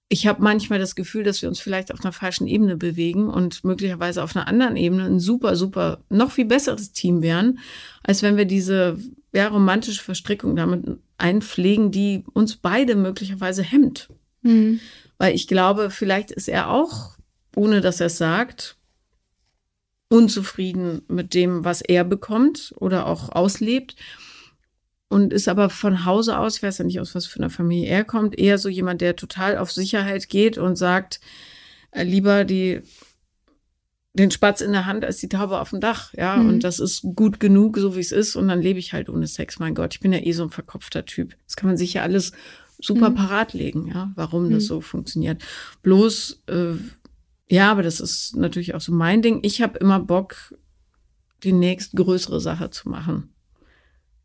ich 0.10 0.26
habe 0.26 0.41
manchmal 0.41 0.80
das 0.80 0.95
Gefühl, 0.95 1.24
dass 1.24 1.41
wir 1.41 1.49
uns 1.49 1.60
vielleicht 1.60 1.93
auf 1.93 2.01
einer 2.01 2.14
falschen 2.14 2.47
Ebene 2.47 2.78
bewegen 2.78 3.30
und 3.30 3.64
möglicherweise 3.64 4.24
auf 4.24 4.36
einer 4.36 4.47
anderen 4.47 4.78
Ebene 4.78 5.05
ein 5.05 5.20
super, 5.20 5.55
super, 5.55 5.99
noch 6.10 6.32
viel 6.32 6.45
besseres 6.45 6.93
Team 6.93 7.22
wären, 7.22 7.60
als 8.03 8.22
wenn 8.22 8.38
wir 8.38 8.45
diese 8.45 8.97
ja, 9.34 9.49
romantische 9.49 10.01
Verstrickung 10.01 10.55
damit 10.55 10.86
einpflegen, 11.18 11.91
die 11.91 12.24
uns 12.34 12.55
beide 12.55 12.95
möglicherweise 12.95 13.64
hemmt. 13.64 14.08
Mhm. 14.43 14.80
Weil 15.18 15.36
ich 15.36 15.47
glaube, 15.47 15.89
vielleicht 15.89 16.32
ist 16.32 16.47
er 16.47 16.70
auch, 16.70 17.18
ohne 17.55 17.82
dass 17.82 17.99
er 17.99 18.08
es 18.08 18.18
sagt, 18.18 18.78
unzufrieden 20.10 21.01
mit 21.10 21.34
dem, 21.34 21.66
was 21.66 21.82
er 21.82 22.05
bekommt 22.05 22.74
oder 22.78 23.08
auch 23.08 23.30
auslebt 23.30 23.97
und 25.10 25.34
ist 25.34 25.47
aber 25.47 25.70
von 25.70 26.05
Hause 26.05 26.38
aus, 26.38 26.58
ich 26.58 26.64
weiß 26.64 26.80
ja 26.80 26.86
nicht, 26.86 26.99
aus 26.99 27.16
was 27.16 27.26
für 27.26 27.39
einer 27.39 27.49
Familie 27.49 27.88
er 27.88 28.03
kommt, 28.03 28.38
eher 28.38 28.58
so 28.58 28.70
jemand, 28.70 29.01
der 29.01 29.16
total 29.16 29.58
auf 29.58 29.72
Sicherheit 29.72 30.28
geht 30.30 30.58
und 30.58 30.76
sagt, 30.76 31.20
äh, 31.91 32.03
lieber 32.03 32.43
die, 32.43 32.82
den 34.14 34.32
Spatz 34.32 34.62
in 34.62 34.72
der 34.72 34.86
Hand 34.86 35.05
als 35.05 35.18
die 35.18 35.30
Taube 35.30 35.60
auf 35.60 35.70
dem 35.70 35.80
Dach, 35.80 36.14
ja, 36.14 36.36
mhm. 36.36 36.49
und 36.49 36.64
das 36.64 36.80
ist 36.80 37.03
gut 37.16 37.39
genug, 37.39 37.78
so 37.78 37.95
wie 37.95 38.01
es 38.01 38.12
ist, 38.12 38.36
und 38.36 38.47
dann 38.47 38.62
lebe 38.62 38.80
ich 38.80 38.93
halt 38.93 39.10
ohne 39.10 39.28
Sex, 39.28 39.60
mein 39.60 39.76
Gott, 39.76 39.93
ich 39.93 39.99
bin 40.01 40.12
ja 40.12 40.20
eh 40.20 40.32
so 40.34 40.43
ein 40.43 40.49
verkopfter 40.49 41.05
Typ. 41.05 41.36
Das 41.45 41.55
kann 41.55 41.68
man 41.68 41.78
sich 41.78 41.93
ja 41.93 42.03
alles 42.03 42.34
super 42.80 43.10
mhm. 43.10 43.16
parat 43.16 43.53
legen, 43.53 43.88
ja, 43.88 44.12
warum 44.16 44.47
mhm. 44.47 44.51
das 44.51 44.66
so 44.66 44.82
funktioniert. 44.82 45.41
Bloß, 45.84 46.43
äh, 46.47 46.74
ja, 47.49 47.72
aber 47.72 47.84
das 47.84 48.01
ist 48.01 48.36
natürlich 48.36 48.76
auch 48.76 48.82
so 48.82 48.91
mein 48.91 49.22
Ding. 49.22 49.39
Ich 49.43 49.62
habe 49.62 49.80
immer 49.80 49.99
Bock, 49.99 50.53
die 51.43 51.53
nächstgrößere 51.53 52.41
Sache 52.41 52.72
zu 52.72 52.89
machen. 52.89 53.34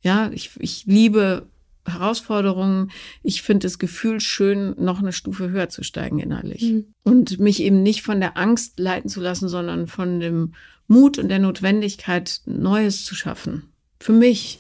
Ja, 0.03 0.31
ich, 0.33 0.51
ich 0.59 0.85
liebe 0.87 1.47
Herausforderungen. 1.87 2.91
Ich 3.23 3.43
finde 3.43 3.67
das 3.67 3.79
Gefühl 3.79 4.21
schön, 4.21 4.75
noch 4.79 5.01
eine 5.01 5.13
Stufe 5.13 5.51
höher 5.51 5.69
zu 5.69 5.83
steigen 5.83 6.19
innerlich. 6.19 6.63
Mhm. 6.63 6.95
Und 7.03 7.39
mich 7.39 7.61
eben 7.61 7.83
nicht 7.83 8.03
von 8.03 8.21
der 8.21 8.37
Angst 8.37 8.79
leiten 8.79 9.09
zu 9.09 9.21
lassen, 9.21 9.49
sondern 9.49 9.87
von 9.87 10.21
dem 10.21 10.55
Mut 10.87 11.19
und 11.19 11.29
der 11.29 11.39
Notwendigkeit, 11.39 12.41
Neues 12.47 13.05
zu 13.05 13.15
schaffen. 13.15 13.73
Für 14.01 14.13
mich. 14.13 14.59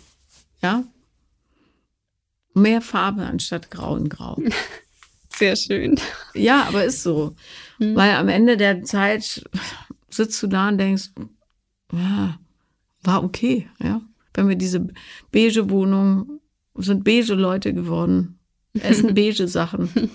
Ja. 0.62 0.84
Mehr 2.54 2.80
Farbe 2.80 3.24
anstatt 3.24 3.70
grau 3.70 3.94
und 3.94 4.08
grau. 4.08 4.40
Sehr 5.34 5.56
schön. 5.56 5.98
Ja, 6.34 6.64
aber 6.64 6.84
ist 6.84 7.02
so. 7.02 7.34
Mhm. 7.78 7.96
Weil 7.96 8.12
am 8.12 8.28
Ende 8.28 8.56
der 8.56 8.82
Zeit 8.84 9.44
sitzt 10.10 10.42
du 10.42 10.46
da 10.46 10.68
und 10.68 10.78
denkst, 10.78 11.10
ja, 11.92 12.38
war 13.02 13.24
okay, 13.24 13.68
ja 13.82 14.02
wenn 14.34 14.48
wir 14.48 14.56
diese 14.56 14.86
beige 15.30 15.70
Wohnung, 15.70 16.40
sind 16.74 17.04
beige 17.04 17.34
Leute 17.34 17.74
geworden, 17.74 18.38
essen 18.74 19.14
beige 19.14 19.48
Sachen. 19.48 20.10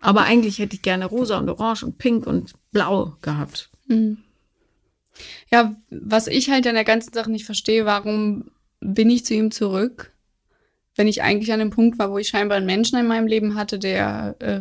Aber 0.00 0.22
eigentlich 0.22 0.58
hätte 0.58 0.76
ich 0.76 0.82
gerne 0.82 1.06
rosa 1.06 1.38
und 1.38 1.48
orange 1.48 1.84
und 1.84 1.98
pink 1.98 2.26
und 2.26 2.52
blau 2.72 3.16
gehabt. 3.22 3.70
Hm. 3.88 4.18
Ja, 5.50 5.74
was 5.90 6.26
ich 6.26 6.50
halt 6.50 6.66
an 6.66 6.74
der 6.74 6.84
ganzen 6.84 7.12
Sache 7.14 7.30
nicht 7.30 7.46
verstehe, 7.46 7.86
warum 7.86 8.50
bin 8.80 9.08
ich 9.08 9.24
zu 9.24 9.34
ihm 9.34 9.50
zurück, 9.50 10.12
wenn 10.94 11.08
ich 11.08 11.22
eigentlich 11.22 11.52
an 11.52 11.58
dem 11.58 11.70
Punkt 11.70 11.98
war, 11.98 12.10
wo 12.10 12.18
ich 12.18 12.28
scheinbar 12.28 12.58
einen 12.58 12.66
Menschen 12.66 12.98
in 12.98 13.06
meinem 13.06 13.26
Leben 13.26 13.54
hatte, 13.54 13.78
der 13.78 14.36
äh, 14.38 14.60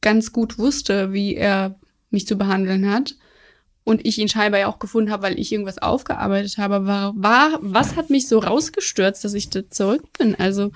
ganz 0.00 0.32
gut 0.32 0.58
wusste, 0.58 1.12
wie 1.12 1.34
er 1.34 1.78
mich 2.10 2.26
zu 2.26 2.36
behandeln 2.36 2.90
hat 2.90 3.16
und 3.84 4.06
ich 4.06 4.18
ihn 4.18 4.28
scheinbar 4.28 4.60
ja 4.60 4.68
auch 4.68 4.78
gefunden 4.78 5.10
habe, 5.10 5.24
weil 5.24 5.38
ich 5.38 5.52
irgendwas 5.52 5.78
aufgearbeitet 5.78 6.58
habe. 6.58 6.86
War, 6.86 7.12
war, 7.16 7.58
was 7.60 7.96
hat 7.96 8.10
mich 8.10 8.28
so 8.28 8.38
rausgestürzt, 8.38 9.24
dass 9.24 9.34
ich 9.34 9.50
da 9.50 9.68
zurück 9.68 10.04
bin? 10.18 10.34
Also. 10.36 10.70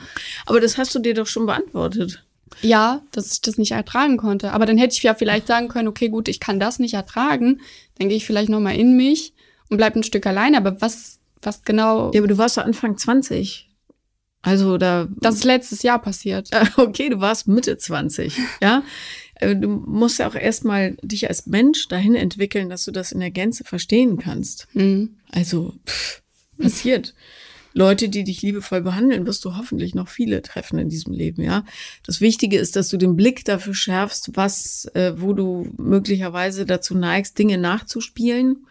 Aber 0.45 0.61
das 0.61 0.77
hast 0.77 0.95
du 0.95 0.99
dir 0.99 1.15
doch 1.15 1.27
schon 1.27 1.47
beantwortet. 1.47 2.25
Ja, 2.63 3.03
dass 3.13 3.33
ich 3.33 3.41
das 3.41 3.59
nicht 3.59 3.73
ertragen 3.73 4.17
konnte. 4.17 4.53
Aber 4.53 4.67
dann 4.67 4.79
hätte 4.79 4.95
ich 4.95 5.03
ja 5.03 5.15
vielleicht 5.15 5.47
sagen 5.47 5.69
können, 5.69 5.89
okay, 5.89 6.09
gut, 6.09 6.29
ich 6.29 6.41
kann 6.41 6.59
das 6.59 6.79
nicht 6.79 6.95
ertragen. 6.95 7.61
Dann 7.99 8.09
gehe 8.09 8.17
ich 8.17 8.27
vielleicht 8.27 8.49
nochmal 8.49 8.77
in 8.77 8.97
mich 8.97 9.35
und 9.69 9.77
bleib 9.77 9.95
ein 9.95 10.03
Stück 10.03 10.27
alleine. 10.27 10.57
Aber 10.57 10.81
was, 10.81 11.19
was 11.43 11.63
genau. 11.63 12.11
Ja, 12.13 12.21
aber 12.21 12.29
du 12.29 12.39
warst 12.39 12.57
so 12.57 12.61
Anfang 12.61 12.97
20. 12.97 13.69
Also 14.43 14.79
da. 14.79 15.09
Das 15.21 15.37
ist 15.37 15.45
letztes 15.45 15.83
Jahr 15.83 16.01
passiert. 16.01 16.51
Okay, 16.77 17.09
du 17.09 17.21
warst 17.21 17.49
Mitte 17.49 17.77
20. 17.77 18.39
Ja. 18.63 18.83
Äh, 19.37 19.57
du 19.57 19.69
musst 19.69 20.19
ja 20.19 20.29
auch 20.29 20.35
erstmal 20.35 20.97
dich 21.03 21.29
als 21.29 21.47
Mensch 21.47 21.89
dahin 21.89 22.15
entwickeln, 22.15 22.69
dass 22.69 22.85
du 22.85 22.91
das 22.91 23.13
in 23.13 23.21
der 23.21 23.31
Gänze 23.31 23.65
verstehen 23.65 24.19
kannst. 24.19 24.69
Mhm. 24.75 25.17
Also 25.31 25.75
pff, 25.87 26.23
passiert. 26.59 27.15
Leute, 27.77 28.09
die 28.09 28.25
dich 28.25 28.41
liebevoll 28.41 28.81
behandeln, 28.81 29.27
wirst 29.27 29.45
du 29.45 29.55
hoffentlich 29.55 29.95
noch 29.95 30.09
viele 30.09 30.41
treffen 30.41 30.79
in 30.79 30.89
diesem 30.89 31.13
Leben, 31.13 31.43
ja. 31.43 31.63
Das 32.07 32.23
Wichtige 32.23 32.57
ist, 32.57 32.75
dass 32.75 32.89
du 32.89 32.97
den 32.97 33.17
Blick 33.17 33.45
dafür 33.45 33.75
schärfst, 33.75 34.31
was, 34.33 34.87
äh, 34.95 35.13
wo 35.17 35.35
du 35.35 35.71
möglicherweise 35.77 36.65
dazu 36.65 36.97
neigst, 36.97 37.39
Dinge 37.39 37.59
nachzuspielen 37.59 38.67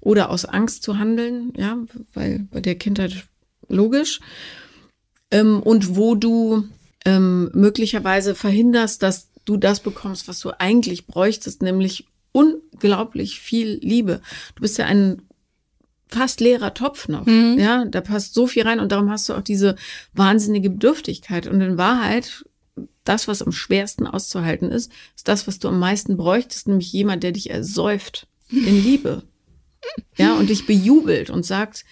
oder 0.00 0.28
aus 0.28 0.44
Angst 0.44 0.82
zu 0.82 0.98
handeln, 0.98 1.54
ja, 1.56 1.78
weil 2.12 2.46
bei 2.50 2.60
der 2.60 2.74
Kindheit 2.74 3.24
logisch. 3.68 4.20
Ähm, 5.30 5.62
und 5.62 5.96
wo 5.96 6.14
du 6.14 6.64
ähm, 7.06 7.50
möglicherweise 7.54 8.34
verhinderst, 8.34 9.02
dass 9.02 9.29
du 9.50 9.56
das 9.56 9.80
bekommst, 9.80 10.28
was 10.28 10.40
du 10.40 10.50
eigentlich 10.58 11.06
bräuchtest, 11.06 11.62
nämlich 11.62 12.06
unglaublich 12.32 13.40
viel 13.40 13.78
Liebe. 13.82 14.20
Du 14.54 14.62
bist 14.62 14.78
ja 14.78 14.86
ein 14.86 15.22
fast 16.08 16.40
leerer 16.40 16.74
Topf 16.74 17.08
noch. 17.08 17.26
Mhm. 17.26 17.56
Ja, 17.58 17.84
da 17.84 18.00
passt 18.00 18.34
so 18.34 18.46
viel 18.46 18.62
rein 18.62 18.80
und 18.80 18.92
darum 18.92 19.10
hast 19.10 19.28
du 19.28 19.34
auch 19.34 19.42
diese 19.42 19.76
wahnsinnige 20.12 20.70
Bedürftigkeit. 20.70 21.46
Und 21.46 21.60
in 21.60 21.78
Wahrheit, 21.78 22.44
das, 23.04 23.28
was 23.28 23.42
am 23.42 23.52
schwersten 23.52 24.06
auszuhalten 24.06 24.70
ist, 24.70 24.92
ist 25.16 25.28
das, 25.28 25.46
was 25.46 25.58
du 25.58 25.68
am 25.68 25.78
meisten 25.78 26.16
bräuchtest, 26.16 26.68
nämlich 26.68 26.92
jemand, 26.92 27.22
der 27.22 27.32
dich 27.32 27.50
ersäuft 27.50 28.26
in 28.50 28.82
Liebe. 28.82 29.22
Ja, 30.16 30.34
und 30.34 30.50
dich 30.50 30.66
bejubelt 30.66 31.30
und 31.30 31.46
sagt, 31.46 31.84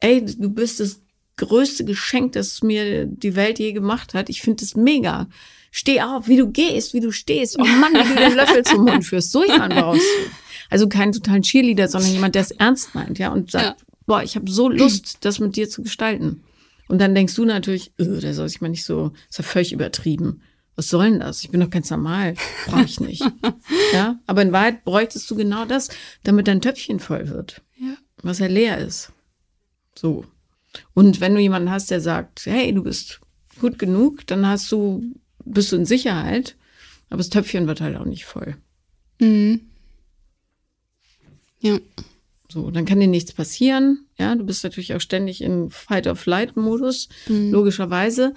ey, 0.00 0.24
du 0.24 0.50
bist 0.50 0.80
das 0.80 1.00
größte 1.36 1.84
Geschenk, 1.84 2.32
das 2.32 2.62
mir 2.62 3.06
die 3.06 3.34
Welt 3.34 3.58
je 3.58 3.72
gemacht 3.72 4.14
hat. 4.14 4.28
Ich 4.28 4.42
finde 4.42 4.64
es 4.64 4.76
mega 4.76 5.28
steh 5.74 6.00
auf, 6.00 6.28
wie 6.28 6.36
du 6.36 6.52
gehst, 6.52 6.94
wie 6.94 7.00
du 7.00 7.10
stehst. 7.10 7.58
Oh 7.58 7.64
Mann, 7.64 7.94
wie 7.94 8.08
du 8.08 8.14
den 8.14 8.36
Löffel 8.36 8.62
zum 8.62 8.84
Mund 8.84 9.04
führst. 9.04 9.32
So 9.32 9.44
jemand 9.44 9.74
brauchst 9.74 10.02
du. 10.02 10.30
Also 10.70 10.88
keinen 10.88 11.10
totalen 11.10 11.42
Cheerleader, 11.42 11.88
sondern 11.88 12.12
jemand, 12.12 12.36
der 12.36 12.42
es 12.42 12.52
ernst 12.52 12.94
meint, 12.94 13.18
ja, 13.18 13.32
und 13.32 13.50
sagt, 13.50 13.80
ja. 13.80 13.86
boah, 14.06 14.22
ich 14.22 14.36
habe 14.36 14.48
so 14.48 14.68
Lust, 14.68 15.18
das 15.22 15.40
mit 15.40 15.56
dir 15.56 15.68
zu 15.68 15.82
gestalten. 15.82 16.44
Und 16.86 17.00
dann 17.00 17.14
denkst 17.14 17.34
du 17.34 17.44
natürlich, 17.44 17.92
öh, 17.98 18.20
der 18.20 18.34
soll 18.34 18.48
sich 18.48 18.60
mal 18.60 18.68
nicht 18.68 18.84
so, 18.84 19.12
ist 19.28 19.38
ja 19.38 19.42
völlig 19.42 19.72
übertrieben. 19.72 20.42
Was 20.76 20.88
soll 20.88 21.10
denn 21.10 21.20
das? 21.20 21.42
Ich 21.42 21.50
bin 21.50 21.60
doch 21.60 21.70
ganz 21.70 21.90
normal. 21.90 22.34
Brauche 22.66 22.84
ich 22.84 23.00
nicht. 23.00 23.24
ja, 23.92 24.20
aber 24.28 24.42
in 24.42 24.52
Wahrheit 24.52 24.84
bräuchtest 24.84 25.28
du 25.28 25.34
genau 25.34 25.64
das, 25.64 25.88
damit 26.22 26.46
dein 26.46 26.60
Töpfchen 26.60 27.00
voll 27.00 27.28
wird. 27.28 27.62
Ja. 27.78 27.96
Was 28.22 28.38
ja 28.38 28.46
leer 28.46 28.78
ist. 28.78 29.12
So. 29.98 30.24
Und 30.92 31.20
wenn 31.20 31.34
du 31.34 31.40
jemanden 31.40 31.70
hast, 31.70 31.90
der 31.90 32.00
sagt, 32.00 32.46
hey, 32.46 32.72
du 32.72 32.84
bist 32.84 33.20
gut 33.60 33.78
genug, 33.78 34.24
dann 34.28 34.46
hast 34.46 34.70
du 34.70 35.02
bist 35.44 35.72
du 35.72 35.76
in 35.76 35.86
Sicherheit, 35.86 36.56
aber 37.10 37.18
das 37.18 37.30
Töpfchen 37.30 37.66
wird 37.66 37.80
halt 37.80 37.96
auch 37.96 38.04
nicht 38.04 38.24
voll. 38.24 38.56
Mhm. 39.20 39.60
Ja. 41.60 41.78
So, 42.50 42.70
dann 42.70 42.84
kann 42.84 43.00
dir 43.00 43.08
nichts 43.08 43.32
passieren. 43.32 44.06
Ja, 44.18 44.34
du 44.34 44.44
bist 44.44 44.62
natürlich 44.62 44.94
auch 44.94 45.00
ständig 45.00 45.42
in 45.42 45.70
Fight-of-Flight-Modus, 45.70 47.08
mhm. 47.26 47.50
logischerweise. 47.50 48.34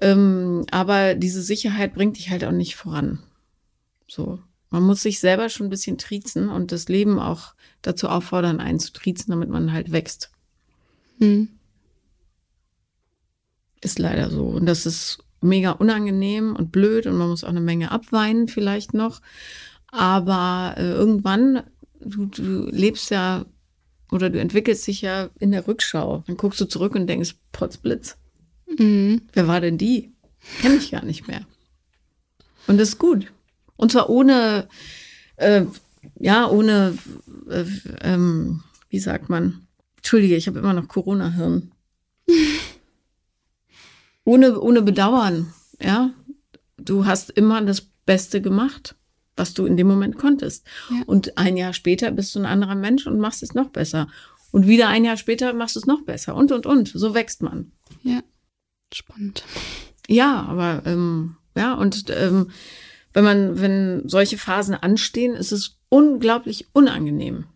Ähm, 0.00 0.64
aber 0.70 1.14
diese 1.14 1.42
Sicherheit 1.42 1.94
bringt 1.94 2.16
dich 2.16 2.30
halt 2.30 2.44
auch 2.44 2.52
nicht 2.52 2.76
voran. 2.76 3.18
So. 4.06 4.38
Man 4.70 4.82
muss 4.82 5.02
sich 5.02 5.18
selber 5.18 5.48
schon 5.48 5.66
ein 5.66 5.70
bisschen 5.70 5.98
triezen 5.98 6.48
und 6.48 6.72
das 6.72 6.88
Leben 6.88 7.18
auch 7.18 7.54
dazu 7.82 8.08
auffordern, 8.08 8.60
einen 8.60 8.80
zu 8.80 8.92
triezen, 8.92 9.30
damit 9.30 9.48
man 9.48 9.72
halt 9.72 9.92
wächst. 9.92 10.30
Hm. 11.18 11.48
Ist 13.80 13.98
leider 13.98 14.30
so. 14.30 14.44
Und 14.46 14.66
das 14.66 14.86
ist 14.86 15.18
mega 15.40 15.72
unangenehm 15.72 16.54
und 16.56 16.72
blöd 16.72 17.06
und 17.06 17.16
man 17.16 17.28
muss 17.28 17.44
auch 17.44 17.48
eine 17.48 17.60
Menge 17.60 17.90
abweinen 17.90 18.48
vielleicht 18.48 18.94
noch. 18.94 19.20
Aber 19.90 20.74
äh, 20.76 20.90
irgendwann, 20.90 21.62
du, 22.00 22.26
du 22.26 22.68
lebst 22.70 23.10
ja 23.10 23.44
oder 24.10 24.30
du 24.30 24.40
entwickelst 24.40 24.86
dich 24.86 25.02
ja 25.02 25.28
in 25.38 25.52
der 25.52 25.66
Rückschau. 25.66 26.24
Dann 26.26 26.36
guckst 26.36 26.60
du 26.60 26.64
zurück 26.64 26.94
und 26.94 27.06
denkst, 27.06 27.36
Potzblitz. 27.52 28.16
Mhm. 28.78 29.22
Wer 29.32 29.48
war 29.48 29.60
denn 29.60 29.78
die? 29.78 30.12
Kenn 30.60 30.76
ich 30.76 30.90
gar 30.90 31.04
nicht 31.04 31.28
mehr. 31.28 31.46
Und 32.66 32.78
das 32.78 32.90
ist 32.90 32.98
gut. 32.98 33.32
Und 33.76 33.92
zwar 33.92 34.10
ohne, 34.10 34.68
äh, 35.36 35.64
ja, 36.18 36.48
ohne, 36.48 36.96
äh, 37.50 37.64
ähm, 38.02 38.62
wie 38.88 38.98
sagt 38.98 39.28
man? 39.28 39.66
Entschuldige, 39.96 40.36
ich 40.36 40.46
habe 40.46 40.58
immer 40.58 40.72
noch 40.72 40.88
Corona-Hirn. 40.88 41.72
ohne, 44.28 44.60
ohne 44.60 44.82
Bedauern, 44.82 45.54
ja. 45.80 46.10
Du 46.76 47.06
hast 47.06 47.30
immer 47.30 47.62
das 47.62 47.80
Beste 47.80 48.40
gemacht, 48.40 48.94
was 49.36 49.54
du 49.54 49.64
in 49.64 49.76
dem 49.76 49.86
Moment 49.86 50.18
konntest. 50.18 50.66
Ja. 50.90 51.02
Und 51.06 51.38
ein 51.38 51.56
Jahr 51.56 51.72
später 51.72 52.10
bist 52.10 52.34
du 52.34 52.40
ein 52.40 52.46
anderer 52.46 52.74
Mensch 52.74 53.06
und 53.06 53.18
machst 53.18 53.42
es 53.42 53.54
noch 53.54 53.70
besser. 53.70 54.08
Und 54.50 54.66
wieder 54.66 54.88
ein 54.88 55.04
Jahr 55.04 55.16
später 55.16 55.52
machst 55.54 55.76
du 55.76 55.80
es 55.80 55.86
noch 55.86 56.02
besser. 56.02 56.34
Und, 56.34 56.52
und, 56.52 56.66
und. 56.66 56.88
So 56.88 57.14
wächst 57.14 57.42
man. 57.42 57.72
Ja. 58.02 58.20
Spannend. 58.92 59.44
Ja, 60.08 60.42
aber 60.42 60.82
ähm, 60.86 61.36
ja, 61.56 61.74
und 61.74 62.04
ähm, 62.10 62.50
wenn 63.12 63.24
man, 63.24 63.60
wenn 63.60 64.08
solche 64.08 64.38
Phasen 64.38 64.74
anstehen, 64.74 65.34
ist 65.34 65.52
es 65.52 65.78
unglaublich 65.88 66.66
unangenehm. 66.72 67.46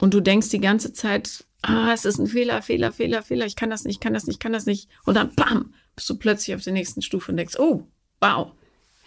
Und 0.00 0.14
du 0.14 0.20
denkst 0.20 0.50
die 0.50 0.60
ganze 0.60 0.92
Zeit, 0.92 1.44
ah, 1.62 1.92
es 1.92 2.04
ist 2.04 2.18
ein 2.18 2.26
Fehler, 2.26 2.62
Fehler, 2.62 2.92
Fehler, 2.92 3.22
Fehler, 3.22 3.46
ich 3.46 3.56
kann 3.56 3.70
das 3.70 3.84
nicht, 3.84 4.00
kann 4.00 4.14
das 4.14 4.26
nicht, 4.26 4.40
kann 4.40 4.52
das 4.52 4.66
nicht. 4.66 4.88
Und 5.04 5.14
dann 5.14 5.34
bam, 5.34 5.74
bist 5.96 6.08
du 6.08 6.16
plötzlich 6.16 6.54
auf 6.56 6.62
der 6.62 6.72
nächsten 6.72 7.02
Stufe 7.02 7.30
und 7.32 7.36
denkst, 7.36 7.58
oh, 7.58 7.86
wow. 8.20 8.52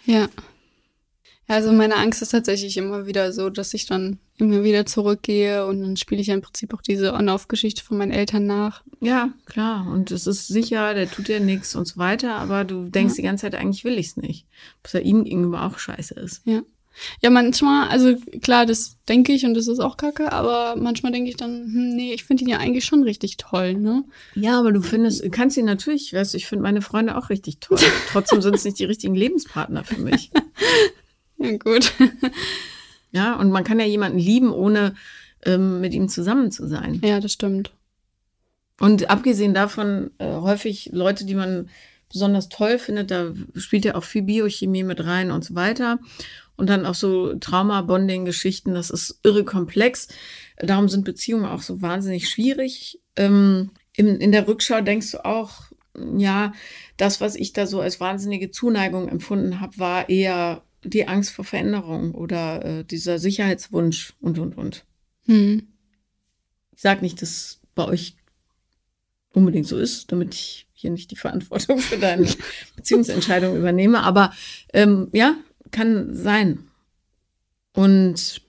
Ja. 0.06 0.28
Also 1.46 1.72
meine 1.72 1.96
Angst 1.96 2.22
ist 2.22 2.30
tatsächlich 2.30 2.76
immer 2.78 3.06
wieder 3.06 3.30
so, 3.32 3.50
dass 3.50 3.74
ich 3.74 3.84
dann 3.84 4.18
immer 4.38 4.64
wieder 4.64 4.86
zurückgehe 4.86 5.66
und 5.66 5.82
dann 5.82 5.96
spiele 5.98 6.20
ich 6.22 6.28
ja 6.28 6.34
im 6.34 6.40
Prinzip 6.40 6.72
auch 6.72 6.80
diese 6.80 7.12
On-Off-Geschichte 7.12 7.84
von 7.84 7.98
meinen 7.98 8.12
Eltern 8.12 8.46
nach. 8.46 8.82
Ja, 9.00 9.28
klar. 9.44 9.86
Und 9.86 10.10
es 10.10 10.26
ist 10.26 10.48
sicher, 10.48 10.94
der 10.94 11.10
tut 11.10 11.28
ja 11.28 11.40
nichts 11.40 11.76
und 11.76 11.86
so 11.86 11.98
weiter, 11.98 12.36
aber 12.36 12.64
du 12.64 12.88
denkst 12.88 13.12
Ja. 13.12 13.16
die 13.16 13.22
ganze 13.22 13.42
Zeit, 13.42 13.54
eigentlich 13.54 13.84
will 13.84 13.98
ich 13.98 14.06
es 14.08 14.16
nicht. 14.16 14.46
Was 14.82 14.94
ja 14.94 15.00
ihm 15.00 15.24
gegenüber 15.24 15.64
auch 15.66 15.78
scheiße 15.78 16.14
ist. 16.14 16.40
Ja. 16.46 16.62
Ja, 17.20 17.30
manchmal, 17.30 17.88
also 17.88 18.14
klar, 18.40 18.66
das 18.66 18.96
denke 19.08 19.32
ich 19.32 19.44
und 19.44 19.54
das 19.54 19.68
ist 19.68 19.80
auch 19.80 19.96
kacke, 19.96 20.32
aber 20.32 20.76
manchmal 20.76 21.12
denke 21.12 21.30
ich 21.30 21.36
dann, 21.36 21.64
hm, 21.64 21.96
nee, 21.96 22.12
ich 22.12 22.24
finde 22.24 22.44
ihn 22.44 22.48
ja 22.48 22.58
eigentlich 22.58 22.84
schon 22.84 23.02
richtig 23.02 23.36
toll, 23.36 23.74
ne? 23.74 24.04
Ja, 24.34 24.58
aber 24.58 24.72
du 24.72 24.80
findest, 24.80 25.30
kannst 25.32 25.56
ihn 25.56 25.64
natürlich, 25.64 26.12
weißt 26.12 26.34
du, 26.34 26.38
ich 26.38 26.46
finde 26.46 26.62
meine 26.62 26.82
Freunde 26.82 27.16
auch 27.16 27.30
richtig 27.30 27.58
toll. 27.60 27.78
Trotzdem 28.12 28.42
sind 28.42 28.54
es 28.54 28.64
nicht 28.64 28.78
die 28.78 28.84
richtigen 28.84 29.14
Lebenspartner 29.14 29.84
für 29.84 30.00
mich. 30.00 30.30
Ja, 31.36 31.50
gut. 31.58 31.92
Ja, 33.10 33.34
und 33.34 33.50
man 33.50 33.64
kann 33.64 33.80
ja 33.80 33.84
jemanden 33.84 34.18
lieben, 34.18 34.52
ohne 34.52 34.94
ähm, 35.44 35.80
mit 35.80 35.92
ihm 35.92 36.08
zusammen 36.08 36.50
zu 36.52 36.66
sein. 36.66 37.00
ja, 37.04 37.20
das 37.20 37.32
stimmt. 37.32 37.72
Und 38.80 39.10
abgesehen 39.10 39.52
davon, 39.52 40.10
äh, 40.18 40.32
häufig 40.32 40.90
Leute, 40.92 41.24
die 41.24 41.34
man 41.34 41.68
besonders 42.10 42.48
toll 42.48 42.78
findet, 42.78 43.10
da 43.10 43.32
spielt 43.56 43.84
ja 43.84 43.94
auch 43.94 44.04
viel 44.04 44.22
Biochemie 44.22 44.84
mit 44.84 45.04
rein 45.04 45.30
und 45.30 45.44
so 45.44 45.54
weiter. 45.54 45.98
Und 46.56 46.68
dann 46.68 46.86
auch 46.86 46.94
so 46.94 47.34
Trauma-Bonding-Geschichten, 47.34 48.74
das 48.74 48.90
ist 48.90 49.18
irre 49.24 49.44
komplex. 49.44 50.08
Darum 50.58 50.88
sind 50.88 51.04
Beziehungen 51.04 51.46
auch 51.46 51.62
so 51.62 51.82
wahnsinnig 51.82 52.28
schwierig. 52.28 53.00
Ähm, 53.16 53.70
in, 53.96 54.06
in 54.20 54.32
der 54.32 54.46
Rückschau 54.46 54.80
denkst 54.80 55.12
du 55.12 55.24
auch, 55.24 55.72
ja, 56.16 56.52
das, 56.96 57.20
was 57.20 57.34
ich 57.34 57.52
da 57.52 57.66
so 57.66 57.80
als 57.80 58.00
wahnsinnige 58.00 58.50
Zuneigung 58.50 59.08
empfunden 59.08 59.60
habe, 59.60 59.78
war 59.78 60.08
eher 60.08 60.62
die 60.82 61.08
Angst 61.08 61.30
vor 61.32 61.44
Veränderung 61.44 62.12
oder 62.12 62.64
äh, 62.64 62.84
dieser 62.84 63.18
Sicherheitswunsch 63.18 64.14
und, 64.20 64.38
und, 64.38 64.56
und. 64.56 64.84
Hm. 65.26 65.68
Ich 66.74 66.82
sage 66.82 67.00
nicht, 67.00 67.22
dass 67.22 67.60
bei 67.74 67.86
euch 67.86 68.16
unbedingt 69.32 69.66
so 69.66 69.78
ist, 69.78 70.12
damit 70.12 70.34
ich 70.34 70.66
hier 70.72 70.90
nicht 70.90 71.10
die 71.10 71.16
Verantwortung 71.16 71.78
für 71.78 71.96
deine 71.96 72.28
Beziehungsentscheidung 72.76 73.56
übernehme, 73.56 74.02
aber 74.02 74.32
ähm, 74.72 75.08
ja, 75.12 75.34
kann 75.74 76.14
sein. 76.14 76.68
Und 77.74 78.40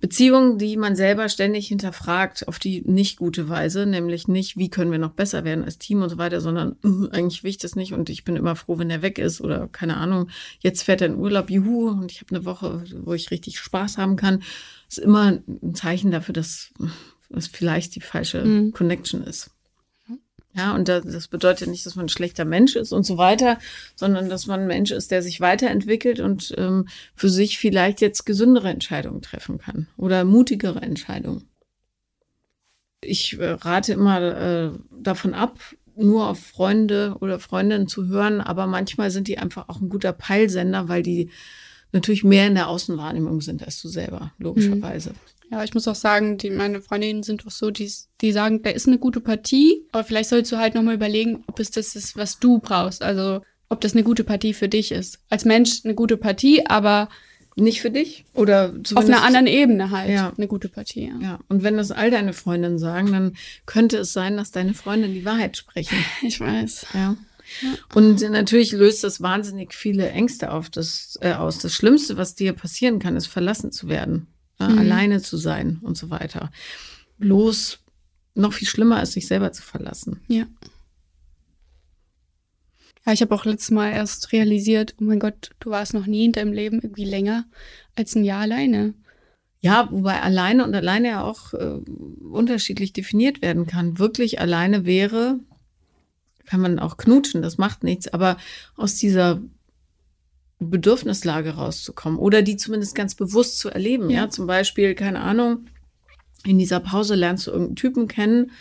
Beziehungen, 0.00 0.56
die 0.56 0.78
man 0.78 0.96
selber 0.96 1.28
ständig 1.28 1.68
hinterfragt, 1.68 2.48
auf 2.48 2.58
die 2.58 2.80
nicht 2.86 3.18
gute 3.18 3.50
Weise, 3.50 3.84
nämlich 3.84 4.28
nicht, 4.28 4.56
wie 4.56 4.70
können 4.70 4.90
wir 4.90 4.98
noch 4.98 5.10
besser 5.12 5.44
werden 5.44 5.62
als 5.62 5.76
Team 5.76 6.00
und 6.00 6.08
so 6.08 6.16
weiter, 6.16 6.40
sondern 6.40 6.76
"Uh, 6.82 7.08
eigentlich 7.10 7.44
will 7.44 7.50
ich 7.50 7.58
das 7.58 7.76
nicht 7.76 7.92
und 7.92 8.08
ich 8.08 8.24
bin 8.24 8.34
immer 8.36 8.56
froh, 8.56 8.78
wenn 8.78 8.88
er 8.88 9.02
weg 9.02 9.18
ist 9.18 9.42
oder 9.42 9.68
keine 9.68 9.98
Ahnung, 9.98 10.30
jetzt 10.60 10.84
fährt 10.84 11.02
er 11.02 11.08
in 11.08 11.16
Urlaub, 11.16 11.50
juhu, 11.50 11.90
und 11.90 12.10
ich 12.10 12.22
habe 12.22 12.34
eine 12.34 12.46
Woche, 12.46 12.82
wo 13.04 13.12
ich 13.12 13.30
richtig 13.30 13.58
Spaß 13.58 13.98
haben 13.98 14.16
kann, 14.16 14.42
ist 14.88 14.98
immer 14.98 15.38
ein 15.60 15.74
Zeichen 15.74 16.10
dafür, 16.10 16.32
dass 16.32 16.72
das 17.28 17.46
vielleicht 17.46 17.94
die 17.94 18.00
falsche 18.00 18.42
Mhm. 18.42 18.72
Connection 18.72 19.22
ist. 19.22 19.50
Ja, 20.52 20.74
und 20.74 20.88
das, 20.88 21.28
bedeutet 21.28 21.68
nicht, 21.68 21.86
dass 21.86 21.94
man 21.94 22.06
ein 22.06 22.10
schlechter 22.10 22.44
Mensch 22.44 22.74
ist 22.74 22.92
und 22.92 23.04
so 23.04 23.16
weiter, 23.16 23.58
sondern 23.94 24.28
dass 24.28 24.46
man 24.46 24.60
ein 24.60 24.66
Mensch 24.66 24.90
ist, 24.90 25.12
der 25.12 25.22
sich 25.22 25.40
weiterentwickelt 25.40 26.18
und 26.18 26.52
ähm, 26.58 26.88
für 27.14 27.28
sich 27.28 27.58
vielleicht 27.58 28.00
jetzt 28.00 28.26
gesündere 28.26 28.68
Entscheidungen 28.68 29.22
treffen 29.22 29.58
kann 29.58 29.86
oder 29.96 30.24
mutigere 30.24 30.82
Entscheidungen. 30.82 31.48
Ich 33.00 33.38
äh, 33.38 33.50
rate 33.50 33.92
immer 33.92 34.20
äh, 34.20 34.70
davon 34.90 35.34
ab, 35.34 35.58
nur 35.94 36.28
auf 36.28 36.40
Freunde 36.40 37.16
oder 37.20 37.38
Freundinnen 37.38 37.86
zu 37.86 38.08
hören, 38.08 38.40
aber 38.40 38.66
manchmal 38.66 39.10
sind 39.10 39.28
die 39.28 39.38
einfach 39.38 39.68
auch 39.68 39.80
ein 39.80 39.88
guter 39.88 40.12
Peilsender, 40.12 40.88
weil 40.88 41.02
die 41.02 41.30
natürlich 41.92 42.24
mehr 42.24 42.48
in 42.48 42.54
der 42.54 42.68
Außenwahrnehmung 42.68 43.40
sind 43.40 43.64
als 43.64 43.80
du 43.80 43.88
selber, 43.88 44.32
logischerweise. 44.38 45.12
Ja, 45.50 45.64
ich 45.64 45.74
muss 45.74 45.88
auch 45.88 45.94
sagen, 45.96 46.38
die, 46.38 46.50
meine 46.50 46.80
Freundinnen 46.80 47.22
sind 47.22 47.46
auch 47.46 47.50
so, 47.50 47.70
die, 47.70 47.90
die 48.20 48.32
sagen, 48.32 48.62
da 48.62 48.70
ist 48.70 48.86
eine 48.86 48.98
gute 48.98 49.20
Partie, 49.20 49.82
aber 49.92 50.04
vielleicht 50.04 50.28
sollst 50.30 50.52
du 50.52 50.58
halt 50.58 50.74
nochmal 50.74 50.94
überlegen, 50.94 51.42
ob 51.48 51.58
es 51.58 51.70
das 51.70 51.96
ist, 51.96 52.16
was 52.16 52.38
du 52.38 52.58
brauchst. 52.60 53.02
Also, 53.02 53.42
ob 53.68 53.80
das 53.80 53.92
eine 53.92 54.02
gute 54.04 54.24
Partie 54.24 54.54
für 54.54 54.68
dich 54.68 54.92
ist. 54.92 55.18
Als 55.28 55.44
Mensch 55.44 55.80
eine 55.84 55.94
gute 55.94 56.16
Partie, 56.16 56.66
aber 56.66 57.08
Nicht 57.56 57.80
für 57.82 57.90
dich? 57.90 58.24
Oder 58.32 58.72
auf 58.94 59.04
einer 59.04 59.22
anderen 59.22 59.48
Ebene 59.48 59.90
halt 59.90 60.08
Ja. 60.10 60.32
eine 60.36 60.46
gute 60.46 60.68
Partie. 60.68 61.08
Ja. 61.08 61.18
Ja, 61.20 61.38
und 61.48 61.64
wenn 61.64 61.76
das 61.76 61.90
all 61.90 62.10
deine 62.10 62.32
Freundinnen 62.32 62.78
sagen, 62.78 63.10
dann 63.10 63.36
könnte 63.66 63.98
es 63.98 64.12
sein, 64.12 64.36
dass 64.36 64.52
deine 64.52 64.72
Freundinnen 64.72 65.14
die 65.14 65.24
Wahrheit 65.24 65.56
sprechen. 65.56 65.96
Ich 66.22 66.38
weiß. 66.40 66.86
Ja. 66.94 67.16
Und 67.94 68.20
natürlich 68.30 68.70
löst 68.70 69.02
das 69.02 69.20
wahnsinnig 69.20 69.74
viele 69.74 70.08
Ängste 70.10 70.52
auf 70.52 70.70
das, 70.70 71.18
äh, 71.20 71.32
aus. 71.32 71.58
Das 71.58 71.74
Schlimmste, 71.74 72.16
was 72.16 72.36
dir 72.36 72.52
passieren 72.52 73.00
kann, 73.00 73.16
ist 73.16 73.26
verlassen 73.26 73.72
zu 73.72 73.88
werden, 73.88 74.28
ja, 74.60 74.68
Mhm. 74.68 74.78
alleine 74.78 75.22
zu 75.22 75.36
sein 75.36 75.78
und 75.82 75.96
so 75.96 76.10
weiter. 76.10 76.50
Bloß 77.18 77.78
noch 78.34 78.52
viel 78.52 78.68
schlimmer 78.68 79.02
ist, 79.02 79.12
sich 79.12 79.26
selber 79.26 79.52
zu 79.52 79.62
verlassen. 79.62 80.20
Ja. 80.28 80.46
Ja, 83.06 83.12
ich 83.12 83.22
habe 83.22 83.34
auch 83.34 83.44
letztes 83.44 83.70
Mal 83.70 83.92
erst 83.92 84.32
realisiert, 84.32 84.94
oh 85.00 85.04
mein 85.04 85.18
Gott, 85.20 85.50
du 85.60 85.70
warst 85.70 85.94
noch 85.94 86.06
nie 86.06 86.26
in 86.26 86.32
deinem 86.32 86.52
Leben 86.52 86.80
irgendwie 86.82 87.04
länger 87.04 87.44
als 87.96 88.14
ein 88.14 88.24
Jahr 88.24 88.42
alleine. 88.42 88.94
Ja, 89.62 89.88
wobei 89.90 90.20
alleine 90.22 90.64
und 90.64 90.74
alleine 90.74 91.08
ja 91.08 91.22
auch 91.24 91.52
äh, 91.54 91.80
unterschiedlich 92.30 92.92
definiert 92.92 93.42
werden 93.42 93.66
kann. 93.66 93.98
Wirklich 93.98 94.40
alleine 94.40 94.84
wäre, 94.86 95.40
kann 96.46 96.60
man 96.60 96.78
auch 96.78 96.96
knutschen, 96.96 97.42
das 97.42 97.58
macht 97.58 97.84
nichts, 97.84 98.08
aber 98.08 98.36
aus 98.76 98.96
dieser 98.96 99.40
Bedürfnislage 100.60 101.54
rauszukommen 101.54 102.18
oder 102.18 102.42
die 102.42 102.56
zumindest 102.56 102.94
ganz 102.94 103.14
bewusst 103.14 103.58
zu 103.58 103.70
erleben. 103.70 104.10
Ja, 104.10 104.22
Ja. 104.24 104.30
zum 104.30 104.46
Beispiel, 104.46 104.94
keine 104.94 105.20
Ahnung, 105.20 105.66
in 106.44 106.58
dieser 106.58 106.80
Pause 106.80 107.14
lernst 107.14 107.46
du 107.46 107.50
irgendeinen 107.50 107.76
Typen 107.76 108.08
kennen, 108.08 108.52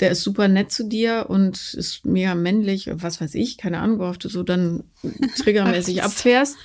der 0.00 0.10
ist 0.10 0.22
super 0.22 0.48
nett 0.48 0.72
zu 0.72 0.84
dir 0.88 1.26
und 1.28 1.74
ist 1.74 2.04
mega 2.04 2.34
männlich, 2.34 2.90
was 2.92 3.20
weiß 3.20 3.34
ich, 3.36 3.56
keine 3.58 3.78
Ahnung, 3.78 4.00
worauf 4.00 4.18
du 4.18 4.28
so 4.28 4.42
dann 4.42 4.84
triggermäßig 5.38 6.02
abfährst. 6.02 6.56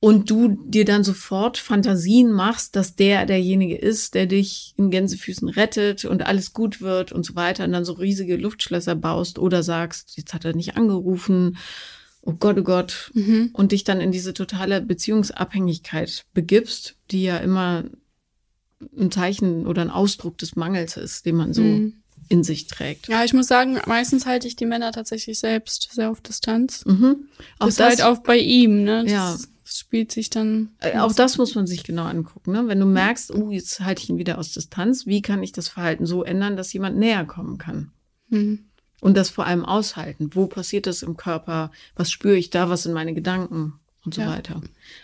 Und 0.00 0.28
du 0.28 0.48
dir 0.66 0.84
dann 0.84 1.02
sofort 1.02 1.56
Fantasien 1.56 2.30
machst, 2.30 2.76
dass 2.76 2.94
der 2.94 3.24
derjenige 3.24 3.78
ist, 3.78 4.14
der 4.14 4.26
dich 4.26 4.74
in 4.76 4.90
Gänsefüßen 4.90 5.48
rettet 5.48 6.04
und 6.04 6.26
alles 6.26 6.52
gut 6.52 6.82
wird 6.82 7.10
und 7.12 7.24
so 7.24 7.36
weiter. 7.36 7.64
Und 7.64 7.72
dann 7.72 7.86
so 7.86 7.94
riesige 7.94 8.36
Luftschlösser 8.36 8.96
baust 8.96 9.38
oder 9.38 9.62
sagst, 9.62 10.18
jetzt 10.18 10.34
hat 10.34 10.44
er 10.44 10.54
nicht 10.54 10.76
angerufen. 10.76 11.56
Oh 12.26 12.32
Gott, 12.32 12.58
oh 12.58 12.62
Gott. 12.62 13.10
Mhm. 13.14 13.50
Und 13.52 13.72
dich 13.72 13.84
dann 13.84 14.00
in 14.00 14.10
diese 14.12 14.32
totale 14.32 14.80
Beziehungsabhängigkeit 14.80 16.24
begibst, 16.32 16.96
die 17.10 17.24
ja 17.24 17.36
immer 17.38 17.84
ein 18.98 19.10
Zeichen 19.10 19.66
oder 19.66 19.82
ein 19.82 19.90
Ausdruck 19.90 20.38
des 20.38 20.56
Mangels 20.56 20.96
ist, 20.96 21.26
den 21.26 21.36
man 21.36 21.52
so 21.52 21.62
Mhm. 21.62 22.02
in 22.28 22.42
sich 22.42 22.66
trägt. 22.66 23.08
Ja, 23.08 23.24
ich 23.24 23.34
muss 23.34 23.46
sagen, 23.46 23.78
meistens 23.86 24.26
halte 24.26 24.48
ich 24.48 24.56
die 24.56 24.66
Männer 24.66 24.92
tatsächlich 24.92 25.38
selbst 25.38 25.90
sehr 25.92 26.10
auf 26.10 26.20
Distanz. 26.20 26.84
Mhm. 26.86 27.28
Auch 27.58 27.66
das 27.66 27.68
ist 27.68 27.80
das, 27.80 27.88
halt 27.88 28.02
auch 28.02 28.22
bei 28.22 28.38
ihm, 28.38 28.84
ne? 28.84 29.02
Das 29.04 29.12
ja, 29.12 29.36
spielt 29.64 30.12
sich 30.12 30.30
dann. 30.30 30.70
Äh, 30.80 30.98
auch 30.98 31.12
das 31.12 31.36
muss 31.38 31.54
man 31.54 31.66
sich 31.66 31.84
genau 31.84 32.04
angucken. 32.04 32.52
Ne? 32.52 32.66
Wenn 32.66 32.80
du 32.80 32.86
merkst, 32.86 33.34
oh, 33.34 33.50
jetzt 33.50 33.80
halte 33.80 34.02
ich 34.02 34.08
ihn 34.10 34.18
wieder 34.18 34.38
aus 34.38 34.52
Distanz, 34.52 35.06
wie 35.06 35.22
kann 35.22 35.42
ich 35.42 35.52
das 35.52 35.68
Verhalten 35.68 36.06
so 36.06 36.24
ändern, 36.24 36.56
dass 36.56 36.72
jemand 36.72 36.96
näher 36.96 37.24
kommen 37.26 37.58
kann? 37.58 37.92
Mhm. 38.28 38.66
Und 39.04 39.16
das 39.16 39.30
vor 39.30 39.46
allem 39.46 39.64
aushalten. 39.64 40.30
Wo 40.32 40.46
passiert 40.46 40.86
das 40.86 41.02
im 41.02 41.16
Körper? 41.16 41.70
Was 41.94 42.10
spüre 42.10 42.36
ich 42.36 42.50
da? 42.50 42.70
Was 42.70 42.82
sind 42.84 42.92
meine 42.94 43.14
Gedanken? 43.14 43.74
Und 44.04 44.14
so 44.14 44.20
Ja. 44.22 44.30
weiter. 44.30 44.60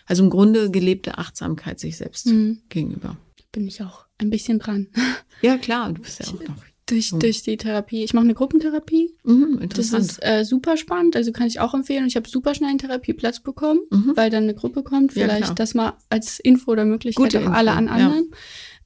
Also 0.07 0.23
im 0.25 0.31
Grunde 0.31 0.71
gelebte 0.71 1.17
Achtsamkeit 1.19 1.79
sich 1.81 1.97
selbst 1.97 2.27
Mhm. 2.27 2.59
gegenüber. 2.69 3.17
Bin 3.53 3.67
ich 3.67 3.83
auch 3.83 4.05
ein 4.19 4.31
bisschen 4.31 4.59
dran. 4.59 4.89
Ja, 5.43 5.57
klar, 5.57 5.91
du 5.93 6.03
bist 6.03 6.21
ja 6.21 6.27
auch 6.29 6.33
noch. 6.49 6.55
durch, 6.87 7.11
durch 7.13 7.43
die 7.43 7.57
Therapie. 7.57 8.05
Ich 8.05 8.13
mache 8.13 8.25
eine 8.25 8.35
Gruppentherapie. 8.35 9.15
Mhm, 9.25 9.69
Das 9.71 9.93
ist 9.93 10.19
äh, 10.23 10.45
super 10.45 10.77
spannend, 10.77 11.15
also 11.17 11.31
kann 11.33 11.47
ich 11.47 11.61
auch 11.61 11.73
empfehlen. 11.73 12.03
Und 12.03 12.09
ich 12.09 12.17
habe 12.17 12.29
super 12.29 12.55
schnell 12.55 12.69
einen 12.69 12.79
Therapieplatz 12.79 13.41
bekommen, 13.41 13.81
Mhm. 13.91 14.13
weil 14.17 14.29
dann 14.29 14.43
eine 14.43 14.55
Gruppe 14.55 14.83
kommt. 14.83 15.15
Ja, 15.15 15.25
Vielleicht 15.25 15.45
klar. 15.45 15.55
das 15.55 15.73
mal 15.75 15.93
als 16.11 16.41
Info 16.41 16.73
oder 16.73 16.85
Möglichkeit 16.85 17.33
Gute 17.33 17.41
auch 17.49 17.53
alle 17.55 17.71
Info, 17.71 17.93
an 17.93 18.01
ja. 18.01 18.23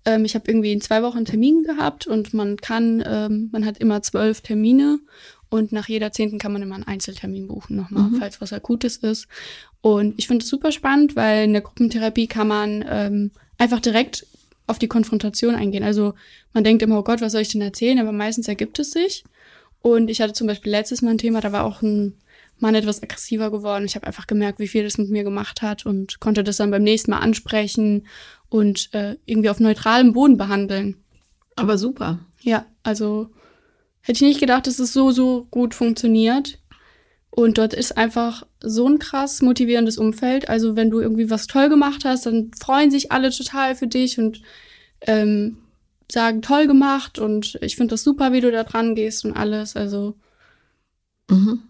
Ähm, 0.05 0.25
ich 0.25 0.35
habe 0.35 0.51
irgendwie 0.51 0.73
in 0.73 0.81
zwei 0.81 1.03
Wochen 1.03 1.19
einen 1.19 1.27
Termin 1.27 1.63
gehabt 1.65 2.07
und 2.07 2.35
man 2.35 2.57
kann, 2.57 3.03
ähm, 3.07 3.49
man 3.53 3.65
hat 3.65 3.79
immer 3.79 4.03
zwölf 4.03 4.41
Termine 4.43 4.99
und 5.51 5.73
nach 5.73 5.89
jeder 5.89 6.13
zehnten 6.13 6.39
kann 6.39 6.53
man 6.53 6.63
immer 6.63 6.75
einen 6.75 6.85
Einzeltermin 6.85 7.47
buchen 7.49 7.77
nochmal, 7.77 8.11
Mhm. 8.11 8.17
falls 8.17 8.41
was 8.41 8.53
Akutes 8.53 8.97
ist. 8.99 9.29
Und 9.81 10.15
ich 10.19 10.27
finde 10.27 10.43
es 10.43 10.49
super 10.51 10.73
spannend, 10.73 11.15
weil 11.17 11.45
in 11.45 11.53
der 11.53 11.63
Gruppentherapie 11.63 12.27
kann 12.27 12.49
man 12.49 12.85
ähm, 12.89 13.31
einfach 13.59 13.81
direkt 13.81 14.27
auf 14.67 14.79
die 14.79 14.89
Konfrontation 14.89 15.55
eingehen. 15.55 15.85
Also 15.85 16.15
man 16.55 16.65
denkt 16.65 16.83
immer, 16.83 16.99
oh 16.99 17.03
Gott, 17.05 17.21
was 17.21 17.33
soll 17.33 17.43
ich 17.43 17.51
denn 17.51 17.61
erzählen? 17.61 17.99
Aber 17.99 18.13
meistens 18.13 18.49
ergibt 18.49 18.79
es 18.79 18.93
sich. 18.93 19.25
Und 19.83 20.09
ich 20.09 20.23
hatte 20.23 20.33
zum 20.33 20.47
Beispiel 20.47 20.73
letztes 20.73 21.03
Mal 21.03 21.11
ein 21.11 21.19
Thema, 21.19 21.41
da 21.43 21.53
war 21.53 21.65
auch 21.65 21.83
ein 21.83 22.15
Mann 22.59 22.75
etwas 22.75 23.03
aggressiver 23.03 23.51
geworden. 23.51 23.85
Ich 23.85 23.95
habe 23.95 24.07
einfach 24.07 24.27
gemerkt, 24.27 24.59
wie 24.59 24.69
viel 24.69 24.85
das 24.85 24.99
mit 24.99 25.11
mir 25.11 25.25
gemacht 25.25 25.63
hat 25.63 25.87
und 25.87 26.21
konnte 26.21 26.45
das 26.45 26.59
dann 26.59 26.71
beim 26.71 26.83
nächsten 26.83 27.11
Mal 27.11 27.19
ansprechen 27.19 28.07
und 28.49 28.93
äh, 28.95 29.17
irgendwie 29.27 29.51
auf 29.51 29.61
neutralem 29.61 30.13
Boden 30.13 30.37
behandeln. 30.37 30.97
Aber 31.57 31.79
super. 31.79 32.21
Ja, 32.41 32.67
also 32.83 33.31
hätte 34.01 34.25
ich 34.25 34.29
nicht 34.29 34.41
gedacht, 34.41 34.67
dass 34.67 34.79
es 34.79 34.93
so, 34.93 35.11
so 35.11 35.47
gut 35.51 35.75
funktioniert. 35.75 36.59
Und 37.31 37.59
dort 37.59 37.75
ist 37.75 37.97
einfach 37.97 38.47
so 38.61 38.87
ein 38.89 39.01
krass 39.01 39.43
motivierendes 39.43 39.99
Umfeld. 39.99 40.49
Also 40.49 40.77
wenn 40.77 40.91
du 40.91 41.01
irgendwie 41.01 41.31
was 41.31 41.49
toll 41.49 41.69
gemacht 41.69 42.05
hast, 42.05 42.27
dann 42.27 42.53
freuen 42.59 42.93
sich 42.93 43.11
alle 43.11 43.31
total 43.31 43.75
für 43.75 43.89
dich 43.89 44.19
und 44.19 44.41
ähm, 45.01 45.59
sagen, 46.11 46.43
toll 46.43 46.69
gemacht 46.69 47.19
und 47.19 47.59
ich 47.61 47.75
finde 47.75 47.95
das 47.95 48.05
super, 48.05 48.33
wie 48.33 48.41
du 48.41 48.53
da 48.53 48.63
dran 48.63 48.95
gehst 48.95 49.25
und 49.25 49.33
alles. 49.33 49.75
Also 49.75 50.15
Mhm. 51.31 51.63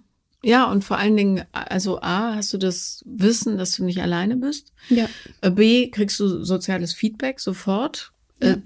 Ja, 0.44 0.70
und 0.70 0.84
vor 0.84 0.98
allen 0.98 1.16
Dingen, 1.16 1.44
also 1.52 2.00
A, 2.02 2.34
hast 2.34 2.52
du 2.52 2.58
das 2.58 3.02
Wissen, 3.06 3.56
dass 3.56 3.74
du 3.76 3.84
nicht 3.84 4.02
alleine 4.02 4.36
bist. 4.36 4.72
ja. 4.90 5.08
Äh, 5.40 5.50
B, 5.50 5.90
kriegst 5.90 6.20
du 6.20 6.44
soziales 6.44 6.92
Feedback 6.92 7.40
sofort. 7.40 8.12
Ja. 8.42 8.52
Äh, 8.52 8.58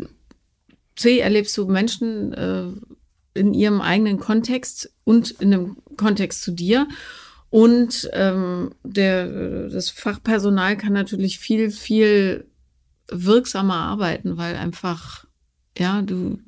C, 0.97 1.21
erlebst 1.21 1.57
du 1.57 1.67
Menschen 1.67 2.33
äh, 2.33 2.65
in 3.35 3.55
ihrem 3.55 3.81
eigenen 3.81 4.19
Kontext 4.19 4.93
und 5.05 5.31
in 5.31 5.55
einem 5.55 5.77
Kontext 5.97 6.43
zu 6.43 6.51
dir. 6.51 6.89
Und 7.51 8.11
ähm, 8.13 8.75
der, 8.83 9.69
das 9.69 9.89
Fachpersonal 9.89 10.77
kann 10.77 10.93
natürlich 10.93 11.39
viel, 11.39 11.71
viel 11.71 12.45
wirksamer 13.09 13.77
arbeiten, 13.77 14.37
weil 14.37 14.57
einfach, 14.57 15.27
ja, 15.79 16.03
du 16.03 16.41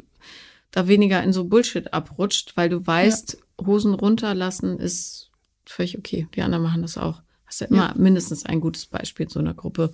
da 0.72 0.88
weniger 0.88 1.22
in 1.22 1.32
so 1.32 1.44
Bullshit 1.44 1.92
abrutscht, 1.94 2.56
weil 2.56 2.68
du 2.68 2.84
weißt, 2.84 3.38
Hosen 3.66 3.94
runterlassen 3.94 4.78
ist 4.78 5.30
völlig 5.66 5.96
okay. 5.98 6.26
Die 6.34 6.42
anderen 6.42 6.64
machen 6.64 6.82
das 6.82 6.96
auch. 6.98 7.22
Hast 7.46 7.60
ja 7.60 7.66
immer 7.68 7.88
Ja. 7.88 7.94
mindestens 7.96 8.44
ein 8.46 8.60
gutes 8.60 8.86
Beispiel 8.86 9.24
in 9.26 9.30
so 9.30 9.38
einer 9.40 9.54
Gruppe. 9.54 9.92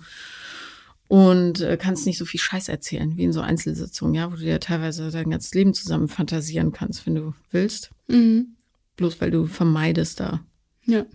Und 1.07 1.61
äh, 1.61 1.77
kannst 1.77 2.05
nicht 2.05 2.17
so 2.17 2.25
viel 2.25 2.39
Scheiß 2.39 2.67
erzählen 2.67 3.15
wie 3.15 3.23
in 3.23 3.31
so 3.31 3.39
Einzelsitzungen, 3.39 4.13
ja, 4.13 4.29
wo 4.29 4.35
du 4.35 4.41
dir 4.41 4.59
teilweise 4.59 5.09
dein 5.09 5.29
ganzes 5.29 5.53
Leben 5.53 5.73
zusammen 5.73 6.09
fantasieren 6.09 6.73
kannst, 6.73 7.05
wenn 7.05 7.15
du 7.15 7.33
willst. 7.51 7.91
Mhm. 8.07 8.55
Bloß 8.97 9.21
weil 9.21 9.31
du 9.31 9.45
vermeidest, 9.45 10.19
da 10.19 10.41
Ja. 10.85 11.05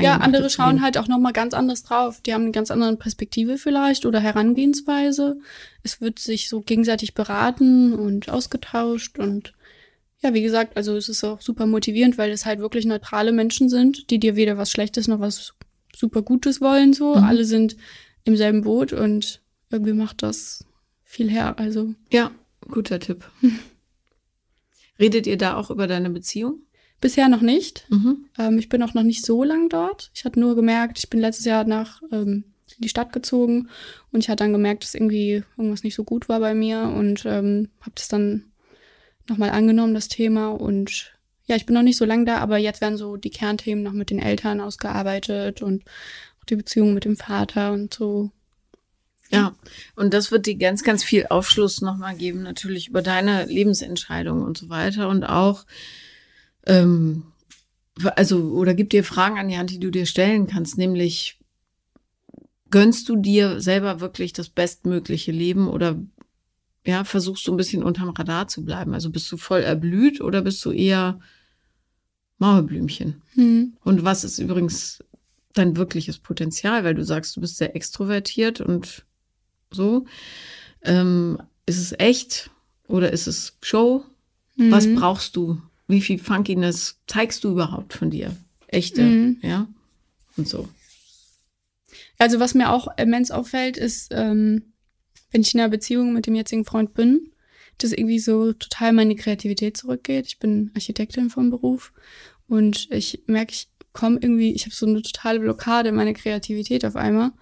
Ja, 0.00 0.16
andere 0.16 0.48
schauen 0.48 0.80
halt 0.80 0.96
auch 0.96 1.06
nochmal 1.06 1.34
ganz 1.34 1.52
anders 1.52 1.82
drauf. 1.82 2.22
Die 2.22 2.32
haben 2.32 2.44
eine 2.44 2.50
ganz 2.52 2.70
andere 2.70 2.96
Perspektive 2.96 3.58
vielleicht 3.58 4.06
oder 4.06 4.20
Herangehensweise. 4.20 5.36
Es 5.82 6.00
wird 6.00 6.18
sich 6.18 6.48
so 6.48 6.62
gegenseitig 6.62 7.12
beraten 7.12 7.92
und 7.92 8.30
ausgetauscht 8.30 9.18
und 9.18 9.52
ja, 10.26 10.34
wie 10.34 10.42
gesagt, 10.42 10.76
also 10.76 10.96
es 10.96 11.08
ist 11.08 11.22
auch 11.24 11.40
super 11.40 11.66
motivierend, 11.66 12.18
weil 12.18 12.30
es 12.30 12.44
halt 12.46 12.58
wirklich 12.58 12.84
neutrale 12.84 13.32
Menschen 13.32 13.68
sind, 13.68 14.10
die 14.10 14.18
dir 14.18 14.34
weder 14.36 14.58
was 14.58 14.70
Schlechtes 14.70 15.06
noch 15.08 15.20
was 15.20 15.54
super 15.94 16.22
Gutes 16.22 16.60
wollen, 16.60 16.92
so. 16.92 17.14
Mhm. 17.14 17.22
Alle 17.24 17.44
sind 17.44 17.76
im 18.24 18.36
selben 18.36 18.62
Boot 18.62 18.92
und 18.92 19.40
irgendwie 19.70 19.92
macht 19.92 20.22
das 20.22 20.64
viel 21.04 21.30
her. 21.30 21.58
Also, 21.58 21.94
Ja, 22.12 22.30
guter 22.68 22.98
Tipp. 22.98 23.24
Redet 24.98 25.26
ihr 25.26 25.36
da 25.38 25.56
auch 25.56 25.70
über 25.70 25.86
deine 25.86 26.10
Beziehung? 26.10 26.60
bisher 26.98 27.28
noch 27.28 27.42
nicht. 27.42 27.86
Mhm. 27.90 28.24
Ähm, 28.38 28.58
ich 28.58 28.68
bin 28.70 28.82
auch 28.82 28.94
noch 28.94 29.02
nicht 29.02 29.24
so 29.24 29.44
lang 29.44 29.68
dort. 29.68 30.10
Ich 30.14 30.24
hatte 30.24 30.40
nur 30.40 30.56
gemerkt, 30.56 30.98
ich 30.98 31.10
bin 31.10 31.20
letztes 31.20 31.44
Jahr 31.44 31.64
nach 31.64 32.00
ähm, 32.10 32.44
in 32.74 32.80
die 32.82 32.88
Stadt 32.88 33.12
gezogen 33.12 33.68
und 34.12 34.20
ich 34.20 34.28
hatte 34.30 34.44
dann 34.44 34.52
gemerkt, 34.52 34.82
dass 34.82 34.94
irgendwie 34.94 35.44
irgendwas 35.58 35.82
nicht 35.82 35.94
so 35.94 36.04
gut 36.04 36.28
war 36.30 36.40
bei 36.40 36.54
mir 36.54 36.82
und 36.96 37.24
ähm, 37.26 37.68
habe 37.82 37.92
das 37.94 38.08
dann 38.08 38.44
nochmal 39.30 39.50
angenommen, 39.50 39.94
das 39.94 40.08
Thema. 40.08 40.48
Und 40.48 41.12
ja, 41.46 41.56
ich 41.56 41.66
bin 41.66 41.74
noch 41.74 41.82
nicht 41.82 41.96
so 41.96 42.04
lang 42.04 42.26
da, 42.26 42.38
aber 42.38 42.58
jetzt 42.58 42.80
werden 42.80 42.98
so 42.98 43.16
die 43.16 43.30
Kernthemen 43.30 43.84
noch 43.84 43.92
mit 43.92 44.10
den 44.10 44.18
Eltern 44.18 44.60
ausgearbeitet 44.60 45.62
und 45.62 45.84
auch 46.40 46.44
die 46.44 46.56
Beziehung 46.56 46.94
mit 46.94 47.04
dem 47.04 47.16
Vater 47.16 47.72
und 47.72 47.94
so. 47.94 48.30
Ja, 49.30 49.56
und 49.96 50.14
das 50.14 50.30
wird 50.30 50.46
dir 50.46 50.56
ganz, 50.56 50.84
ganz 50.84 51.02
viel 51.02 51.26
Aufschluss 51.28 51.80
nochmal 51.80 52.16
geben, 52.16 52.42
natürlich 52.42 52.88
über 52.88 53.02
deine 53.02 53.44
Lebensentscheidungen 53.46 54.44
und 54.44 54.56
so 54.56 54.68
weiter 54.68 55.08
und 55.08 55.24
auch, 55.24 55.66
ähm, 56.66 57.24
also, 58.14 58.52
oder 58.52 58.74
gibt 58.74 58.92
dir 58.92 59.02
Fragen 59.04 59.38
an 59.38 59.48
die 59.48 59.58
Hand, 59.58 59.70
die 59.70 59.80
du 59.80 59.90
dir 59.90 60.06
stellen 60.06 60.46
kannst, 60.46 60.78
nämlich, 60.78 61.38
gönnst 62.70 63.08
du 63.08 63.16
dir 63.16 63.60
selber 63.60 64.00
wirklich 64.00 64.32
das 64.32 64.48
bestmögliche 64.48 65.32
Leben 65.32 65.68
oder 65.68 65.96
ja, 66.86 67.04
versuchst 67.04 67.46
du 67.46 67.52
ein 67.52 67.56
bisschen 67.56 67.82
unterm 67.82 68.10
Radar 68.10 68.48
zu 68.48 68.64
bleiben? 68.64 68.94
Also 68.94 69.10
bist 69.10 69.30
du 69.30 69.36
voll 69.36 69.60
erblüht 69.60 70.20
oder 70.20 70.40
bist 70.42 70.64
du 70.64 70.70
eher 70.70 71.20
Mauerblümchen? 72.38 73.22
Hm. 73.34 73.76
Und 73.84 74.04
was 74.04 74.24
ist 74.24 74.38
übrigens 74.38 75.02
dein 75.54 75.76
wirkliches 75.76 76.18
Potenzial, 76.18 76.84
weil 76.84 76.94
du 76.94 77.04
sagst, 77.04 77.36
du 77.36 77.40
bist 77.40 77.56
sehr 77.56 77.74
extrovertiert 77.74 78.60
und 78.60 79.04
so. 79.70 80.06
Ähm, 80.82 81.38
ist 81.64 81.78
es 81.78 81.92
echt 81.98 82.50
oder 82.88 83.12
ist 83.12 83.26
es 83.26 83.56
Show? 83.62 84.04
Was 84.56 84.86
Mhm. 84.86 84.96
brauchst 84.96 85.34
du? 85.36 85.60
Wie 85.88 86.00
viel 86.00 86.18
Funkiness 86.18 86.98
zeigst 87.06 87.42
du 87.44 87.50
überhaupt 87.50 87.94
von 87.94 88.10
dir? 88.10 88.36
Echte, 88.68 89.02
Mhm. 89.02 89.38
ja? 89.42 89.66
Und 90.36 90.46
so. 90.48 90.68
Also 92.18 92.40
was 92.40 92.54
mir 92.54 92.70
auch 92.70 92.88
immens 92.98 93.30
auffällt, 93.30 93.76
ist, 93.76 94.08
ähm, 94.10 94.62
wenn 95.30 95.42
ich 95.42 95.54
in 95.54 95.60
einer 95.60 95.68
Beziehung 95.68 96.12
mit 96.12 96.26
dem 96.26 96.34
jetzigen 96.34 96.64
Freund 96.64 96.94
bin, 96.94 97.30
dass 97.78 97.92
irgendwie 97.92 98.18
so 98.18 98.52
total 98.52 98.92
meine 98.92 99.16
Kreativität 99.16 99.76
zurückgeht. 99.76 100.26
Ich 100.26 100.38
bin 100.38 100.70
Architektin 100.74 101.30
vom 101.30 101.50
Beruf 101.50 101.92
und 102.48 102.88
ich 102.90 103.22
merke, 103.26 103.52
ich 103.52 103.68
komme 103.92 104.18
irgendwie, 104.20 104.52
ich 104.52 104.64
habe 104.64 104.74
so 104.74 104.86
eine 104.86 105.02
totale 105.02 105.40
Blockade 105.40 105.90
in 105.90 105.94
meiner 105.94 106.14
Kreativität 106.14 106.84
auf 106.84 106.96
einmal 106.96 107.32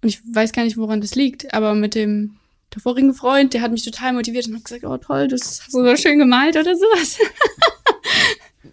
und 0.00 0.08
ich 0.08 0.20
weiß 0.32 0.52
gar 0.52 0.64
nicht, 0.64 0.76
woran 0.76 1.00
das 1.00 1.14
liegt, 1.14 1.52
aber 1.54 1.74
mit 1.74 1.94
dem 1.94 2.36
der 2.74 2.80
vorigen 2.80 3.12
Freund, 3.12 3.52
der 3.52 3.60
hat 3.60 3.72
mich 3.72 3.84
total 3.84 4.14
motiviert 4.14 4.46
und 4.46 4.56
hat 4.56 4.64
gesagt, 4.64 4.84
oh 4.84 4.96
toll, 4.96 5.28
das 5.28 5.60
hast 5.62 5.74
du 5.74 5.84
so 5.84 5.96
schön 5.96 6.18
gemalt 6.18 6.56
oder 6.56 6.74
sowas. 6.74 7.18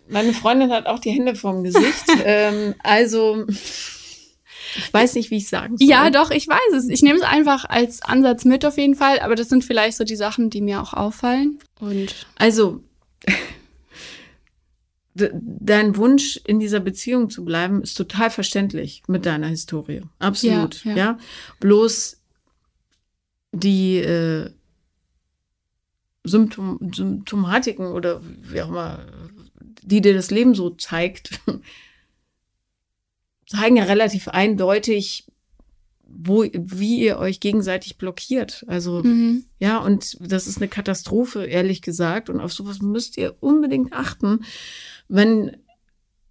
Meine 0.08 0.34
Freundin 0.34 0.72
hat 0.72 0.86
auch 0.86 1.00
die 1.00 1.12
Hände 1.12 1.36
vorm 1.36 1.64
Gesicht. 1.64 2.06
ähm, 2.24 2.76
also, 2.80 3.46
ich 4.76 4.94
weiß 4.94 5.16
nicht, 5.16 5.32
wie 5.32 5.38
ich 5.38 5.50
sagen 5.50 5.78
soll. 5.78 5.88
Ja, 5.88 6.10
doch, 6.10 6.32
ich 6.32 6.48
weiß 6.48 6.74
es. 6.76 6.88
Ich 6.90 7.02
nehme 7.02 7.18
es 7.20 7.26
einfach 7.26 7.66
als 7.66 8.02
Ansatz 8.02 8.46
mit 8.46 8.66
auf 8.66 8.78
jeden 8.78 8.96
Fall, 8.96 9.20
aber 9.20 9.36
das 9.36 9.50
sind 9.50 9.64
vielleicht 9.64 9.98
so 9.98 10.04
die 10.04 10.16
Sachen, 10.16 10.50
die 10.50 10.62
mir 10.62 10.82
auch 10.82 10.94
auffallen. 10.94 11.60
Und 11.80 12.28
Also, 12.36 12.84
de- 15.14 15.32
dein 15.34 15.96
Wunsch, 15.98 16.40
in 16.46 16.60
dieser 16.60 16.80
Beziehung 16.80 17.30
zu 17.30 17.44
bleiben, 17.46 17.82
ist 17.82 17.96
total 17.96 18.30
verständlich 18.30 19.04
mit 19.08 19.26
deiner 19.26 19.48
Historie. 19.48 20.02
Absolut. 20.20 20.84
Ja, 20.86 20.92
Ja. 20.92 20.98
ja. 20.98 21.18
Bloß 21.60 22.18
die 23.52 23.98
äh, 23.98 24.52
Symptom 26.24 26.92
Symptomatiken 26.94 27.88
oder 27.88 28.22
wie 28.24 28.62
auch 28.62 28.68
immer, 28.70 29.00
die 29.82 30.02
dir 30.02 30.14
das 30.14 30.30
Leben 30.32 30.54
so 30.54 30.70
zeigt, 30.72 31.40
zeigen 33.50 33.78
ja 33.78 33.84
relativ 33.86 34.28
eindeutig, 34.28 35.26
wo, 36.08 36.44
wie 36.44 37.02
ihr 37.02 37.18
euch 37.18 37.40
gegenseitig 37.40 37.98
blockiert. 37.98 38.64
Also, 38.68 39.04
mhm. 39.04 39.46
ja, 39.60 39.80
und 39.80 40.18
das 40.20 40.48
ist 40.48 40.58
eine 40.58 40.68
Katastrophe, 40.68 41.46
ehrlich 41.46 41.82
gesagt. 41.82 42.30
Und 42.30 42.40
auf 42.40 42.54
sowas 42.54 42.82
müsst 42.82 43.18
ihr 43.18 43.36
unbedingt 43.40 43.94
achten, 43.94 44.46
wenn 45.08 45.58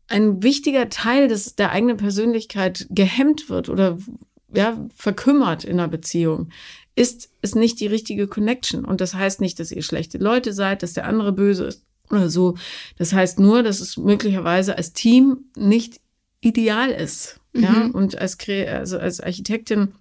ein 0.07 0.43
wichtiger 0.43 0.89
Teil 0.89 1.29
des, 1.29 1.57
der 1.57 1.73
eigenen 1.73 1.97
Persönlichkeit 1.97 2.87
gehemmt 2.91 3.51
wird 3.51 3.69
oder 3.69 3.99
ja, 4.55 4.89
verkümmert 4.95 5.65
in 5.65 5.79
einer 5.79 5.89
Beziehung, 5.89 6.51
ist 6.95 7.31
es 7.43 7.55
nicht 7.55 7.81
die 7.81 7.87
richtige 7.87 8.27
Connection. 8.27 8.85
Und 8.85 9.01
das 9.01 9.15
heißt 9.15 9.41
nicht, 9.41 9.61
dass 9.61 9.71
ihr 9.71 9.83
schlechte 9.83 10.19
Leute 10.19 10.53
seid, 10.53 10.83
dass 10.83 10.95
der 10.95 11.05
andere 11.05 11.33
böse 11.33 11.65
ist 11.65 11.85
oder 12.11 12.31
so. 12.31 12.57
Das 12.97 13.13
heißt 13.13 13.39
nur, 13.39 13.63
dass 13.63 13.81
es 13.81 13.97
möglicherweise 13.97 14.77
als 14.77 14.93
Team 14.93 15.51
nicht 15.57 16.01
ideal 16.41 16.91
ist. 16.91 17.41
Mhm. 17.53 17.63
Ja, 17.63 17.91
und 17.93 18.19
als, 18.19 18.39
also 18.49 18.99
als 18.99 19.21
Architektin 19.21 19.95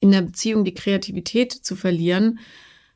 in 0.00 0.12
der 0.12 0.22
Beziehung 0.22 0.64
die 0.64 0.74
Kreativität 0.74 1.52
zu 1.52 1.76
verlieren, 1.76 2.38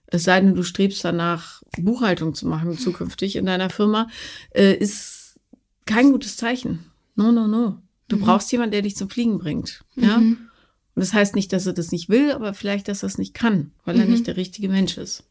es 0.07 0.24
sei 0.24 0.40
denn, 0.40 0.55
du 0.55 0.62
strebst 0.62 1.05
danach, 1.05 1.62
Buchhaltung 1.78 2.34
zu 2.34 2.46
machen 2.46 2.76
zukünftig 2.76 3.36
in 3.36 3.46
deiner 3.46 3.70
Firma, 3.70 4.09
äh, 4.50 4.74
ist 4.74 5.40
kein 5.86 6.12
gutes 6.12 6.36
Zeichen. 6.36 6.84
No, 7.16 7.32
no, 7.32 7.46
no. 7.46 7.78
Du 8.09 8.16
mhm. 8.16 8.20
brauchst 8.20 8.53
jemanden, 8.53 8.72
der 8.72 8.82
dich 8.82 8.96
zum 8.96 9.09
Fliegen 9.09 9.38
bringt. 9.38 9.84
Ja. 9.96 10.18
Mhm. 10.18 10.48
Und 10.94 11.00
das 11.00 11.14
heißt 11.14 11.34
nicht, 11.34 11.53
dass 11.55 11.66
er 11.66 11.72
das 11.72 11.92
nicht 11.92 12.11
will, 12.11 12.32
aber 12.32 12.53
vielleicht, 12.53 12.88
dass 12.88 13.03
er 13.03 13.07
es 13.07 13.16
nicht 13.16 13.32
kann, 13.32 13.72
weil 13.84 13.98
er 13.98 14.05
mhm. 14.05 14.12
nicht 14.12 14.26
der 14.26 14.36
richtige 14.36 14.68
Mensch 14.68 14.98
ist. 14.98 15.24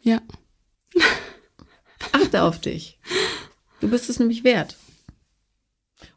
Ja. 0.00 0.22
Achte 2.12 2.42
auf 2.42 2.60
dich. 2.60 2.98
Du 3.80 3.88
bist 3.88 4.08
es 4.08 4.20
nämlich 4.20 4.44
wert. 4.44 4.76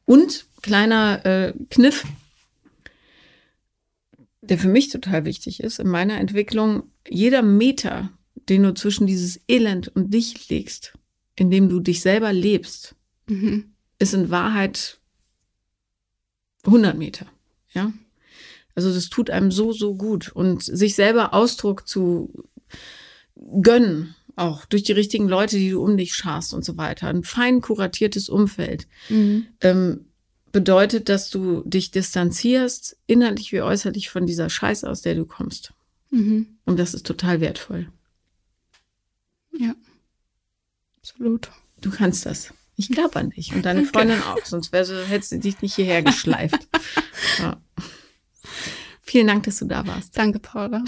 Und 0.05 0.45
kleiner 0.61 1.25
äh, 1.25 1.53
Kniff, 1.69 2.05
der 4.41 4.57
für 4.57 4.67
mich 4.67 4.89
total 4.89 5.25
wichtig 5.25 5.61
ist 5.61 5.79
in 5.79 5.87
meiner 5.87 6.19
Entwicklung, 6.19 6.83
jeder 7.07 7.41
Meter, 7.41 8.09
den 8.49 8.63
du 8.63 8.73
zwischen 8.73 9.07
dieses 9.07 9.39
Elend 9.47 9.87
und 9.89 10.13
dich 10.13 10.49
legst, 10.49 10.93
in 11.35 11.49
dem 11.49 11.69
du 11.69 11.79
dich 11.79 12.01
selber 12.01 12.33
lebst, 12.33 12.95
mhm. 13.27 13.73
ist 13.99 14.13
in 14.13 14.29
Wahrheit 14.29 14.99
100 16.65 16.97
Meter. 16.97 17.25
Ja. 17.73 17.93
Also 18.75 18.93
das 18.93 19.09
tut 19.09 19.29
einem 19.29 19.51
so, 19.51 19.71
so 19.71 19.95
gut. 19.95 20.29
Und 20.29 20.63
sich 20.63 20.95
selber 20.95 21.33
Ausdruck 21.33 21.87
zu 21.87 22.33
gönnen, 23.61 24.15
auch 24.35 24.65
durch 24.65 24.83
die 24.83 24.91
richtigen 24.91 25.27
Leute, 25.27 25.57
die 25.57 25.69
du 25.69 25.83
um 25.83 25.97
dich 25.97 26.15
scharst 26.15 26.53
und 26.53 26.65
so 26.65 26.77
weiter. 26.77 27.07
Ein 27.07 27.23
fein 27.23 27.61
kuratiertes 27.61 28.29
Umfeld. 28.29 28.87
Mhm. 29.09 29.47
Ähm, 29.61 30.05
bedeutet, 30.51 31.09
dass 31.09 31.29
du 31.29 31.63
dich 31.65 31.91
distanzierst, 31.91 32.97
innerlich 33.07 33.51
wie 33.51 33.61
äußerlich, 33.61 34.09
von 34.09 34.25
dieser 34.25 34.49
Scheiße, 34.49 34.89
aus 34.89 35.01
der 35.01 35.15
du 35.15 35.25
kommst. 35.25 35.73
Mhm. 36.11 36.57
Und 36.65 36.79
das 36.79 36.93
ist 36.93 37.05
total 37.05 37.41
wertvoll. 37.41 37.89
Ja, 39.51 39.75
absolut. 40.99 41.51
Du 41.81 41.89
kannst 41.91 42.25
das. 42.25 42.53
Ich 42.75 42.89
glaube 42.89 43.19
an 43.19 43.29
dich 43.31 43.53
und 43.53 43.63
deine 43.63 43.85
Freundin 43.85 44.19
okay. 44.19 44.41
auch, 44.41 44.45
sonst 44.45 44.71
wär, 44.71 44.85
hättest 45.07 45.31
du 45.33 45.39
dich 45.39 45.61
nicht 45.61 45.75
hierher 45.75 46.01
geschleift. 46.01 46.67
ja. 47.39 47.61
Vielen 49.13 49.27
Dank, 49.27 49.43
dass 49.43 49.57
du 49.57 49.65
da 49.65 49.85
warst. 49.85 50.17
Danke, 50.17 50.39
Paula. 50.39 50.83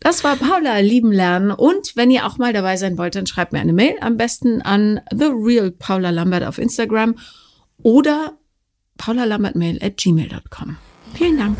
Das 0.00 0.22
war 0.22 0.36
Paula 0.36 0.80
lieben 0.80 1.12
lernen. 1.12 1.50
Und 1.50 1.96
wenn 1.96 2.10
ihr 2.10 2.26
auch 2.26 2.36
mal 2.36 2.52
dabei 2.52 2.76
sein 2.76 2.98
wollt, 2.98 3.14
dann 3.14 3.26
schreibt 3.26 3.54
mir 3.54 3.60
eine 3.60 3.72
Mail. 3.72 3.94
Am 4.02 4.18
besten 4.18 4.60
an 4.60 5.00
The 5.10 5.30
Real 5.32 5.70
Paula 5.70 6.10
Lambert 6.10 6.44
auf 6.44 6.58
Instagram 6.58 7.14
oder 7.82 8.36
paulalambertmail 8.98 9.82
at 9.82 9.96
gmail.com. 9.96 10.76
Vielen 11.14 11.38
Dank. 11.38 11.56